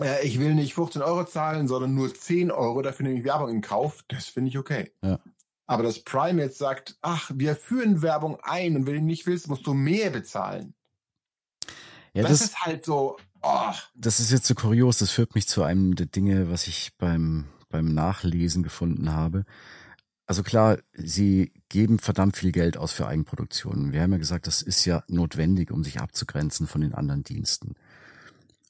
Äh, 0.00 0.26
ich 0.26 0.38
will 0.38 0.54
nicht 0.54 0.74
15 0.74 1.02
Euro 1.02 1.24
zahlen, 1.24 1.68
sondern 1.68 1.94
nur 1.94 2.14
10 2.14 2.50
Euro, 2.50 2.82
dafür 2.82 3.06
nehme 3.06 3.18
ich 3.18 3.24
Werbung 3.24 3.50
in 3.50 3.60
Kauf. 3.60 4.04
Das 4.08 4.26
finde 4.26 4.50
ich 4.50 4.58
okay. 4.58 4.92
Ja. 5.02 5.18
Aber 5.66 5.82
dass 5.82 6.04
Prime 6.04 6.40
jetzt 6.42 6.58
sagt, 6.58 6.96
ach, 7.02 7.30
wir 7.34 7.56
führen 7.56 8.02
Werbung 8.02 8.38
ein 8.42 8.76
und 8.76 8.86
wenn 8.86 8.94
du 8.94 9.00
nicht 9.00 9.26
willst, 9.26 9.48
musst 9.48 9.66
du 9.66 9.74
mehr 9.74 10.10
bezahlen. 10.10 10.74
Ja, 12.14 12.22
das, 12.22 12.30
das 12.30 12.40
ist 12.42 12.60
halt 12.60 12.84
so. 12.84 13.16
Oh. 13.42 13.72
Das 13.94 14.20
ist 14.20 14.30
jetzt 14.30 14.46
so 14.46 14.54
kurios. 14.54 14.98
Das 14.98 15.10
führt 15.10 15.34
mich 15.34 15.48
zu 15.48 15.62
einem 15.62 15.96
der 15.96 16.06
Dinge, 16.06 16.50
was 16.50 16.66
ich 16.66 16.96
beim 16.96 17.46
beim 17.68 17.92
Nachlesen 17.92 18.62
gefunden 18.62 19.12
habe. 19.12 19.44
Also 20.26 20.42
klar, 20.42 20.78
sie 20.92 21.52
geben 21.68 21.98
verdammt 21.98 22.36
viel 22.36 22.50
Geld 22.50 22.76
aus 22.76 22.92
für 22.92 23.06
Eigenproduktionen. 23.06 23.92
Wir 23.92 24.02
haben 24.02 24.12
ja 24.12 24.18
gesagt, 24.18 24.46
das 24.46 24.62
ist 24.62 24.84
ja 24.84 25.04
notwendig, 25.08 25.70
um 25.70 25.84
sich 25.84 26.00
abzugrenzen 26.00 26.66
von 26.66 26.80
den 26.80 26.94
anderen 26.94 27.22
Diensten. 27.22 27.74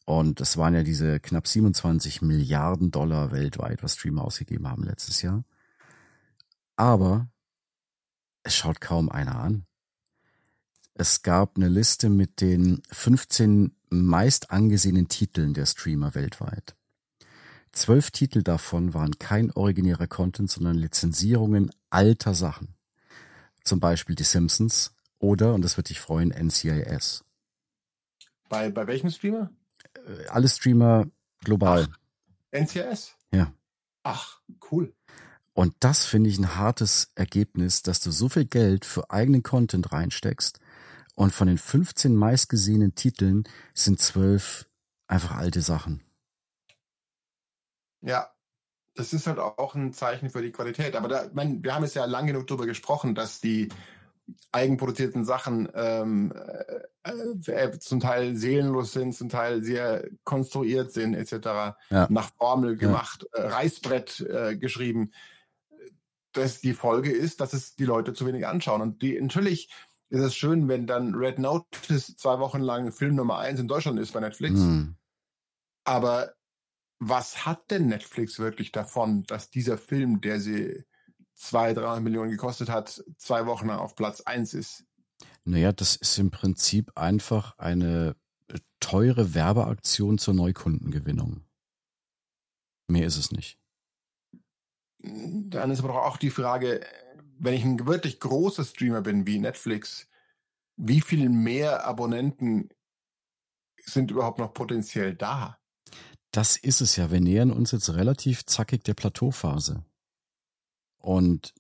Und 0.07 0.41
es 0.41 0.57
waren 0.57 0.73
ja 0.73 0.85
diese 0.85 1.19
knapp 1.19 1.49
27 1.49 2.23
Milliarden 2.23 2.93
Dollar 2.93 3.33
weltweit, 3.33 3.83
was 3.83 3.95
Streamer 3.95 4.25
ausgegeben 4.25 4.69
haben 4.69 4.85
letztes 4.85 5.21
Jahr. 5.21 5.45
Aber 6.77 7.29
es 8.45 8.55
schaut 8.55 8.81
kaum 8.81 9.11
einer 9.11 9.35
an. 9.35 9.67
Es 10.95 11.23
gab 11.23 11.57
eine 11.57 11.69
Liste 11.69 12.09
mit 12.09 12.41
den 12.41 12.83
15 12.93 13.75
meist 13.91 14.53
angesehenen 14.53 15.09
Titeln 15.09 15.55
der 15.55 15.67
Streamer 15.67 16.15
weltweit. 16.15 16.77
Zwölf 17.73 18.13
Titel 18.13 18.45
davon 18.45 18.95
waren 18.95 19.19
kein 19.19 19.51
originärer 19.51 20.07
Content, 20.07 20.51
sondern 20.51 20.77
Lizenzierungen 20.77 21.73
alter 21.91 22.33
Sachen. 22.33 22.77
Zum 23.65 23.81
Beispiel 23.81 24.15
Die 24.15 24.23
Simpsons 24.23 24.95
oder, 25.19 25.53
und 25.53 25.63
das 25.63 25.77
wird 25.77 25.89
dich 25.89 25.99
freuen, 25.99 26.31
NCIS. 26.31 27.25
Bei, 28.49 28.71
bei 28.71 28.87
welchem 28.87 29.11
Streamer? 29.11 29.51
Äh, 30.07 30.27
alle 30.29 30.49
Streamer 30.49 31.07
global. 31.45 31.89
Ach, 31.91 32.59
NCIS? 32.59 33.15
Ja. 33.33 33.53
Ach, 34.03 34.41
cool. 34.71 34.95
Und 35.53 35.75
das 35.81 36.05
finde 36.05 36.29
ich 36.29 36.39
ein 36.39 36.57
hartes 36.57 37.13
Ergebnis, 37.15 37.83
dass 37.83 38.01
du 38.01 38.11
so 38.11 38.29
viel 38.29 38.45
Geld 38.45 38.85
für 38.85 39.11
eigenen 39.11 39.43
Content 39.43 39.91
reinsteckst 39.91 40.61
und 41.15 41.33
von 41.33 41.49
den 41.49 41.59
15 41.59 42.15
meistgesehenen 42.15 42.95
Titeln 42.95 43.45
sind 43.73 44.01
zwölf 44.01 44.69
einfach 45.07 45.37
alte 45.37 45.63
Sachen. 45.63 46.03
Ja, 48.03 48.31
das 48.95 49.13
ist 49.13 49.27
halt 49.27 49.39
auch 49.39 49.75
ein 49.75 49.93
Zeichen 49.93 50.31
für 50.31 50.43
die 50.43 50.53
Qualität. 50.53 50.95
Aber 50.95 51.09
da, 51.09 51.31
mein, 51.33 51.63
wir 51.65 51.75
haben 51.75 51.85
es 51.85 51.95
ja 51.95 52.05
lang 52.05 52.27
genug 52.27 52.47
darüber 52.47 52.67
gesprochen, 52.67 53.15
dass 53.15 53.41
die 53.41 53.69
eigenproduzierten 54.53 55.25
Sachen 55.25 55.69
ähm, 55.75 56.33
äh, 57.05 57.51
äh, 57.51 57.79
zum 57.79 58.01
Teil 58.01 58.37
seelenlos 58.37 58.93
sind, 58.93 59.15
zum 59.15 59.29
Teil 59.29 59.63
sehr 59.63 60.09
konstruiert 60.25 60.93
sind, 60.93 61.15
etc. 61.15 61.77
Ja. 61.91 62.07
Nach 62.09 62.31
Formel 62.37 62.77
gemacht, 62.77 63.27
ja. 63.35 63.41
äh, 63.41 63.47
Reißbrett 63.49 64.21
äh, 64.21 64.57
geschrieben. 64.57 65.13
Dass 66.33 66.61
die 66.61 66.75
Folge 66.75 67.13
ist, 67.13 67.41
dass 67.41 67.53
es 67.53 67.77
die 67.77 67.85
Leute 67.85 68.13
zu 68.13 68.27
wenig 68.27 68.47
anschauen. 68.47 68.83
Und 68.83 69.01
die 69.03 69.19
natürlich 69.21 69.71
ist 70.11 70.21
es 70.21 70.37
schön, 70.37 70.69
wenn 70.69 70.87
dann 70.87 71.15
Red 71.15 71.39
Notice 71.39 72.17
zwei 72.17 72.39
Wochen 72.39 72.61
lang 72.61 72.93
Film 72.93 73.15
Nummer 73.15 73.39
eins 73.39 73.59
in 73.61 73.69
Deutschland 73.69 73.99
ist 73.99 74.13
bei 74.13 74.21
Netflix. 74.21 74.61
Mhm. 74.61 74.97
Aber 75.85 76.35
was 76.99 77.47
hat 77.47 77.71
denn 77.71 77.87
Netflix 77.87 78.39
wirklich 78.39 78.73
davon, 78.73 79.25
dass 79.25 79.51
dieser 79.51 79.79
Film, 79.79 80.21
der 80.21 80.41
sie 80.41 80.85
zwei, 81.37 81.75
drei 81.75 82.01
Millionen 82.01 82.31
gekostet 82.31 82.69
hat, 82.69 83.05
zwei 83.19 83.47
Wochen 83.47 83.71
auf 83.71 83.95
Platz 83.95 84.23
eins 84.23 84.55
ist? 84.55 84.85
Naja, 85.45 85.73
das 85.73 85.95
ist 85.95 86.19
im 86.19 86.31
Prinzip 86.31 86.97
einfach 86.97 87.57
eine 87.59 88.17
äh, 88.49 88.59
teure 88.81 89.35
Werbeaktion 89.35 90.19
zur 90.19 90.35
Neukundengewinnung. 90.35 91.45
Mehr 92.89 93.07
ist 93.07 93.17
es 93.17 93.31
nicht. 93.31 93.59
Dann 94.99 95.71
ist 95.71 95.81
aber 95.81 96.05
auch 96.05 96.17
die 96.17 96.31
Frage, 96.31 96.81
wenn 97.39 97.55
ich 97.55 97.65
ein 97.65 97.87
wirklich 97.87 98.19
großer 98.19 98.65
Streamer 98.65 99.03
bin 99.03 99.27
wie 99.27 99.39
Netflix, 99.39 100.09
wie 100.77 101.01
viel 101.01 101.29
mehr 101.29 101.87
Abonnenten 101.87 102.71
sind 103.85 104.11
überhaupt 104.11 104.39
noch 104.39 104.53
potenziell 104.53 105.15
da? 105.15 105.59
Das 106.33 106.57
ist 106.57 106.81
es 106.81 106.97
ja. 106.97 107.11
Wir 107.11 107.21
nähern 107.21 107.51
uns 107.51 107.71
jetzt 107.71 107.91
relativ 107.91 108.45
zackig 108.47 108.85
der 108.85 108.95
Plateauphase. 108.95 109.85
Und 110.99 111.55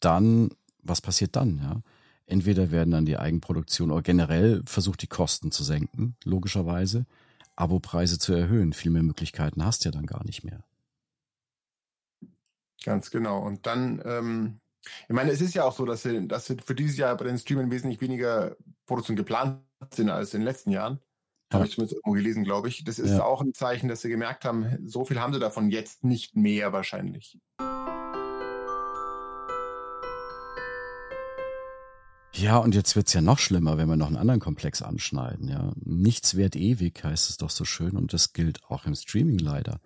dann, 0.00 0.50
was 0.82 1.00
passiert 1.00 1.36
dann? 1.36 1.58
Ja? 1.58 1.82
Entweder 2.26 2.70
werden 2.70 2.90
dann 2.90 3.06
die 3.06 3.18
Eigenproduktion 3.18 3.90
oder 3.90 4.02
generell 4.02 4.62
versucht, 4.66 5.02
die 5.02 5.06
Kosten 5.06 5.52
zu 5.52 5.64
senken, 5.64 6.16
logischerweise, 6.24 7.06
Abopreise 7.56 8.18
zu 8.18 8.32
erhöhen. 8.32 8.72
Viel 8.72 8.90
mehr 8.90 9.02
Möglichkeiten 9.02 9.64
hast 9.64 9.84
du 9.84 9.88
ja 9.88 9.92
dann 9.92 10.06
gar 10.06 10.24
nicht 10.24 10.44
mehr. 10.44 10.64
Ganz 12.84 13.10
genau. 13.10 13.40
Und 13.40 13.66
dann, 13.66 14.02
ähm, 14.04 14.60
ich 15.08 15.14
meine, 15.14 15.30
es 15.30 15.40
ist 15.40 15.54
ja 15.54 15.64
auch 15.64 15.74
so, 15.74 15.84
dass, 15.84 16.02
sie, 16.02 16.26
dass 16.26 16.46
sie 16.46 16.56
für 16.64 16.74
dieses 16.74 16.96
Jahr 16.96 17.16
bei 17.16 17.24
den 17.24 17.38
Streamern 17.38 17.70
wesentlich 17.70 18.00
weniger 18.00 18.56
Produktionen 18.86 19.16
geplant 19.16 19.60
sind 19.92 20.10
als 20.10 20.34
in 20.34 20.40
den 20.40 20.46
letzten 20.46 20.70
Jahren. 20.70 21.00
Ja. 21.52 21.58
Habe 21.58 21.66
ich 21.66 21.74
zumindest 21.74 21.96
irgendwo 21.96 22.12
gelesen, 22.12 22.44
glaube 22.44 22.68
ich. 22.68 22.82
Das 22.84 22.98
ist 22.98 23.10
ja. 23.10 23.24
auch 23.24 23.42
ein 23.42 23.54
Zeichen, 23.54 23.88
dass 23.88 24.00
sie 24.00 24.08
gemerkt 24.08 24.44
haben, 24.44 24.88
so 24.88 25.04
viel 25.04 25.20
haben 25.20 25.32
sie 25.32 25.40
davon 25.40 25.70
jetzt 25.70 26.02
nicht 26.02 26.34
mehr 26.34 26.72
wahrscheinlich. 26.72 27.38
Ja, 32.42 32.58
und 32.58 32.74
jetzt 32.74 32.96
wird's 32.96 33.12
ja 33.12 33.20
noch 33.20 33.38
schlimmer, 33.38 33.78
wenn 33.78 33.88
wir 33.88 33.94
noch 33.94 34.08
einen 34.08 34.16
anderen 34.16 34.40
Komplex 34.40 34.82
anschneiden. 34.82 35.46
Ja, 35.46 35.72
nichts 35.76 36.36
wert 36.36 36.56
ewig 36.56 37.04
heißt 37.04 37.30
es 37.30 37.36
doch 37.36 37.50
so 37.50 37.64
schön 37.64 37.92
und 37.96 38.12
das 38.12 38.32
gilt 38.32 38.64
auch 38.64 38.84
im 38.84 38.96
Streaming 38.96 39.38
leider. 39.38 39.80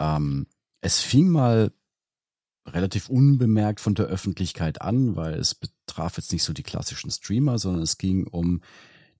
Ähm, 0.00 0.48
es 0.80 0.98
fing 1.00 1.28
mal 1.28 1.72
relativ 2.66 3.08
unbemerkt 3.08 3.78
von 3.78 3.94
der 3.94 4.06
Öffentlichkeit 4.06 4.82
an, 4.82 5.14
weil 5.14 5.34
es 5.34 5.54
betraf 5.54 6.16
jetzt 6.16 6.32
nicht 6.32 6.42
so 6.42 6.52
die 6.52 6.64
klassischen 6.64 7.12
Streamer, 7.12 7.56
sondern 7.56 7.82
es 7.82 7.98
ging 7.98 8.26
um 8.26 8.62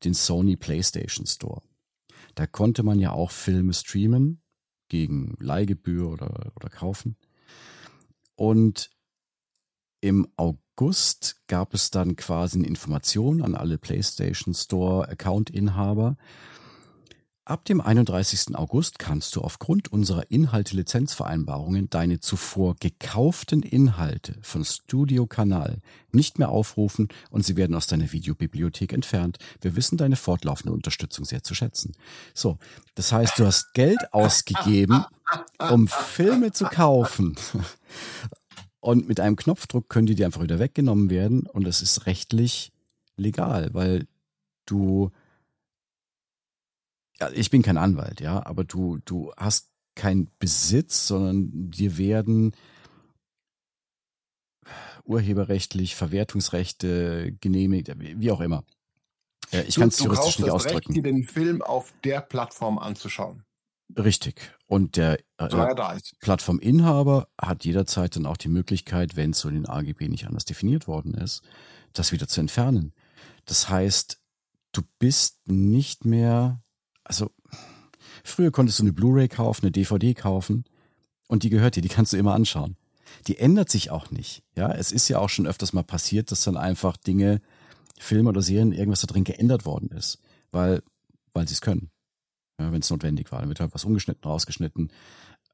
den 0.03 0.13
Sony 0.13 0.57
PlayStation 0.57 1.25
Store. 1.25 1.63
Da 2.35 2.49
konnte 2.49 2.83
man 2.83 2.99
ja 2.99 3.13
auch 3.13 3.31
Filme 3.31 3.75
streamen 3.75 4.43
gegen 4.89 5.37
Leihgebühr 5.39 6.11
oder, 6.11 6.53
oder 6.57 6.69
kaufen. 6.69 7.17
Und 8.35 8.91
im 10.01 10.27
August 10.37 10.66
gab 11.49 11.75
es 11.75 11.91
dann 11.91 12.17
quasi 12.17 12.59
eine 12.59 12.69
Information 12.69 13.43
an 13.43 13.55
alle 13.55 13.79
PlayStation 13.79 14.55
Store 14.55 15.09
Account-Inhaber, 15.09 16.17
Ab 17.49 17.65
dem 17.65 17.81
31. 17.81 18.57
August 18.57 18.99
kannst 18.99 19.37
du 19.37 19.41
aufgrund 19.41 19.93
unserer 19.93 20.33
Inhalte-Lizenzvereinbarungen 20.33 21.89
deine 21.89 22.19
zuvor 22.19 22.75
gekauften 22.75 23.63
Inhalte 23.63 24.35
von 24.43 24.65
Studio 24.65 25.29
Kanal 25.29 25.79
nicht 26.11 26.41
mehr 26.41 26.49
aufrufen 26.49 27.07
und 27.31 27.45
sie 27.45 27.57
werden 27.57 27.77
aus 27.77 27.87
deiner 27.87 28.11
Videobibliothek 28.11 28.93
entfernt. 28.93 29.39
Wir 29.61 29.77
wissen 29.77 29.97
deine 29.97 30.17
fortlaufende 30.17 30.73
Unterstützung 30.73 31.25
sehr 31.25 31.45
zu 31.45 31.55
schätzen. 31.55 31.93
So, 32.35 32.59
das 32.97 33.13
heißt, 33.13 33.39
du 33.39 33.47
hast 33.47 33.75
Geld 33.75 34.13
ausgegeben, 34.13 35.05
um 35.71 35.87
Filme 35.87 36.51
zu 36.51 36.65
kaufen. 36.65 37.37
Und 38.87 39.09
mit 39.09 39.19
einem 39.19 39.35
Knopfdruck 39.35 39.89
können 39.89 40.07
die 40.07 40.15
dir 40.15 40.27
einfach 40.27 40.45
wieder 40.45 40.61
weggenommen 40.61 41.11
werden 41.11 41.45
und 41.45 41.67
es 41.67 41.83
ist 41.83 42.07
rechtlich 42.07 42.71
legal, 43.17 43.75
weil 43.75 44.07
du 44.65 45.11
ja, 47.19 47.29
ich 47.33 47.51
bin 47.51 47.63
kein 47.63 47.79
Anwalt, 47.79 48.21
ja, 48.21 48.47
aber 48.47 48.63
du, 48.63 48.99
du 49.05 49.33
hast 49.37 49.71
keinen 49.97 50.31
Besitz, 50.39 51.09
sondern 51.09 51.51
dir 51.73 51.99
werden 51.99 52.55
urheberrechtlich, 55.03 55.97
Verwertungsrechte 55.97 57.37
genehmigt, 57.41 57.91
wie 57.99 58.31
auch 58.31 58.41
immer. 58.41 58.63
Ich 59.67 59.75
kann 59.75 59.89
es 59.89 59.99
juristisch 59.99 60.39
nicht 60.39 60.51
ausdrücken. 60.51 60.93
Recht, 60.93 60.97
dir 60.97 61.03
den 61.03 61.25
Film 61.25 61.61
auf 61.61 61.93
der 62.05 62.21
Plattform 62.21 62.79
anzuschauen. 62.79 63.43
Richtig. 63.97 64.56
Und 64.67 64.97
der 64.97 65.19
äh, 65.39 65.49
Plattforminhaber 66.21 67.29
hat 67.41 67.65
jederzeit 67.65 68.17
dann 68.17 68.27
auch 68.27 68.37
die 68.37 68.49
Möglichkeit, 68.49 69.17
wenn 69.17 69.31
es 69.31 69.41
so 69.41 69.49
in 69.49 69.55
den 69.55 69.67
AGB 69.67 70.09
nicht 70.09 70.27
anders 70.27 70.45
definiert 70.45 70.89
worden 70.89 71.15
ist, 71.15 71.43
das 71.93 72.11
wieder 72.11 72.27
zu 72.27 72.41
entfernen. 72.41 72.93
Das 73.45 73.69
heißt, 73.69 74.21
du 74.73 74.83
bist 74.99 75.47
nicht 75.47 76.05
mehr 76.05 76.61
also 77.09 77.31
früher 78.25 78.51
konntest 78.51 78.79
du 78.79 78.83
eine 78.83 78.93
Blu-ray 78.93 79.29
kaufen, 79.29 79.65
eine 79.65 79.73
DVD 79.73 80.15
kaufen 80.15 80.65
und 81.29 81.43
die 81.43 81.51
gehört 81.51 81.77
dir, 81.77 81.83
die 81.83 81.89
kannst 81.89 82.13
du 82.13 82.17
immer 82.17 82.35
anschauen. 82.35 82.77
Die 83.29 83.39
ändert 83.39 83.71
sich 83.71 83.91
auch 83.91 84.11
nicht. 84.11 84.43
Ja, 84.57 84.73
es 84.73 84.93
ist 84.93 85.09
ja 85.09 85.19
auch 85.19 85.29
schon 85.29 85.47
öfters 85.47 85.73
mal 85.73 85.85
passiert, 85.85 86.31
dass 86.31 86.43
dann 86.43 86.57
einfach 86.57 86.97
Dinge, 86.97 87.41
Filme 87.99 88.29
oder 88.29 88.43
Serien, 88.43 88.73
irgendwas 88.73 89.01
da 89.01 89.07
drin 89.07 89.25
geändert 89.25 89.65
worden 89.65 89.91
ist, 89.91 90.19
weil, 90.51 90.83
weil 91.33 91.47
sie 91.49 91.55
es 91.55 91.61
können. 91.61 91.91
Ja, 92.59 92.73
wenn 92.73 92.81
es 92.81 92.91
notwendig 92.91 93.31
war. 93.33 93.41
Dann 93.41 93.49
wird 93.49 93.61
halt 93.61 93.75
was 93.75 93.85
umgeschnitten, 93.85 94.29
rausgeschnitten. 94.29 94.91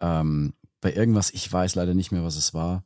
Ähm, 0.01 0.55
bei 0.81 0.93
irgendwas, 0.93 1.31
ich 1.31 1.51
weiß 1.51 1.75
leider 1.75 1.95
nicht 1.95 2.13
mehr, 2.13 2.25
was 2.25 2.37
es 2.37 2.55
war. 2.55 2.85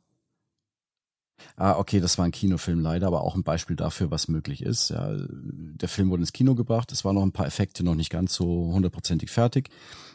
Ah, 1.55 1.77
okay, 1.77 1.99
das 1.99 2.17
war 2.17 2.25
ein 2.25 2.31
Kinofilm 2.31 2.79
leider, 2.79 3.07
aber 3.07 3.21
auch 3.21 3.35
ein 3.35 3.43
Beispiel 3.43 3.75
dafür, 3.75 4.09
was 4.09 4.27
möglich 4.27 4.63
ist. 4.63 4.89
Ja, 4.89 5.15
der 5.17 5.89
Film 5.89 6.09
wurde 6.09 6.21
ins 6.21 6.33
Kino 6.33 6.55
gebracht, 6.55 6.91
es 6.91 7.05
waren 7.05 7.15
noch 7.15 7.23
ein 7.23 7.31
paar 7.31 7.45
Effekte 7.45 7.83
noch 7.83 7.95
nicht 7.95 8.09
ganz 8.09 8.33
so 8.33 8.71
hundertprozentig 8.73 9.29
fertig. 9.29 9.69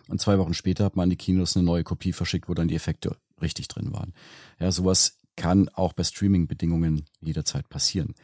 Und 0.09 0.21
zwei 0.21 0.39
Wochen 0.39 0.55
später 0.55 0.85
hat 0.85 0.97
man 0.97 1.05
an 1.05 1.11
die 1.11 1.17
Kinos 1.17 1.57
eine 1.57 1.65
neue 1.65 1.85
Kopie 1.85 2.13
verschickt, 2.13 2.49
wo 2.49 2.55
dann 2.55 2.69
die 2.69 2.75
Effekte 2.75 3.17
richtig 3.41 3.69
drin 3.69 3.93
waren. 3.93 4.15
Ja, 4.59 4.73
sowas 4.73 5.19
kann 5.37 5.69
auch 5.71 5.93
bei 5.93 6.05
Streaming-Bedingungen 6.05 7.05
jederzeit 7.21 7.69
passieren. 7.69 8.15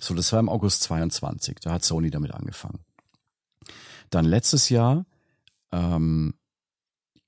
So, 0.00 0.14
das 0.14 0.32
war 0.32 0.40
im 0.40 0.48
August 0.48 0.82
22, 0.84 1.58
da 1.60 1.72
hat 1.72 1.84
Sony 1.84 2.10
damit 2.10 2.32
angefangen. 2.32 2.80
Dann 4.10 4.24
letztes 4.24 4.68
Jahr 4.68 5.04
ähm, 5.72 6.34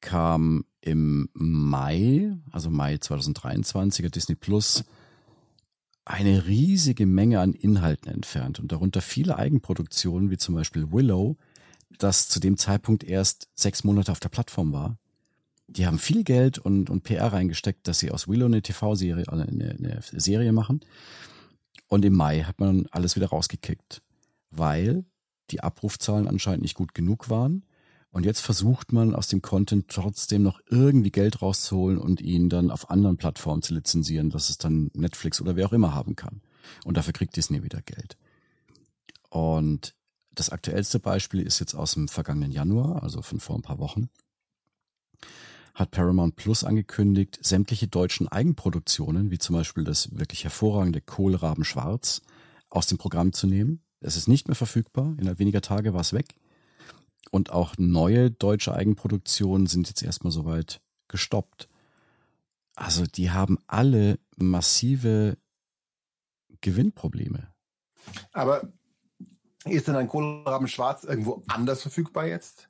kam 0.01 0.65
im 0.81 1.29
Mai, 1.35 2.37
also 2.53 2.71
Mai 2.71 2.99
2023, 2.99 4.11
Disney 4.11 4.35
Plus 4.35 4.85
eine 6.05 6.47
riesige 6.47 7.05
Menge 7.05 7.41
an 7.41 7.53
Inhalten 7.53 8.11
entfernt 8.11 8.61
und 8.61 8.73
darunter 8.73 9.03
viele 9.03 9.37
Eigenproduktionen, 9.37 10.31
wie 10.31 10.39
zum 10.39 10.55
Beispiel 10.55 10.91
Willow, 10.91 11.37
das 11.99 12.29
zu 12.29 12.41
dem 12.41 12.57
Zeitpunkt 12.57 13.05
erst 13.05 13.49
sechs 13.55 13.85
Monate 13.85 14.13
auf 14.13 14.21
der 14.21 14.31
Plattform 14.31 14.73
war. 14.73 14.97
Die 15.67 15.87
haben 15.87 15.99
viel 15.99 16.25
Geld 16.25 16.59
und, 16.59 16.89
und 16.89 17.03
PR 17.03 17.31
reingesteckt, 17.33 17.87
dass 17.87 17.99
sie 17.99 18.11
aus 18.11 18.27
Willow 18.27 18.47
eine 18.47 18.63
TV-Serie, 18.63 19.25
äh, 19.25 19.31
eine, 19.31 19.77
eine 19.79 20.01
Serie 20.03 20.53
machen. 20.53 20.81
Und 21.89 22.07
im 22.07 22.15
Mai 22.15 22.43
hat 22.43 22.59
man 22.59 22.87
alles 22.91 23.17
wieder 23.17 23.29
rausgekickt, 23.29 24.01
weil 24.51 25.05
die 25.51 25.61
Abrufzahlen 25.61 26.27
anscheinend 26.27 26.63
nicht 26.63 26.75
gut 26.75 26.95
genug 26.95 27.29
waren. 27.29 27.65
Und 28.11 28.25
jetzt 28.25 28.41
versucht 28.41 28.93
man 28.93 29.15
aus 29.15 29.29
dem 29.29 29.43
Content 29.43 29.89
trotzdem 29.89 30.43
noch 30.43 30.61
irgendwie 30.69 31.11
Geld 31.11 31.43
rauszuholen 31.43 31.99
und 31.99 32.21
ihn 32.21 32.49
dann 32.49 32.71
auf 32.71 32.91
anderen 32.91 33.19
Plattformen 33.19 33.63
zu 33.63 33.75
lizenzieren, 33.75 34.31
dass 34.31 34.49
es 34.49 34.59
dann 34.59 34.91
Netflix 34.95 35.41
oder 35.41 35.57
wer 35.57 35.67
auch 35.67 35.73
immer 35.73 35.95
haben 35.95 36.17
kann. 36.17 36.41
Und 36.85 36.97
dafür 36.97 37.13
kriegt 37.13 37.37
Disney 37.37 37.63
wieder 37.63 37.83
Geld. 37.83 38.17
Und 39.29 39.95
das 40.35 40.51
aktuellste 40.51 41.01
Beispiel 41.01 41.43
ist 41.43 41.59
jetzt 41.59 41.75
aus 41.75 41.95
dem 41.95 42.09
vergangenen 42.09 42.51
Januar, 42.51 43.03
also 43.03 43.23
von 43.23 43.41
vor 43.41 43.57
ein 43.57 43.63
paar 43.63 43.79
Wochen. 43.79 44.09
Hat 45.75 45.91
Paramount 45.91 46.37
Plus 46.37 46.65
angekündigt, 46.65 47.39
sämtliche 47.43 47.89
deutschen 47.89 48.27
Eigenproduktionen, 48.27 49.31
wie 49.31 49.39
zum 49.39 49.55
Beispiel 49.55 49.85
das 49.85 50.17
wirklich 50.17 50.45
hervorragende 50.45 51.01
Kohlraben 51.01 51.65
Schwarz, 51.65 52.23
aus 52.71 52.87
dem 52.87 52.99
Programm 52.99 53.33
zu 53.33 53.47
nehmen. 53.47 53.83
Es 54.01 54.17
ist 54.17 54.29
nicht 54.29 54.49
mehr 54.49 54.55
verfügbar. 54.55 55.15
Innerhalb 55.19 55.39
weniger 55.39 55.61
Tage 55.61 55.93
war 55.93 56.01
es 56.01 56.13
weg. 56.13 56.35
Und 57.31 57.51
auch 57.51 57.75
neue 57.79 58.31
deutsche 58.31 58.75
Eigenproduktionen 58.75 59.67
sind 59.67 59.89
jetzt 59.89 60.03
erstmal 60.03 60.33
soweit 60.33 60.81
gestoppt. 61.09 61.69
Also 62.75 63.07
die 63.07 63.31
haben 63.31 63.59
alle 63.67 64.19
massive 64.37 65.37
Gewinnprobleme. 66.61 67.49
Aber 68.33 68.73
ist 69.65 69.89
denn 69.89 69.97
ein 69.97 70.09
Kohlraben 70.09 70.69
Schwarz 70.69 71.05
irgendwo 71.05 71.43
anders 71.49 71.83
verfügbar 71.83 72.27
jetzt? 72.27 72.67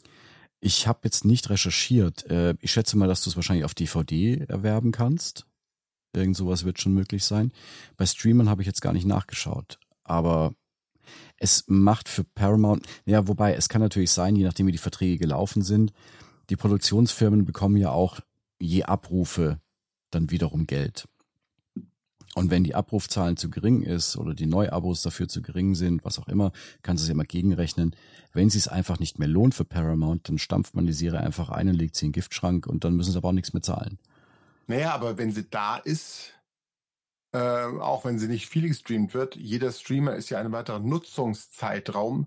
Ich 0.61 0.89
habe 0.89 1.01
jetzt 1.05 1.25
nicht 1.25 1.51
recherchiert. 1.51 2.27
Äh, 2.31 2.55
ich 2.61 2.73
schätze 2.73 2.97
mal, 2.97 3.07
dass 3.07 3.23
du 3.23 3.31
es 3.31 3.37
wahrscheinlich 3.37 3.65
auf 3.65 3.75
DVD 3.75 4.45
erwerben 4.49 4.91
kannst. 4.91 5.47
Irgend 6.15 6.37
sowas 6.37 6.65
wird 6.65 6.81
schon 6.81 6.95
möglich 6.95 7.25
sein. 7.25 7.53
Bei 7.97 8.07
Streamern 8.07 8.49
habe 8.49 8.63
ich 8.63 8.67
jetzt 8.67 8.81
gar 8.81 8.93
nicht 8.93 9.07
nachgeschaut. 9.07 9.79
Aber 10.05 10.55
es 11.39 11.65
macht 11.67 12.09
für 12.09 12.25
Paramount, 12.25 12.87
ja, 13.05 13.29
wobei 13.29 13.55
es 13.55 13.69
kann 13.69 13.81
natürlich 13.81 14.11
sein, 14.11 14.37
je 14.37 14.45
nachdem 14.45 14.67
wie 14.67 14.73
die 14.73 14.79
Verträge 14.79 15.19
gelaufen 15.19 15.63
sind, 15.63 15.93
die 16.51 16.57
Produktionsfirmen 16.57 17.45
bekommen 17.45 17.77
ja 17.77 17.91
auch 17.91 18.21
je 18.61 18.85
Abrufe 18.85 19.61
dann 20.11 20.31
wiederum 20.31 20.67
Geld. 20.67 21.07
Und 22.35 22.51
wenn 22.51 22.63
die 22.63 22.75
Abrufzahlen 22.75 23.37
zu 23.37 23.51
gering 23.51 23.83
ist 23.83 24.17
oder 24.17 24.35
die 24.35 24.47
Neuabos 24.47 25.03
dafür 25.03 25.29
zu 25.29 25.43
gering 25.43 25.75
sind, 25.75 26.05
was 26.05 26.19
auch 26.19 26.29
immer, 26.29 26.53
kannst 26.83 27.03
du 27.03 27.05
es 27.05 27.09
ja 27.09 27.15
mal 27.15 27.27
gegenrechnen. 27.27 27.97
Wenn 28.33 28.51
sie 28.51 28.59
es 28.59 28.69
einfach 28.69 29.01
nicht 29.01 29.19
mehr 29.19 29.29
lohnt 29.29 29.55
für 29.55 29.65
Paramount, 29.65 30.29
dann 30.29 30.39
stampft 30.39 30.75
man 30.75 30.87
die 30.87 30.93
Serie 30.93 31.21
einfach 31.21 31.49
ein 31.49 31.69
und 31.69 31.75
legt 31.75 31.97
sie 31.97 32.07
in 32.07 32.11
den 32.11 32.15
Giftschrank 32.15 32.67
und 32.67 32.85
dann 32.85 32.95
müssen 32.95 33.13
sie 33.13 33.19
aber 33.19 33.31
auch 33.31 33.33
nichts 33.33 33.55
mehr 33.55 33.63
zahlen. 33.63 33.99
Naja, 34.67 34.95
aber 34.95 35.17
wenn 35.19 35.33
sie 35.33 35.49
da 35.51 35.79
ist, 35.79 36.35
äh, 37.33 37.39
auch 37.39 38.05
wenn 38.05 38.19
sie 38.19 38.29
nicht 38.29 38.49
viel 38.49 38.69
gestreamt 38.69 39.15
wird, 39.15 39.37
jeder 39.37 39.73
Streamer 39.73 40.15
ist 40.15 40.31
ja 40.31 40.39
ein 40.39 40.53
weiterer 40.53 40.79
Nutzungszeitraum, 40.79 42.27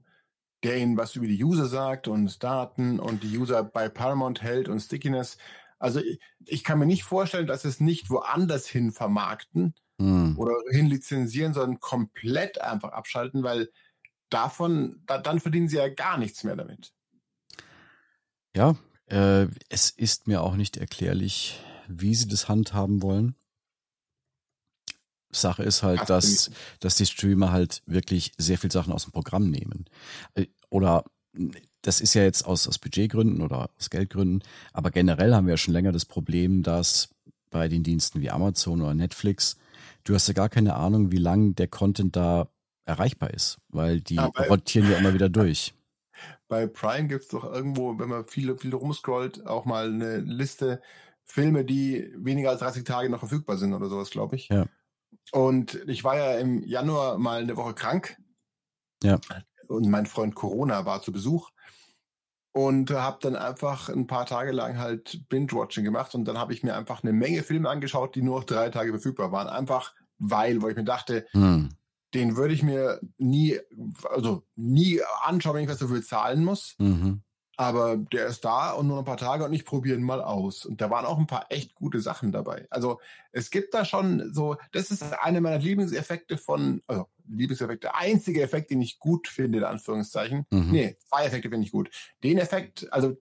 der 0.64 0.78
ihnen 0.78 0.98
was 0.98 1.16
über 1.16 1.28
die 1.28 1.44
User 1.44 1.66
sagt 1.66 2.08
und 2.08 2.44
Daten 2.44 3.00
und 3.00 3.24
die 3.24 3.38
User 3.38 3.64
bei 3.64 3.90
Paramount 3.90 4.42
hält 4.42 4.70
und 4.70 4.80
Stickiness. 4.80 5.38
Also 5.80 6.00
ich, 6.00 6.20
ich 6.46 6.64
kann 6.64 6.78
mir 6.78 6.86
nicht 6.86 7.04
vorstellen, 7.04 7.48
dass 7.48 7.66
es 7.66 7.80
nicht 7.80 8.10
woanders 8.10 8.68
hin 8.68 8.92
vermarkten, 8.92 9.74
hm. 10.02 10.38
oder 10.38 10.54
hin 10.72 10.88
lizenzieren, 10.88 11.54
sondern 11.54 11.80
komplett 11.80 12.60
einfach 12.60 12.92
abschalten, 12.92 13.44
weil 13.44 13.70
davon, 14.30 15.04
da, 15.06 15.20
dann 15.20 15.40
verdienen 15.40 15.70
sie 15.70 15.78
ja 15.78 15.90
gar 15.90 16.18
nichts 16.18 16.44
mehr 16.44 16.56
damit. 16.56 16.92
Ja, 18.56 18.76
äh, 19.08 19.48
es 19.70 19.92
ist 19.92 20.28
mir 20.28 20.42
auch 20.42 20.56
nicht 20.56 20.78
erklärlich, 20.78 21.62
wie 21.88 22.16
sie 22.16 22.28
das 22.28 22.50
handhaben 22.50 23.02
wollen. 23.02 23.36
Sache 25.32 25.64
ist 25.64 25.84
halt, 25.84 26.10
dass, 26.10 26.52
dass 26.80 26.96
die 26.96 27.06
Streamer 27.06 27.52
halt 27.52 27.82
wirklich 27.86 28.34
sehr 28.38 28.58
viel 28.58 28.72
Sachen 28.72 28.94
aus 28.94 29.04
dem 29.04 29.12
Programm 29.12 29.50
nehmen. 29.50 29.86
Äh, 30.36 30.48
oder 30.70 31.06
das 31.82 32.02
ist 32.02 32.14
ja 32.14 32.24
jetzt 32.24 32.46
aus, 32.46 32.68
aus 32.68 32.78
Budgetgründen 32.78 33.42
oder 33.42 33.70
aus 33.78 33.90
Geldgründen, 33.90 34.44
aber 34.74 34.92
generell 34.92 35.34
haben 35.34 35.48
wir 35.48 35.54
ja 35.54 35.58
schon 35.58 35.74
länger 35.74 35.92
das 35.92 36.06
Problem, 36.06 36.64
dass 36.64 37.10
bei 37.50 37.68
den 37.68 37.84
Diensten 37.84 38.22
wie 38.22 38.30
Amazon 38.30 38.82
oder 38.82 38.94
Netflix 38.94 39.58
du 40.04 40.14
hast 40.14 40.28
ja 40.28 40.34
gar 40.34 40.50
keine 40.50 40.76
Ahnung, 40.76 41.12
wie 41.12 41.18
lang 41.18 41.56
der 41.56 41.68
Content 41.68 42.16
da 42.16 42.50
erreichbar 42.86 43.32
ist, 43.32 43.60
weil 43.70 44.02
die 44.02 44.16
ja, 44.16 44.26
rotieren 44.26 44.92
ja 44.92 44.98
immer 44.98 45.14
wieder 45.14 45.30
durch. 45.30 45.74
Bei 46.48 46.68
Prime 46.68 47.08
gibt 47.08 47.24
es 47.24 47.28
doch 47.30 47.44
irgendwo, 47.44 47.98
wenn 47.98 48.10
man 48.10 48.26
viel, 48.26 48.56
viel 48.58 48.74
rumscrollt, 48.74 49.46
auch 49.48 49.66
mal 49.66 49.88
eine 49.88 50.18
Liste 50.18 50.82
Filme, 51.24 51.64
die 51.64 52.12
weniger 52.18 52.50
als 52.50 52.60
30 52.60 52.84
Tage 52.84 53.10
noch 53.10 53.20
verfügbar 53.20 53.58
sind 53.58 53.74
oder 53.74 53.88
sowas, 53.88 54.10
glaube 54.10 54.36
ich. 54.36 54.50
Ja. 54.50 54.66
Und 55.32 55.76
ich 55.88 56.04
war 56.04 56.18
ja 56.18 56.40
im 56.40 56.64
Januar 56.64 57.18
mal 57.18 57.42
eine 57.42 57.58
Woche 57.58 57.74
krank. 57.74 58.18
Ja. 59.04 59.20
Und 59.68 59.90
mein 59.90 60.06
Freund 60.06 60.36
Corona 60.36 60.86
war 60.86 61.02
zu 61.02 61.12
Besuch 61.12 61.52
und 62.54 62.92
habe 62.92 63.20
dann 63.22 63.36
einfach 63.36 63.90
ein 63.90 64.08
paar 64.08 64.26
Tage 64.26 64.52
lang 64.52 64.78
halt 64.78 65.28
Binge-Watching 65.30 65.86
gemacht 65.86 66.14
und 66.16 66.26
dann 66.26 66.38
habe 66.38 66.54
ich 66.54 66.64
mir 66.64 66.76
einfach 66.76 67.04
eine 67.04 67.14
Menge 67.14 67.44
Filme 67.44 67.70
angeschaut, 67.70 68.16
die 68.16 68.22
nur 68.22 68.40
noch 68.40 68.44
drei 68.44 68.70
Tage 68.70 68.92
verfügbar 68.92 69.32
waren. 69.32 69.48
Einfach 69.48 69.94
weil, 70.20 70.62
wo 70.62 70.68
ich 70.68 70.76
mir 70.76 70.84
dachte, 70.84 71.26
hm. 71.32 71.70
den 72.14 72.36
würde 72.36 72.54
ich 72.54 72.62
mir 72.62 73.00
nie, 73.18 73.60
also 74.10 74.44
nie 74.56 75.02
anschauen, 75.24 75.56
wenn 75.56 75.64
ich 75.64 75.70
was 75.70 75.80
dafür 75.80 76.04
zahlen 76.04 76.44
muss. 76.44 76.76
Mhm. 76.78 77.24
Aber 77.62 77.96
der 77.96 78.26
ist 78.26 78.44
da 78.44 78.72
und 78.72 78.88
nur 78.88 78.98
ein 78.98 79.06
paar 79.06 79.18
Tage 79.18 79.46
und 79.46 79.54
ich 79.54 79.66
probiere 79.66 79.96
ihn 79.96 80.04
mal 80.04 80.20
aus. 80.20 80.66
Und 80.66 80.82
da 80.82 80.90
waren 80.90 81.06
auch 81.06 81.20
ein 81.20 81.28
paar 81.28 81.46
echt 81.50 81.76
gute 81.76 82.02
Sachen 82.02 82.32
dabei. 82.32 82.66
Also 82.72 83.00
es 83.32 83.52
gibt 83.52 83.76
da 83.76 83.86
schon 83.86 84.34
so, 84.34 84.58
das 84.72 84.90
ist 84.90 85.04
einer 85.04 85.42
meiner 85.42 85.60
Lieblingseffekte 85.60 86.40
von, 86.40 86.82
also 86.88 87.06
Lieblingseffekt, 87.28 87.84
der 87.84 87.96
einzige 87.96 88.42
Effekt, 88.42 88.72
den 88.72 88.82
ich 88.82 88.98
gut 88.98 89.28
finde, 89.28 89.60
in 89.60 89.64
Anführungszeichen. 89.64 90.48
Mhm. 90.50 90.72
Nee, 90.72 90.98
zwei 91.08 91.26
Effekte 91.26 91.52
finde 91.52 91.68
ich 91.68 91.72
gut. 91.72 91.92
Den 92.24 92.40
Effekt, 92.40 92.92
also 92.92 93.16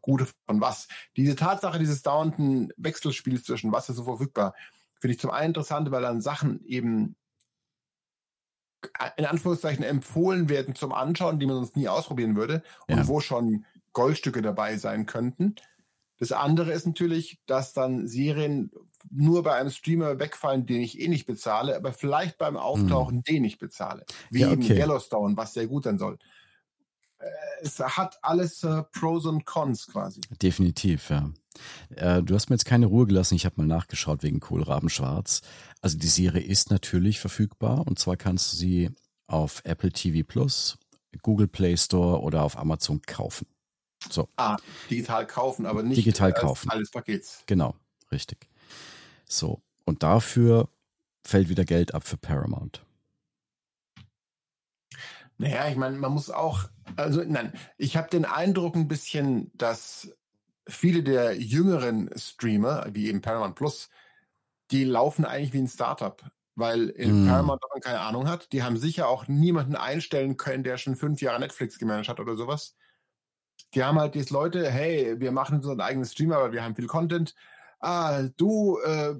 gute 0.00 0.26
von 0.44 0.60
was? 0.60 0.88
Diese 1.16 1.36
Tatsache 1.36 1.78
dieses 1.78 2.02
dauernden 2.02 2.72
Wechselspiels 2.76 3.44
zwischen 3.44 3.70
was 3.70 3.88
ist 3.88 3.94
so 3.94 4.02
verfügbar, 4.02 4.56
finde 5.00 5.14
ich 5.14 5.20
zum 5.20 5.30
einen 5.30 5.50
interessant, 5.50 5.92
weil 5.92 6.02
dann 6.02 6.20
Sachen 6.20 6.64
eben 6.64 7.14
in 9.16 9.24
Anführungszeichen 9.24 9.84
empfohlen 9.84 10.48
werden 10.48 10.74
zum 10.74 10.92
Anschauen, 10.92 11.38
die 11.38 11.46
man 11.46 11.56
sonst 11.56 11.76
nie 11.76 11.88
ausprobieren 11.88 12.36
würde 12.36 12.62
ja. 12.88 12.96
und 12.96 13.08
wo 13.08 13.20
schon 13.20 13.64
Goldstücke 13.92 14.42
dabei 14.42 14.76
sein 14.76 15.06
könnten. 15.06 15.54
Das 16.18 16.32
andere 16.32 16.72
ist 16.72 16.86
natürlich, 16.86 17.40
dass 17.46 17.72
dann 17.72 18.06
Serien 18.06 18.70
nur 19.10 19.42
bei 19.42 19.54
einem 19.54 19.70
Streamer 19.70 20.18
wegfallen, 20.20 20.66
den 20.66 20.80
ich 20.80 21.00
eh 21.00 21.08
nicht 21.08 21.26
bezahle, 21.26 21.74
aber 21.76 21.92
vielleicht 21.92 22.38
beim 22.38 22.56
Auftauchen 22.56 23.16
hm. 23.16 23.24
den 23.24 23.44
ich 23.44 23.58
bezahle. 23.58 24.04
Wie 24.30 24.40
ja, 24.40 24.46
okay. 24.46 24.54
eben 24.54 24.62
Yellowstone, 24.62 25.36
was 25.36 25.54
sehr 25.54 25.66
gut 25.66 25.84
sein 25.84 25.98
soll. 25.98 26.18
Äh, 27.18 27.26
es 27.62 27.78
hat 27.80 28.18
alles 28.22 28.62
äh, 28.62 28.82
Pros 28.92 29.26
und 29.26 29.44
Cons 29.44 29.88
quasi. 29.88 30.20
Definitiv, 30.40 31.10
ja. 31.10 31.30
Äh, 31.96 32.22
du 32.22 32.34
hast 32.34 32.50
mir 32.50 32.54
jetzt 32.54 32.64
keine 32.64 32.86
Ruhe 32.86 33.06
gelassen. 33.06 33.34
Ich 33.34 33.44
habe 33.44 33.56
mal 33.58 33.66
nachgeschaut 33.66 34.22
wegen 34.22 34.40
Kohlraben 34.40 34.88
Schwarz. 34.88 35.42
Also 35.80 35.98
die 35.98 36.08
Serie 36.08 36.42
ist 36.42 36.70
natürlich 36.70 37.20
verfügbar 37.20 37.86
und 37.86 37.98
zwar 37.98 38.16
kannst 38.16 38.52
du 38.52 38.56
sie 38.56 38.90
auf 39.26 39.62
Apple 39.64 39.92
TV 39.92 40.26
Plus, 40.26 40.78
Google 41.22 41.48
Play 41.48 41.76
Store 41.76 42.20
oder 42.20 42.42
auf 42.42 42.58
Amazon 42.58 43.00
kaufen. 43.02 43.46
So. 44.10 44.28
Ah, 44.36 44.56
digital 44.90 45.26
kaufen, 45.26 45.66
aber 45.66 45.82
nicht 45.82 45.98
digital 45.98 46.32
kaufen. 46.32 46.70
alles 46.70 46.90
Pakets. 46.90 47.42
Genau, 47.46 47.74
richtig. 48.10 48.48
So. 49.28 49.62
Und 49.84 50.02
dafür 50.02 50.68
fällt 51.24 51.48
wieder 51.48 51.64
Geld 51.64 51.94
ab 51.94 52.06
für 52.06 52.16
Paramount. 52.16 52.84
Naja, 55.38 55.68
ich 55.68 55.76
meine, 55.76 55.96
man 55.96 56.12
muss 56.12 56.30
auch, 56.30 56.68
also 56.96 57.22
nein, 57.24 57.52
ich 57.76 57.96
habe 57.96 58.08
den 58.10 58.24
Eindruck 58.24 58.76
ein 58.76 58.86
bisschen, 58.86 59.50
dass 59.54 60.14
viele 60.66 61.02
der 61.02 61.36
jüngeren 61.36 62.10
Streamer, 62.16 62.86
wie 62.92 63.08
eben 63.08 63.20
Paramount 63.20 63.54
Plus, 63.54 63.90
die 64.70 64.84
laufen 64.84 65.24
eigentlich 65.24 65.52
wie 65.52 65.58
ein 65.58 65.68
Startup. 65.68 66.22
Weil 66.54 66.90
in 66.90 67.24
mm. 67.24 67.28
Paramount 67.28 67.62
man 67.72 67.80
keine 67.80 68.00
Ahnung 68.00 68.28
hat. 68.28 68.52
Die 68.52 68.62
haben 68.62 68.76
sicher 68.76 69.08
auch 69.08 69.26
niemanden 69.26 69.74
einstellen 69.74 70.36
können, 70.36 70.64
der 70.64 70.76
schon 70.76 70.96
fünf 70.96 71.22
Jahre 71.22 71.40
Netflix 71.40 71.78
gemanagt 71.78 72.08
hat 72.08 72.20
oder 72.20 72.36
sowas. 72.36 72.76
Die 73.74 73.82
haben 73.82 73.98
halt 73.98 74.14
diese 74.14 74.34
Leute, 74.34 74.70
hey, 74.70 75.18
wir 75.18 75.32
machen 75.32 75.56
unseren 75.56 75.80
eigenen 75.80 76.04
Streamer, 76.04 76.36
aber 76.36 76.52
wir 76.52 76.62
haben 76.62 76.74
viel 76.74 76.86
Content. 76.86 77.34
Ah, 77.80 78.24
du, 78.36 78.78
äh, 78.84 79.14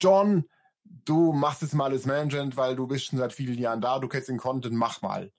John, 0.00 0.44
du 0.84 1.32
machst 1.32 1.62
jetzt 1.62 1.74
mal 1.74 1.90
das 1.90 2.06
Management, 2.06 2.56
weil 2.56 2.76
du 2.76 2.86
bist 2.86 3.06
schon 3.06 3.18
seit 3.18 3.32
vielen 3.32 3.58
Jahren 3.58 3.80
da, 3.80 3.98
du 3.98 4.08
kennst 4.08 4.28
den 4.28 4.38
Content, 4.38 4.74
mach 4.74 5.02
mal. 5.02 5.32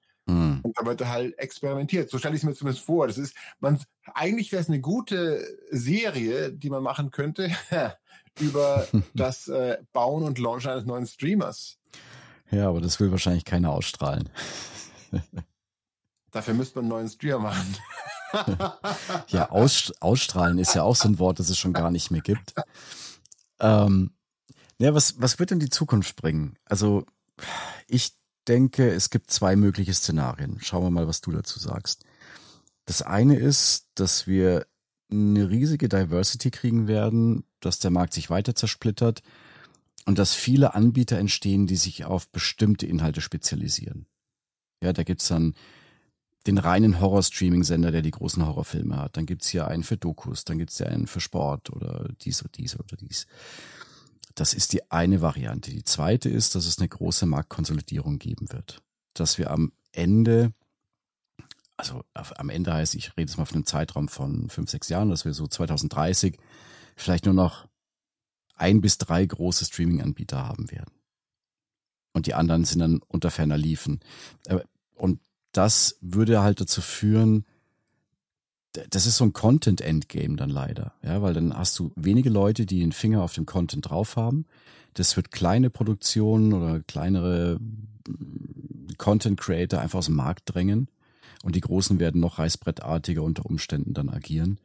Da 0.76 0.86
wird 0.86 1.06
halt 1.06 1.38
experimentiert. 1.38 2.10
So 2.10 2.18
stelle 2.18 2.36
ich 2.36 2.42
es 2.42 2.46
mir 2.46 2.54
zumindest 2.54 2.86
vor. 2.86 3.08
Das 3.08 3.18
ist, 3.18 3.36
man, 3.60 3.80
eigentlich 4.14 4.52
wäre 4.52 4.62
es 4.62 4.70
eine 4.70 4.82
gute 4.82 5.46
Serie, 5.72 6.52
die 6.52 6.70
man 6.70 6.84
machen 6.84 7.12
könnte 7.12 7.52
über 8.40 8.88
das 9.14 9.48
äh, 9.48 9.78
Bauen 9.94 10.24
und 10.24 10.40
Launchen 10.40 10.72
eines 10.72 10.86
neuen 10.86 11.08
Streamers. 11.08 11.78
Ja, 12.52 12.70
aber 12.70 12.82
das 12.82 13.00
will 13.00 13.12
wahrscheinlich 13.12 13.46
keiner 13.46 13.72
ausstrahlen. 13.72 14.30
Dafür 16.32 16.54
müsste 16.54 16.76
man 16.76 16.86
einen 16.86 16.90
neuen 16.90 17.10
Streamer 17.10 17.40
machen. 17.40 17.78
ja, 19.30 19.50
aus, 19.50 19.94
ausstrahlen 20.02 20.60
ist 20.60 20.76
ja 20.76 20.84
auch 20.84 20.96
so 20.96 21.08
ein 21.08 21.20
Wort, 21.20 21.40
das 21.40 21.50
es 21.50 21.58
schon 21.58 21.74
gar 21.74 21.92
nicht 21.92 22.12
mehr 22.12 22.22
gibt. 22.22 22.54
Ähm, 23.60 24.12
ja, 24.80 24.94
was, 24.94 25.20
was 25.20 25.40
wird 25.40 25.52
denn 25.52 25.60
die 25.60 25.70
Zukunft 25.70 26.16
bringen? 26.18 26.58
Also, 26.66 27.06
ich 27.88 28.14
denke, 28.48 28.90
es 28.90 29.10
gibt 29.10 29.32
zwei 29.32 29.56
mögliche 29.56 29.94
Szenarien. 29.94 30.58
Schauen 30.62 30.84
wir 30.84 30.92
mal, 30.92 31.08
was 31.08 31.22
du 31.22 31.32
dazu 31.32 31.60
sagst. 31.60 32.06
Das 32.86 33.02
eine 33.02 33.36
ist, 33.36 33.88
dass 33.96 34.28
wir 34.28 34.66
eine 35.12 35.50
riesige 35.50 35.90
Diversity 35.90 36.52
kriegen 36.52 36.88
werden, 36.88 37.44
dass 37.60 37.80
der 37.80 37.92
Markt 37.92 38.14
sich 38.14 38.30
weiter 38.30 38.56
zersplittert 38.56 39.22
und 40.06 40.20
dass 40.20 40.34
viele 40.34 40.74
Anbieter 40.74 41.18
entstehen, 41.18 41.68
die 41.68 41.76
sich 41.76 42.06
auf 42.06 42.30
bestimmte 42.30 42.86
Inhalte 42.86 43.22
spezialisieren. 43.22 44.06
Ja, 44.82 44.94
da 44.94 45.04
gibt's 45.04 45.28
dann 45.28 45.54
den 46.46 46.58
reinen 46.58 47.02
Horror-Streaming-Sender, 47.02 47.92
der 47.92 48.02
die 48.02 48.12
großen 48.12 48.46
Horrorfilme 48.46 48.98
hat. 48.98 49.18
Dann 49.18 49.26
gibt's 49.26 49.50
hier 49.50 49.68
einen 49.68 49.84
für 49.84 49.98
Dokus, 49.98 50.46
dann 50.46 50.58
gibt's 50.58 50.80
ja 50.80 50.88
einen 50.88 51.08
für 51.08 51.20
Sport 51.20 51.70
oder 51.72 52.10
dies 52.22 52.42
oder 52.42 52.52
dies 52.56 52.80
oder 52.80 52.96
dies. 52.96 53.28
Das 54.38 54.54
ist 54.54 54.72
die 54.74 54.92
eine 54.92 55.22
Variante. 55.22 55.72
Die 55.72 55.84
zweite 55.84 56.30
ist, 56.30 56.54
dass 56.54 56.68
es 56.68 56.78
eine 56.78 56.88
große 56.88 57.26
Marktkonsolidierung 57.26 58.20
geben 58.20 58.52
wird. 58.52 58.84
Dass 59.16 59.40
wir 59.40 59.50
am 59.50 59.72
Ende, 59.92 60.54
also 61.76 62.04
am 62.14 62.50
Ende 62.50 62.72
heißt, 62.72 62.94
ich 62.94 63.10
rede 63.18 63.22
jetzt 63.22 63.40
mal 63.40 63.46
von 63.46 63.56
einem 63.56 63.66
Zeitraum 63.66 64.08
von 64.08 64.52
fünf, 64.52 64.70
sechs 64.70 64.90
Jahren, 64.90 65.10
dass 65.10 65.26
wir 65.26 65.34
so 65.34 65.48
2030 65.48 66.38
vielleicht 66.96 67.26
nur 67.26 67.34
noch 67.34 67.68
ein 68.54 68.80
bis 68.80 69.00
drei 69.00 69.26
große 69.26 69.66
Streaming-Anbieter 69.66 70.48
haben 70.48 70.70
werden. 70.70 70.94
Und 72.14 72.28
die 72.28 72.36
anderen 72.36 72.64
sind 72.64 72.80
dann 72.80 73.02
unter 73.08 73.32
ferner 73.32 73.58
Liefen. 73.58 74.02
Äh, 74.46 74.60
und 74.94 75.20
das 75.52 75.98
würde 76.02 76.44
halt 76.44 76.62
dazu 76.62 76.82
führen, 76.82 77.44
das 78.90 79.06
ist 79.06 79.18
so 79.18 79.26
ein 79.26 79.34
Content-Endgame 79.34 80.36
dann 80.36 80.50
leider, 80.50 80.94
ja, 81.04 81.22
weil 81.22 81.34
dann 81.34 81.56
hast 81.56 81.78
du 81.80 81.92
wenige 81.96 82.30
Leute, 82.30 82.66
die 82.66 82.80
den 82.80 82.92
Finger 82.92 83.24
auf 83.24 83.34
dem 83.34 83.46
Content 83.46 83.90
drauf 83.90 84.16
haben. 84.16 84.46
Das 84.94 85.16
wird 85.16 85.32
kleine 85.32 85.70
Produktionen 85.70 86.54
oder 86.54 86.82
kleinere 86.82 87.60
mm, 87.60 88.96
Content-Creator 88.98 89.80
einfach 89.80 90.00
aus 90.00 90.08
dem 90.08 90.16
Markt 90.16 90.44
drängen 90.46 90.90
und 91.44 91.56
die 91.56 91.62
Großen 91.62 92.00
werden 92.00 92.22
noch 92.22 92.40
reißbrettartiger 92.40 93.22
unter 93.22 93.46
Umständen 93.46 93.94
dann 93.94 94.10
agieren. 94.10 94.60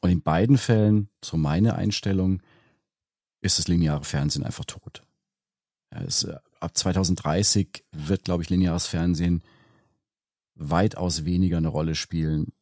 Und 0.00 0.10
in 0.10 0.22
beiden 0.22 0.58
Fällen, 0.58 1.08
so 1.24 1.36
meine 1.36 1.74
Einstellung, 1.74 2.40
ist 3.40 3.58
das 3.58 3.68
lineare 3.68 4.04
Fernsehen 4.04 4.44
einfach 4.44 4.64
tot. 4.64 5.02
Es, 5.90 6.24
äh, 6.24 6.36
ab 6.60 6.76
2030 6.76 7.84
wird, 7.92 8.24
glaube 8.24 8.42
ich, 8.42 8.50
lineares 8.50 8.86
Fernsehen 8.86 9.42
weitaus 10.54 11.24
weniger 11.24 11.56
eine 11.56 11.68
Rolle 11.68 11.94
spielen 11.94 12.52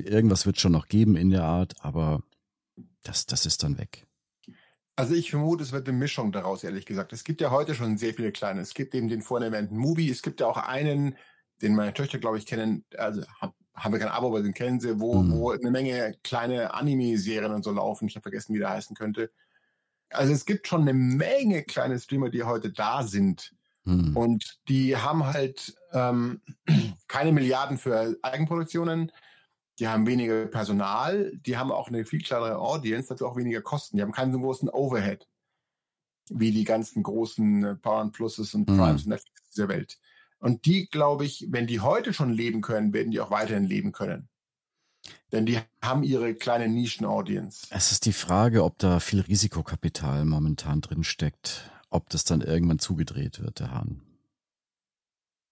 Irgendwas 0.00 0.46
wird 0.46 0.58
schon 0.58 0.72
noch 0.72 0.88
geben 0.88 1.16
in 1.16 1.30
der 1.30 1.44
Art, 1.44 1.74
aber 1.80 2.22
das, 3.02 3.26
das 3.26 3.46
ist 3.46 3.62
dann 3.62 3.78
weg. 3.78 4.06
Also 4.94 5.14
ich 5.14 5.30
vermute, 5.30 5.62
es 5.62 5.72
wird 5.72 5.88
eine 5.88 5.96
Mischung 5.96 6.32
daraus, 6.32 6.64
ehrlich 6.64 6.86
gesagt. 6.86 7.12
Es 7.12 7.24
gibt 7.24 7.40
ja 7.40 7.50
heute 7.50 7.74
schon 7.74 7.96
sehr 7.96 8.14
viele 8.14 8.30
kleine. 8.30 8.60
Es 8.60 8.74
gibt 8.74 8.94
eben 8.94 9.08
den 9.08 9.22
vorhin 9.22 9.52
erwähnten 9.52 9.76
Movie. 9.76 10.10
Es 10.10 10.22
gibt 10.22 10.40
ja 10.40 10.46
auch 10.46 10.58
einen, 10.58 11.16
den 11.62 11.74
meine 11.74 11.94
Töchter, 11.94 12.18
glaube 12.18 12.38
ich, 12.38 12.46
kennen. 12.46 12.84
Also 12.96 13.22
haben 13.74 13.92
wir 13.92 13.98
kein 13.98 14.08
Abo, 14.08 14.26
aber 14.28 14.42
den 14.42 14.52
kennen 14.52 14.80
sie, 14.80 15.00
wo, 15.00 15.22
mhm. 15.22 15.32
wo 15.32 15.50
eine 15.50 15.70
Menge 15.70 16.14
kleine 16.22 16.74
Anime-Serien 16.74 17.52
und 17.52 17.62
so 17.62 17.72
laufen. 17.72 18.06
Ich 18.06 18.16
habe 18.16 18.22
vergessen, 18.22 18.54
wie 18.54 18.58
der 18.58 18.70
heißen 18.70 18.94
könnte. 18.94 19.30
Also 20.10 20.32
es 20.34 20.44
gibt 20.44 20.68
schon 20.68 20.82
eine 20.82 20.92
Menge 20.92 21.62
kleine 21.62 21.98
Streamer, 21.98 22.28
die 22.28 22.42
heute 22.42 22.70
da 22.70 23.02
sind. 23.02 23.54
Mhm. 23.84 24.14
Und 24.14 24.58
die 24.68 24.96
haben 24.96 25.24
halt 25.26 25.74
ähm, 25.92 26.42
keine 27.08 27.32
Milliarden 27.32 27.78
für 27.78 28.16
Eigenproduktionen 28.22 29.10
die 29.82 29.88
haben 29.88 30.06
weniger 30.06 30.46
Personal, 30.46 31.32
die 31.44 31.56
haben 31.56 31.72
auch 31.72 31.88
eine 31.88 32.04
viel 32.04 32.22
kleinere 32.22 32.58
Audience, 32.58 33.08
dazu 33.08 33.26
auch 33.26 33.34
weniger 33.34 33.62
Kosten. 33.62 33.96
Die 33.96 34.02
haben 34.02 34.12
keinen 34.12 34.32
so 34.32 34.38
großen 34.38 34.68
Overhead 34.68 35.26
wie 36.30 36.52
die 36.52 36.62
ganzen 36.62 37.02
großen 37.02 37.64
äh, 37.64 37.74
Power 37.74 38.08
Pluses 38.12 38.54
und 38.54 38.70
mhm. 38.70 38.78
Primes 38.78 39.06
mhm. 39.06 39.16
dieser 39.50 39.66
Welt. 39.66 39.98
Und 40.38 40.66
die, 40.66 40.86
glaube 40.86 41.24
ich, 41.24 41.48
wenn 41.50 41.66
die 41.66 41.80
heute 41.80 42.12
schon 42.12 42.30
leben 42.30 42.60
können, 42.60 42.92
werden 42.92 43.10
die 43.10 43.18
auch 43.18 43.32
weiterhin 43.32 43.64
leben 43.64 43.90
können. 43.90 44.28
Denn 45.32 45.46
die 45.46 45.58
haben 45.82 46.04
ihre 46.04 46.36
kleine 46.36 46.68
Nischen-Audience. 46.68 47.66
Es 47.70 47.90
ist 47.90 48.06
die 48.06 48.12
Frage, 48.12 48.62
ob 48.62 48.78
da 48.78 49.00
viel 49.00 49.22
Risikokapital 49.22 50.24
momentan 50.24 50.80
drin 50.80 51.02
steckt, 51.02 51.72
ob 51.90 52.08
das 52.08 52.22
dann 52.22 52.40
irgendwann 52.40 52.78
zugedreht 52.78 53.40
wird, 53.40 53.58
der 53.58 53.72
Hahn. 53.72 54.00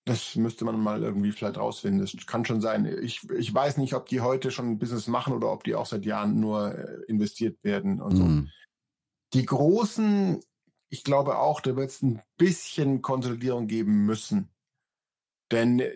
Das 0.06 0.34
müsste 0.34 0.64
man 0.64 0.80
mal 0.80 1.02
irgendwie 1.02 1.32
vielleicht 1.32 1.58
rausfinden. 1.58 2.00
Das 2.00 2.26
kann 2.26 2.44
schon 2.44 2.60
sein. 2.60 2.86
Ich, 3.02 3.28
ich 3.30 3.52
weiß 3.52 3.76
nicht, 3.76 3.94
ob 3.94 4.06
die 4.06 4.20
heute 4.20 4.50
schon 4.50 4.70
ein 4.70 4.78
Business 4.78 5.06
machen 5.06 5.34
oder 5.34 5.52
ob 5.52 5.64
die 5.64 5.74
auch 5.74 5.86
seit 5.86 6.04
Jahren 6.04 6.40
nur 6.40 6.74
äh, 6.74 7.04
investiert 7.06 7.62
werden 7.62 8.00
und 8.00 8.16
so. 8.16 8.24
Mhm. 8.24 8.48
Die 9.34 9.44
großen, 9.44 10.40
ich 10.88 11.04
glaube 11.04 11.38
auch, 11.38 11.60
da 11.60 11.76
wird 11.76 11.90
es 11.90 12.02
ein 12.02 12.22
bisschen 12.38 13.02
Konsolidierung 13.02 13.66
geben 13.66 14.06
müssen. 14.06 14.48
Denn 15.52 15.80
äh, 15.80 15.92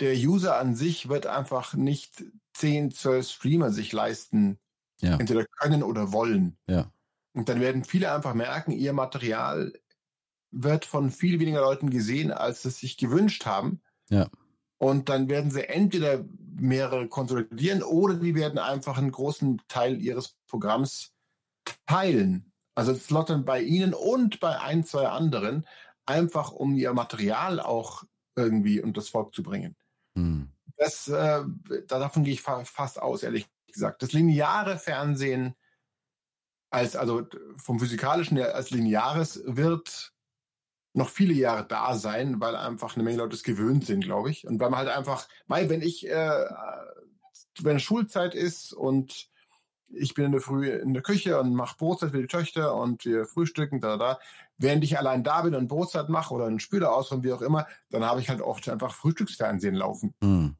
der 0.00 0.14
User 0.14 0.58
an 0.58 0.74
sich 0.74 1.08
wird 1.08 1.26
einfach 1.26 1.74
nicht 1.74 2.24
10, 2.54 2.90
12 2.90 3.28
Streamer 3.28 3.70
sich 3.70 3.92
leisten, 3.92 4.58
ja. 5.00 5.16
entweder 5.16 5.46
können 5.46 5.82
oder 5.82 6.12
wollen. 6.12 6.58
Ja. 6.66 6.92
Und 7.32 7.48
dann 7.48 7.60
werden 7.60 7.84
viele 7.84 8.12
einfach 8.12 8.34
merken, 8.34 8.72
ihr 8.72 8.92
Material 8.92 9.72
wird 10.50 10.84
von 10.84 11.10
viel 11.10 11.40
weniger 11.40 11.60
Leuten 11.60 11.90
gesehen, 11.90 12.30
als 12.32 12.64
es 12.64 12.80
sich 12.80 12.96
gewünscht 12.96 13.46
haben. 13.46 13.80
Ja. 14.08 14.28
Und 14.78 15.08
dann 15.08 15.28
werden 15.28 15.50
sie 15.50 15.68
entweder 15.68 16.24
mehrere 16.56 17.08
konsolidieren 17.08 17.82
oder 17.82 18.14
die 18.14 18.34
werden 18.34 18.58
einfach 18.58 18.98
einen 18.98 19.12
großen 19.12 19.60
Teil 19.68 20.00
ihres 20.00 20.36
Programms 20.46 21.12
teilen. 21.86 22.52
Also 22.74 22.94
slotten 22.94 23.44
bei 23.44 23.60
ihnen 23.60 23.94
und 23.94 24.40
bei 24.40 24.58
ein, 24.60 24.84
zwei 24.84 25.08
anderen, 25.08 25.66
einfach 26.06 26.52
um 26.52 26.74
ihr 26.74 26.92
Material 26.92 27.60
auch 27.60 28.04
irgendwie 28.36 28.80
und 28.80 28.96
das 28.96 29.08
Volk 29.08 29.34
zu 29.34 29.42
bringen. 29.42 29.76
Hm. 30.16 30.50
Das, 30.76 31.08
äh, 31.08 31.42
davon 31.86 32.24
gehe 32.24 32.32
ich 32.32 32.42
fa 32.42 32.64
fast 32.64 33.00
aus, 33.00 33.22
ehrlich 33.22 33.46
gesagt. 33.66 34.02
Das 34.02 34.12
lineare 34.12 34.78
Fernsehen 34.78 35.54
als, 36.70 36.96
also 36.96 37.26
vom 37.56 37.78
physikalischen 37.78 38.36
her 38.36 38.54
als 38.54 38.70
lineares 38.70 39.42
wird 39.44 40.12
noch 40.92 41.08
viele 41.08 41.34
Jahre 41.34 41.66
da 41.66 41.94
sein, 41.94 42.40
weil 42.40 42.56
einfach 42.56 42.94
eine 42.94 43.04
Menge 43.04 43.18
Leute 43.18 43.36
es 43.36 43.42
gewöhnt 43.42 43.86
sind, 43.86 44.04
glaube 44.04 44.30
ich. 44.30 44.46
Und 44.46 44.58
weil 44.60 44.70
man 44.70 44.80
halt 44.80 44.88
einfach, 44.88 45.28
weil 45.46 45.68
wenn 45.68 45.82
ich, 45.82 46.08
äh, 46.08 46.44
wenn 47.60 47.78
Schulzeit 47.78 48.34
ist 48.34 48.72
und 48.72 49.28
ich 49.92 50.14
bin 50.14 50.26
in 50.26 50.32
der 50.32 50.40
Früh 50.40 50.68
in 50.68 50.94
der 50.94 51.02
Küche 51.02 51.38
und 51.40 51.54
mache 51.54 51.76
Brotzeit 51.76 52.12
für 52.12 52.20
die 52.20 52.26
Töchter 52.26 52.74
und 52.76 53.04
wir 53.04 53.26
frühstücken, 53.26 53.80
da, 53.80 53.96
da. 53.96 54.18
Während 54.56 54.84
ich 54.84 54.98
allein 54.98 55.24
da 55.24 55.42
bin 55.42 55.54
und 55.54 55.68
Brotzeit 55.68 56.08
mache 56.08 56.34
oder 56.34 56.46
einen 56.46 56.60
Spüler 56.60 56.94
ausräume, 56.94 57.24
wie 57.24 57.32
auch 57.32 57.42
immer, 57.42 57.66
dann 57.90 58.04
habe 58.04 58.20
ich 58.20 58.28
halt 58.28 58.40
oft 58.40 58.68
einfach 58.68 58.94
Frühstücksfernsehen 58.94 59.74
laufen. 59.74 60.14
Mhm. 60.20 60.56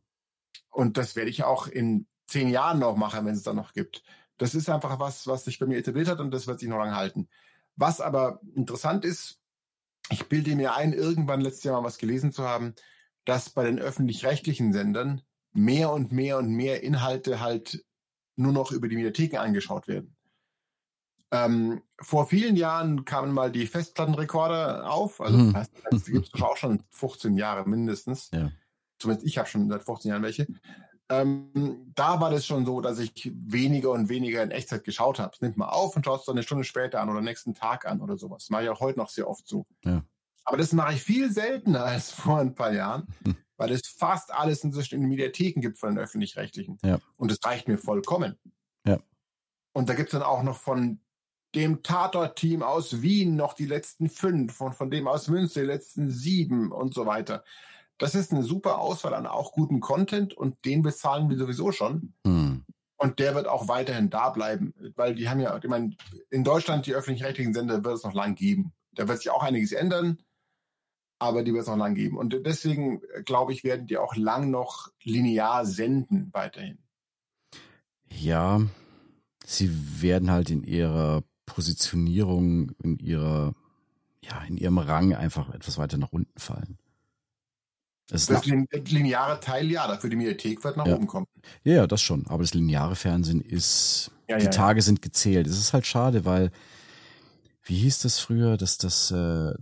Und 0.70 0.96
das 0.96 1.16
werde 1.16 1.30
ich 1.30 1.44
auch 1.44 1.66
in 1.66 2.06
zehn 2.26 2.48
Jahren 2.48 2.78
noch 2.78 2.96
machen, 2.96 3.26
wenn 3.26 3.34
es 3.34 3.42
dann 3.42 3.56
noch 3.56 3.72
gibt. 3.72 4.02
Das 4.38 4.54
ist 4.54 4.70
einfach 4.70 4.98
was, 4.98 5.26
was 5.26 5.44
sich 5.44 5.58
bei 5.58 5.66
mir 5.66 5.78
etabliert 5.78 6.08
hat 6.08 6.20
und 6.20 6.30
das 6.32 6.46
wird 6.46 6.60
sich 6.60 6.68
noch 6.68 6.78
lange 6.78 6.96
halten. 6.96 7.28
Was 7.76 8.00
aber 8.00 8.40
interessant 8.54 9.04
ist, 9.04 9.39
ich 10.10 10.28
bilde 10.28 10.54
mir 10.56 10.74
ein, 10.74 10.92
irgendwann 10.92 11.40
letztes 11.40 11.64
Jahr 11.64 11.80
mal 11.80 11.86
was 11.86 11.98
gelesen 11.98 12.32
zu 12.32 12.44
haben, 12.44 12.74
dass 13.24 13.50
bei 13.50 13.64
den 13.64 13.78
öffentlich-rechtlichen 13.78 14.72
Sendern 14.72 15.22
mehr 15.52 15.92
und 15.92 16.12
mehr 16.12 16.38
und 16.38 16.50
mehr 16.50 16.82
Inhalte 16.82 17.40
halt 17.40 17.84
nur 18.36 18.52
noch 18.52 18.72
über 18.72 18.88
die 18.88 18.96
Mediatheken 18.96 19.38
angeschaut 19.38 19.88
werden. 19.88 20.16
Ähm, 21.32 21.82
vor 22.00 22.26
vielen 22.26 22.56
Jahren 22.56 23.04
kamen 23.04 23.32
mal 23.32 23.52
die 23.52 23.66
Festplattenrekorder 23.66 24.90
auf, 24.90 25.20
also 25.20 25.38
hm. 25.38 25.52
das 25.90 26.04
gibt 26.06 26.30
es 26.34 26.42
auch 26.42 26.56
schon 26.56 26.82
15 26.90 27.36
Jahre 27.36 27.68
mindestens. 27.68 28.30
Ja. 28.32 28.50
Zumindest 28.98 29.26
ich 29.26 29.38
habe 29.38 29.48
schon 29.48 29.68
seit 29.68 29.84
15 29.84 30.10
Jahren 30.10 30.22
welche. 30.22 30.46
Ähm, 31.10 31.90
da 31.96 32.20
war 32.20 32.30
das 32.30 32.46
schon 32.46 32.64
so, 32.64 32.80
dass 32.80 33.00
ich 33.00 33.32
weniger 33.34 33.90
und 33.90 34.08
weniger 34.08 34.44
in 34.44 34.52
Echtzeit 34.52 34.84
geschaut 34.84 35.18
habe. 35.18 35.32
Es 35.34 35.40
nimmt 35.40 35.56
mal 35.56 35.68
auf 35.68 35.96
und 35.96 36.04
schaut 36.04 36.20
es 36.20 36.26
dann 36.26 36.36
eine 36.36 36.44
Stunde 36.44 36.62
später 36.62 37.00
an 37.00 37.10
oder 37.10 37.20
nächsten 37.20 37.52
Tag 37.52 37.84
an 37.84 38.00
oder 38.00 38.16
sowas. 38.16 38.44
Das 38.44 38.50
mache 38.50 38.62
ich 38.64 38.68
auch 38.68 38.78
heute 38.78 39.00
noch 39.00 39.08
sehr 39.08 39.28
oft 39.28 39.46
so. 39.46 39.66
Ja. 39.84 40.04
Aber 40.44 40.56
das 40.56 40.72
mache 40.72 40.94
ich 40.94 41.02
viel 41.02 41.30
seltener 41.32 41.84
als 41.84 42.12
vor 42.12 42.38
ein 42.38 42.54
paar 42.54 42.72
Jahren, 42.72 43.08
hm. 43.24 43.36
weil 43.56 43.72
es 43.72 43.88
fast 43.88 44.32
alles 44.32 44.62
inzwischen 44.62 44.94
in 44.94 45.00
den 45.00 45.10
Mediatheken 45.10 45.60
gibt 45.60 45.78
von 45.78 45.90
den 45.90 45.98
Öffentlich-Rechtlichen. 45.98 46.78
Ja. 46.84 47.00
Und 47.16 47.32
das 47.32 47.38
reicht 47.44 47.66
mir 47.66 47.76
vollkommen. 47.76 48.38
Ja. 48.86 49.00
Und 49.72 49.88
da 49.88 49.94
gibt 49.94 50.10
es 50.10 50.12
dann 50.12 50.22
auch 50.22 50.44
noch 50.44 50.56
von 50.56 51.00
dem 51.56 51.82
Tatort-Team 51.82 52.62
aus 52.62 53.02
Wien 53.02 53.34
noch 53.34 53.54
die 53.54 53.66
letzten 53.66 54.08
fünf 54.08 54.60
und 54.60 54.76
von 54.76 54.92
dem 54.92 55.08
aus 55.08 55.26
Münster 55.26 55.62
die 55.62 55.66
letzten 55.66 56.08
sieben 56.08 56.70
und 56.70 56.94
so 56.94 57.06
weiter 57.06 57.42
das 58.00 58.14
ist 58.14 58.32
eine 58.32 58.42
super 58.42 58.78
Auswahl 58.78 59.14
an 59.14 59.26
auch 59.26 59.52
guten 59.52 59.80
Content 59.80 60.32
und 60.32 60.64
den 60.64 60.82
bezahlen 60.82 61.28
wir 61.28 61.36
sowieso 61.36 61.70
schon. 61.70 62.14
Hm. 62.26 62.64
Und 62.96 63.18
der 63.18 63.34
wird 63.34 63.46
auch 63.46 63.68
weiterhin 63.68 64.10
da 64.10 64.30
bleiben, 64.30 64.74
weil 64.96 65.14
die 65.14 65.28
haben 65.28 65.40
ja, 65.40 65.56
ich 65.56 65.68
meine, 65.68 65.96
in 66.30 66.42
Deutschland 66.42 66.86
die 66.86 66.94
öffentlich-rechtlichen 66.94 67.54
Sender 67.54 67.84
wird 67.84 67.96
es 67.96 68.04
noch 68.04 68.14
lang 68.14 68.34
geben. 68.34 68.72
Da 68.92 69.06
wird 69.06 69.18
sich 69.18 69.30
auch 69.30 69.42
einiges 69.42 69.72
ändern, 69.72 70.18
aber 71.18 71.42
die 71.42 71.52
wird 71.52 71.62
es 71.62 71.68
noch 71.68 71.76
lang 71.76 71.94
geben. 71.94 72.16
Und 72.16 72.34
deswegen, 72.46 73.02
äh, 73.14 73.22
glaube 73.22 73.52
ich, 73.52 73.64
werden 73.64 73.86
die 73.86 73.98
auch 73.98 74.16
lang 74.16 74.50
noch 74.50 74.88
linear 75.02 75.66
senden 75.66 76.30
weiterhin. 76.32 76.78
Ja, 78.08 78.62
sie 79.44 79.70
werden 80.02 80.30
halt 80.30 80.50
in 80.50 80.64
ihrer 80.64 81.22
Positionierung, 81.44 82.72
in 82.82 82.98
ihrer, 82.98 83.54
ja, 84.22 84.42
in 84.44 84.56
ihrem 84.56 84.78
Rang 84.78 85.14
einfach 85.14 85.54
etwas 85.54 85.76
weiter 85.76 85.98
nach 85.98 86.12
unten 86.12 86.38
fallen. 86.38 86.78
Das, 88.10 88.26
das 88.26 88.44
lineare 88.44 89.38
Teil, 89.40 89.70
ja, 89.70 89.86
dafür 89.86 90.10
die 90.10 90.16
Mediathek 90.16 90.64
wird 90.64 90.76
nach 90.76 90.86
ja. 90.86 90.96
oben 90.96 91.06
kommen. 91.06 91.26
Ja, 91.62 91.74
ja, 91.74 91.86
das 91.86 92.02
schon. 92.02 92.26
Aber 92.26 92.42
das 92.42 92.54
lineare 92.54 92.96
Fernsehen 92.96 93.40
ist, 93.40 94.10
Ja, 94.28 94.36
die. 94.38 94.50
Tage 94.50 94.82
sind 94.82 95.00
gezählt. 95.00 95.46
Es 95.46 95.58
ist 95.58 95.72
halt 95.72 95.86
schade, 95.86 96.24
weil, 96.24 96.50
wie 97.62 97.76
hieß 97.76 98.00
das 98.00 98.18
früher, 98.18 98.56
dass 98.56 98.78
das, 98.78 99.12
äh, 99.12 99.54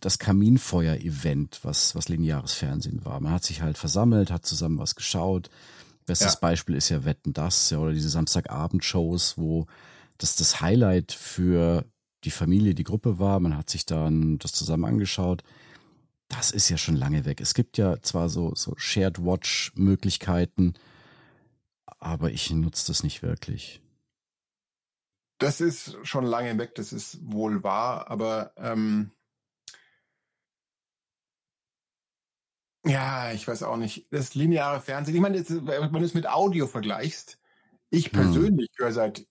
das 0.00 0.18
Kaminfeuer-Event, 0.18 1.60
was, 1.62 1.94
was 1.94 2.08
lineares 2.08 2.52
Fernsehen 2.52 3.04
war. 3.04 3.18
Man 3.20 3.32
hat 3.32 3.44
sich 3.44 3.62
halt 3.62 3.78
versammelt, 3.78 4.30
hat 4.30 4.44
zusammen 4.44 4.78
was 4.78 4.94
geschaut. 4.94 5.48
Bestes. 6.04 6.38
Beispiel 6.38 6.76
ist 6.76 6.88
ja 6.88 7.04
Wetten 7.04 7.32
das, 7.32 7.70
ja, 7.70 7.78
oder 7.78 7.92
diese 7.92 8.10
Samstagabend-Shows, 8.10 9.38
wo 9.38 9.66
das 10.18 10.36
das 10.36 10.60
Highlight 10.60 11.12
für 11.12 11.84
die 12.24 12.30
Familie, 12.30 12.74
die 12.74 12.84
Gruppe 12.84 13.18
war. 13.18 13.40
Man 13.40 13.56
hat 13.56 13.70
sich 13.70 13.86
dann 13.86 14.38
das 14.38 14.52
zusammen 14.52 14.84
angeschaut. 14.84 15.42
Das 16.28 16.50
ist 16.50 16.68
ja 16.68 16.76
schon 16.76 16.96
lange 16.96 17.24
weg. 17.24 17.40
Es 17.40 17.54
gibt 17.54 17.78
ja 17.78 18.00
zwar 18.02 18.28
so, 18.28 18.54
so 18.54 18.74
Shared 18.76 19.24
Watch-Möglichkeiten, 19.24 20.74
aber 21.98 22.30
ich 22.30 22.50
nutze 22.50 22.86
das 22.88 23.02
nicht 23.02 23.22
wirklich. 23.22 23.80
Das 25.38 25.60
ist 25.60 25.96
schon 26.06 26.24
lange 26.24 26.56
weg, 26.58 26.74
das 26.76 26.92
ist 26.92 27.18
wohl 27.30 27.62
wahr, 27.62 28.10
aber 28.10 28.52
ähm, 28.56 29.10
ja, 32.84 33.32
ich 33.32 33.46
weiß 33.46 33.62
auch 33.64 33.76
nicht. 33.76 34.06
Das 34.12 34.34
lineare 34.34 34.80
Fernsehen, 34.80 35.14
ich 35.14 35.20
meine, 35.20 35.36
jetzt, 35.38 35.50
wenn 35.66 35.92
du 35.92 35.98
es 36.04 36.14
mit 36.14 36.28
Audio 36.28 36.66
vergleichst, 36.66 37.38
ich 37.90 38.12
Hm. 38.12 38.12
persönlich 38.12 38.70
höre 38.78 38.92
seit 38.92 39.26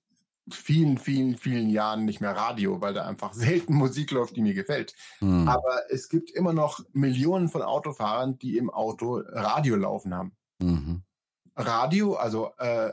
vielen, 0.52 0.98
vielen, 0.98 1.38
vielen 1.38 1.70
Jahren 1.70 2.06
nicht 2.06 2.22
mehr 2.22 2.36
Radio, 2.36 2.82
weil 2.82 2.94
da 2.94 3.06
einfach 3.06 3.34
selten 3.34 3.74
Musik 3.74 4.12
läuft, 4.12 4.36
die 4.36 4.42
mir 4.42 4.54
gefällt. 4.54 4.94
Hm. 5.20 5.48
Aber 5.48 5.82
es 5.90 6.10
gibt 6.10 6.32
immer 6.32 6.54
noch 6.54 6.80
Millionen 6.94 7.50
von 7.50 7.62
Autofahrern, 7.62 8.38
die 8.38 8.58
im 8.58 8.70
Auto 8.70 9.22
Radio 9.28 9.76
laufen 9.76 10.14
haben. 10.14 10.36
Mhm. 10.60 11.04
Radio, 11.56 12.16
also 12.16 12.52
äh, 12.58 12.92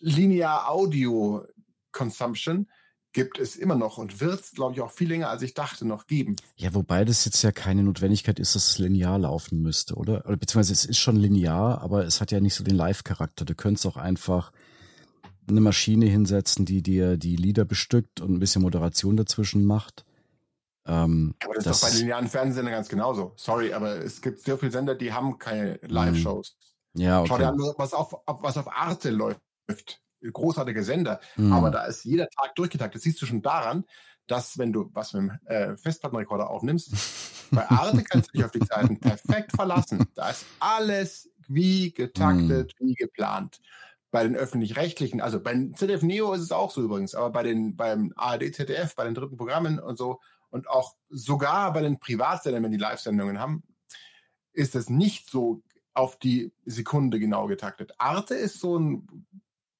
linear 0.00 0.70
Audio 0.70 1.44
Consumption, 1.92 2.68
gibt 3.12 3.38
es 3.38 3.56
immer 3.56 3.74
noch 3.74 3.98
und 3.98 4.20
wird 4.20 4.40
es, 4.40 4.52
glaube 4.52 4.74
ich, 4.74 4.80
auch 4.80 4.90
viel 4.90 5.08
länger, 5.08 5.30
als 5.30 5.42
ich 5.42 5.54
dachte, 5.54 5.86
noch 5.86 6.06
geben. 6.06 6.36
Ja, 6.56 6.74
wobei 6.74 7.04
das 7.04 7.24
jetzt 7.24 7.42
ja 7.42 7.52
keine 7.52 7.82
Notwendigkeit 7.82 8.38
ist, 8.38 8.54
dass 8.54 8.68
es 8.70 8.78
linear 8.78 9.18
laufen 9.18 9.62
müsste, 9.62 9.94
oder? 9.94 10.24
Oder 10.26 10.36
beziehungsweise 10.36 10.72
es 10.72 10.84
ist 10.84 10.98
schon 10.98 11.16
linear, 11.16 11.80
aber 11.82 12.04
es 12.04 12.20
hat 12.20 12.30
ja 12.30 12.40
nicht 12.40 12.54
so 12.54 12.62
den 12.62 12.76
Live-Charakter. 12.76 13.44
Du 13.44 13.54
könntest 13.54 13.86
auch 13.86 13.96
einfach 13.96 14.52
eine 15.50 15.60
Maschine 15.60 16.06
hinsetzen, 16.06 16.64
die 16.64 16.82
dir 16.82 17.16
die 17.16 17.36
Lieder 17.36 17.64
bestückt 17.64 18.20
und 18.20 18.32
ein 18.34 18.38
bisschen 18.40 18.62
Moderation 18.62 19.16
dazwischen 19.16 19.64
macht. 19.64 20.04
Ähm, 20.86 21.34
Aber 21.44 21.54
das, 21.54 21.64
Das- 21.64 21.76
ist 21.76 21.82
doch 21.84 21.90
bei 21.90 21.96
linearen 21.98 22.28
Fernsehsendern 22.28 22.72
ganz 22.74 22.88
genauso. 22.88 23.32
Sorry, 23.36 23.72
aber 23.72 23.96
es 23.96 24.20
gibt 24.22 24.40
sehr 24.40 24.56
viele 24.58 24.72
Sender, 24.72 24.94
die 24.94 25.12
haben 25.12 25.38
keine 25.38 25.78
Live-Shows. 25.82 26.56
ja, 26.94 27.24
Schau 27.26 27.36
dir 27.38 27.52
okay. 27.52 27.62
an, 27.68 27.74
was 27.76 27.92
auf, 27.92 28.14
was 28.26 28.56
auf 28.56 28.68
Arte 28.74 29.10
läuft. 29.10 30.00
Großartige 30.22 30.82
Sender. 30.82 31.20
Hm. 31.34 31.52
Aber 31.52 31.70
da 31.70 31.84
ist 31.84 32.04
jeder 32.04 32.28
Tag 32.30 32.54
durchgetaktet. 32.56 32.96
Das 32.96 33.02
siehst 33.02 33.20
du 33.22 33.26
schon 33.26 33.42
daran, 33.42 33.84
dass 34.26 34.58
wenn 34.58 34.72
du 34.72 34.90
was 34.92 35.12
mit 35.12 35.22
dem 35.22 35.30
äh, 35.46 35.76
Festplattenrekorder 35.76 36.48
aufnimmst, 36.50 36.92
bei 37.50 37.68
Arte 37.68 38.02
kannst 38.02 38.30
du 38.30 38.38
dich 38.38 38.44
auf 38.44 38.50
die 38.50 38.60
Zeiten 38.60 38.98
perfekt 38.98 39.52
verlassen. 39.54 40.06
Da 40.14 40.30
ist 40.30 40.44
alles 40.58 41.30
wie 41.48 41.92
getaktet, 41.92 42.74
wie 42.78 42.94
geplant. 42.94 43.60
Bei 44.10 44.22
den 44.22 44.36
öffentlich-rechtlichen, 44.36 45.20
also 45.20 45.40
beim 45.40 45.74
ZDF 45.74 46.02
Neo 46.02 46.32
ist 46.32 46.40
es 46.40 46.52
auch 46.52 46.70
so 46.70 46.82
übrigens, 46.82 47.14
aber 47.14 47.30
bei 47.30 47.42
den, 47.42 47.76
beim 47.76 48.12
ARD, 48.16 48.54
ZDF, 48.54 48.94
bei 48.96 49.04
den 49.04 49.14
dritten 49.14 49.36
Programmen 49.36 49.78
und 49.78 49.98
so 49.98 50.20
und 50.50 50.68
auch 50.68 50.96
sogar 51.10 51.72
bei 51.74 51.82
den 51.82 51.98
Privatsendern, 51.98 52.62
wenn 52.62 52.70
die 52.70 52.78
Live-Sendungen 52.78 53.38
haben, 53.38 53.62
ist 54.54 54.74
es 54.74 54.88
nicht 54.88 55.28
so 55.28 55.62
auf 55.92 56.18
die 56.18 56.52
Sekunde 56.64 57.18
genau 57.18 57.46
getaktet. 57.48 57.92
Arte 57.98 58.34
ist 58.34 58.60
so 58.60 58.78
ein 58.78 59.26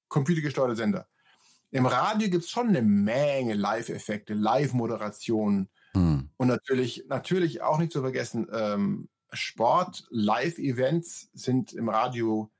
computergesteuerter 0.09 0.75
Sender. 0.75 1.07
Im 1.71 1.85
Radio 1.85 2.29
gibt 2.29 2.43
es 2.43 2.49
schon 2.49 2.69
eine 2.69 2.81
Menge 2.81 3.53
Live-Effekte, 3.55 4.33
Live-Moderationen 4.33 5.69
Hm. 5.93 6.29
und 6.37 6.47
natürlich, 6.47 7.05
natürlich 7.07 7.61
auch 7.61 7.79
nicht 7.79 7.91
zu 7.91 8.01
vergessen, 8.01 8.47
ähm, 8.51 9.09
Sport, 9.31 10.05
Live-Events 10.09 11.29
sind 11.33 11.73
im 11.73 11.89
Radio 11.89 12.51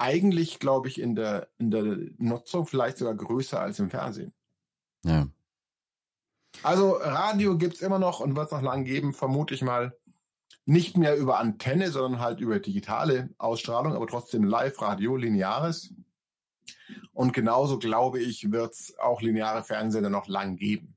eigentlich, 0.00 0.58
glaube 0.58 0.88
ich, 0.88 1.00
in 1.00 1.14
der, 1.14 1.48
in 1.58 1.70
der 1.70 1.84
Nutzung 2.18 2.66
vielleicht 2.66 2.98
sogar 2.98 3.14
größer 3.14 3.60
als 3.60 3.78
im 3.78 3.90
Fernsehen. 3.90 4.32
Ja. 5.04 5.28
Also 6.62 6.92
Radio 6.92 7.56
gibt 7.56 7.74
es 7.74 7.82
immer 7.82 7.98
noch 7.98 8.20
und 8.20 8.34
wird 8.34 8.46
es 8.46 8.52
noch 8.52 8.62
lang 8.62 8.84
geben, 8.84 9.12
vermute 9.12 9.54
ich 9.54 9.62
mal. 9.62 9.96
Nicht 10.66 10.96
mehr 10.96 11.16
über 11.16 11.38
Antenne, 11.38 11.90
sondern 11.90 12.20
halt 12.20 12.40
über 12.40 12.60
digitale 12.60 13.30
Ausstrahlung, 13.38 13.94
aber 13.94 14.06
trotzdem 14.06 14.44
Live-Radio, 14.44 15.16
lineares. 15.16 15.92
Und 17.12 17.32
genauso, 17.32 17.78
glaube 17.78 18.20
ich, 18.20 18.52
wird 18.52 18.72
es 18.72 18.94
auch 18.98 19.20
lineare 19.20 19.64
Fernsehen 19.64 20.10
noch 20.10 20.28
lang 20.28 20.56
geben. 20.56 20.96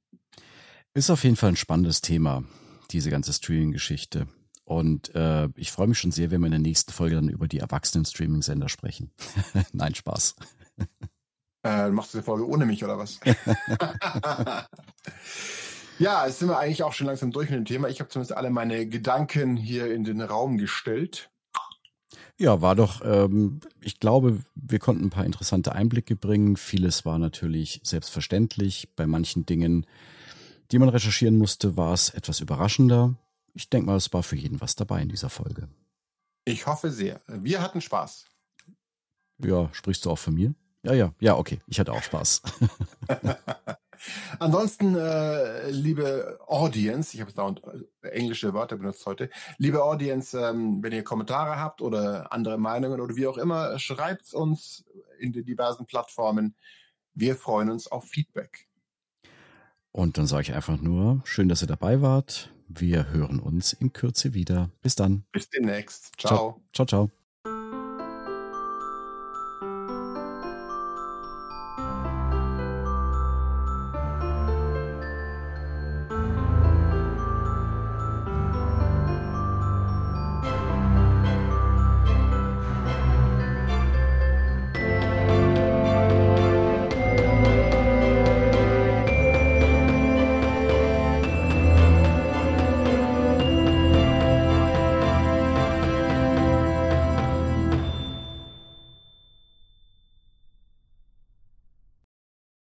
Ist 0.94 1.10
auf 1.10 1.24
jeden 1.24 1.36
Fall 1.36 1.50
ein 1.50 1.56
spannendes 1.56 2.02
Thema, 2.02 2.44
diese 2.92 3.10
ganze 3.10 3.34
Streaming-Geschichte. 3.34 4.28
Und 4.66 5.14
äh, 5.14 5.50
ich 5.56 5.72
freue 5.72 5.88
mich 5.88 6.00
schon 6.00 6.12
sehr, 6.12 6.32
wenn 6.32 6.42
wir 6.42 6.48
in 6.48 6.52
der 6.52 6.60
nächsten 6.60 6.92
Folge 6.92 7.16
dann 7.16 7.30
über 7.30 7.48
die 7.48 7.60
erwachsenen 7.60 8.06
Streaming-Sender 8.06 8.70
sprechen. 8.70 9.12
Nein, 9.74 9.94
Spaß. 9.94 10.36
Äh, 11.66 11.90
machst 11.90 12.14
du 12.14 12.20
die 12.20 12.24
Folge 12.24 12.48
ohne 12.48 12.66
mich 12.66 12.84
oder 12.84 12.98
was? 12.98 13.20
ja, 16.00 16.26
jetzt 16.26 16.40
sind 16.40 16.50
wir 16.50 16.60
eigentlich 16.60 16.84
auch 16.84 16.94
schon 16.94 17.08
langsam 17.08 17.32
durch 17.32 17.50
mit 17.50 17.58
dem 17.58 17.66
Thema. 17.66 17.88
Ich 17.90 18.00
habe 18.00 18.10
zumindest 18.10 18.36
alle 18.36 18.50
meine 18.50 18.88
Gedanken 18.88 19.56
hier 19.56 19.94
in 19.94 20.04
den 20.04 20.22
Raum 20.22 20.58
gestellt. 20.58 21.30
Ja, 22.38 22.62
war 22.62 22.76
doch, 22.76 23.02
ähm, 23.06 23.60
ich 23.80 24.00
glaube, 24.00 24.40
wir 24.56 24.80
konnten 24.80 25.06
ein 25.06 25.10
paar 25.10 25.26
interessante 25.26 25.74
Einblicke 25.74 26.16
bringen. 26.16 26.58
Vieles 26.58 27.06
war 27.06 27.20
natürlich 27.20 27.80
selbstverständlich. 27.84 28.90
Bei 28.96 29.08
manchen 29.08 29.46
Dingen, 29.46 29.86
die 30.72 30.80
man 30.80 30.90
recherchieren 30.90 31.38
musste, 31.38 31.78
war 31.78 31.94
es 31.94 32.10
etwas 32.10 32.40
überraschender. 32.40 33.16
Ich 33.54 33.70
denke 33.70 33.88
mal, 33.88 33.98
es 33.98 34.12
war 34.14 34.24
für 34.24 34.36
jeden 34.36 34.62
was 34.62 34.76
dabei 34.76 35.02
in 35.02 35.10
dieser 35.10 35.30
Folge. 35.30 35.70
Ich 36.46 36.66
hoffe 36.66 36.92
sehr. 36.92 37.22
Wir 37.28 37.62
hatten 37.62 37.82
Spaß. 37.82 38.26
Ja, 39.40 39.70
sprichst 39.74 40.06
du 40.06 40.12
auch 40.12 40.20
von 40.20 40.34
mir? 40.34 40.54
Ja, 40.84 40.94
ja, 40.94 41.14
ja, 41.20 41.38
okay. 41.38 41.62
Ich 41.68 41.80
hatte 41.80 41.94
auch 41.94 42.04
Spaß. 42.04 42.42
Ansonsten, 44.40 44.96
äh, 44.96 45.70
liebe 45.70 46.40
Audience, 46.48 47.16
ich 47.16 47.22
habe 47.22 47.32
dauernd 47.32 47.62
äh, 48.02 48.08
englische 48.10 48.54
Wörter 48.54 48.76
benutzt 48.76 49.06
heute. 49.06 49.30
Liebe 49.58 49.82
Audience, 49.82 50.38
ähm, 50.38 50.84
wenn 50.84 50.92
ihr 50.92 51.04
Kommentare 51.04 51.58
habt 51.58 51.82
oder 51.82 52.34
andere 52.34 52.58
Meinungen 52.58 53.00
oder 53.00 53.16
wie 53.16 53.28
auch 53.28 53.38
immer, 53.38 53.80
schreibt 53.80 54.34
uns 54.34 54.84
in 55.20 55.32
den 55.32 55.46
diversen 55.46 55.86
Plattformen. 55.86 56.56
Wir 57.14 57.36
freuen 57.36 57.70
uns 57.70 57.88
auf 57.88 58.06
Feedback. 58.06 58.68
Und 59.92 60.18
dann 60.18 60.28
sage 60.28 60.42
ich 60.44 60.54
einfach 60.54 60.82
nur, 60.82 61.22
schön, 61.24 61.48
dass 61.48 61.62
ihr 61.62 61.68
dabei 61.68 62.02
wart. 62.02 62.52
Wir 62.76 63.12
hören 63.12 63.40
uns 63.40 63.74
in 63.74 63.94
Kürze 63.94 64.34
wieder. 64.34 64.70
Bis 64.82 64.96
dann. 64.96 65.24
Bis 65.32 65.50
demnächst. 65.50 66.14
Ciao. 66.18 66.62
Ciao, 66.74 66.86
ciao. 66.86 67.23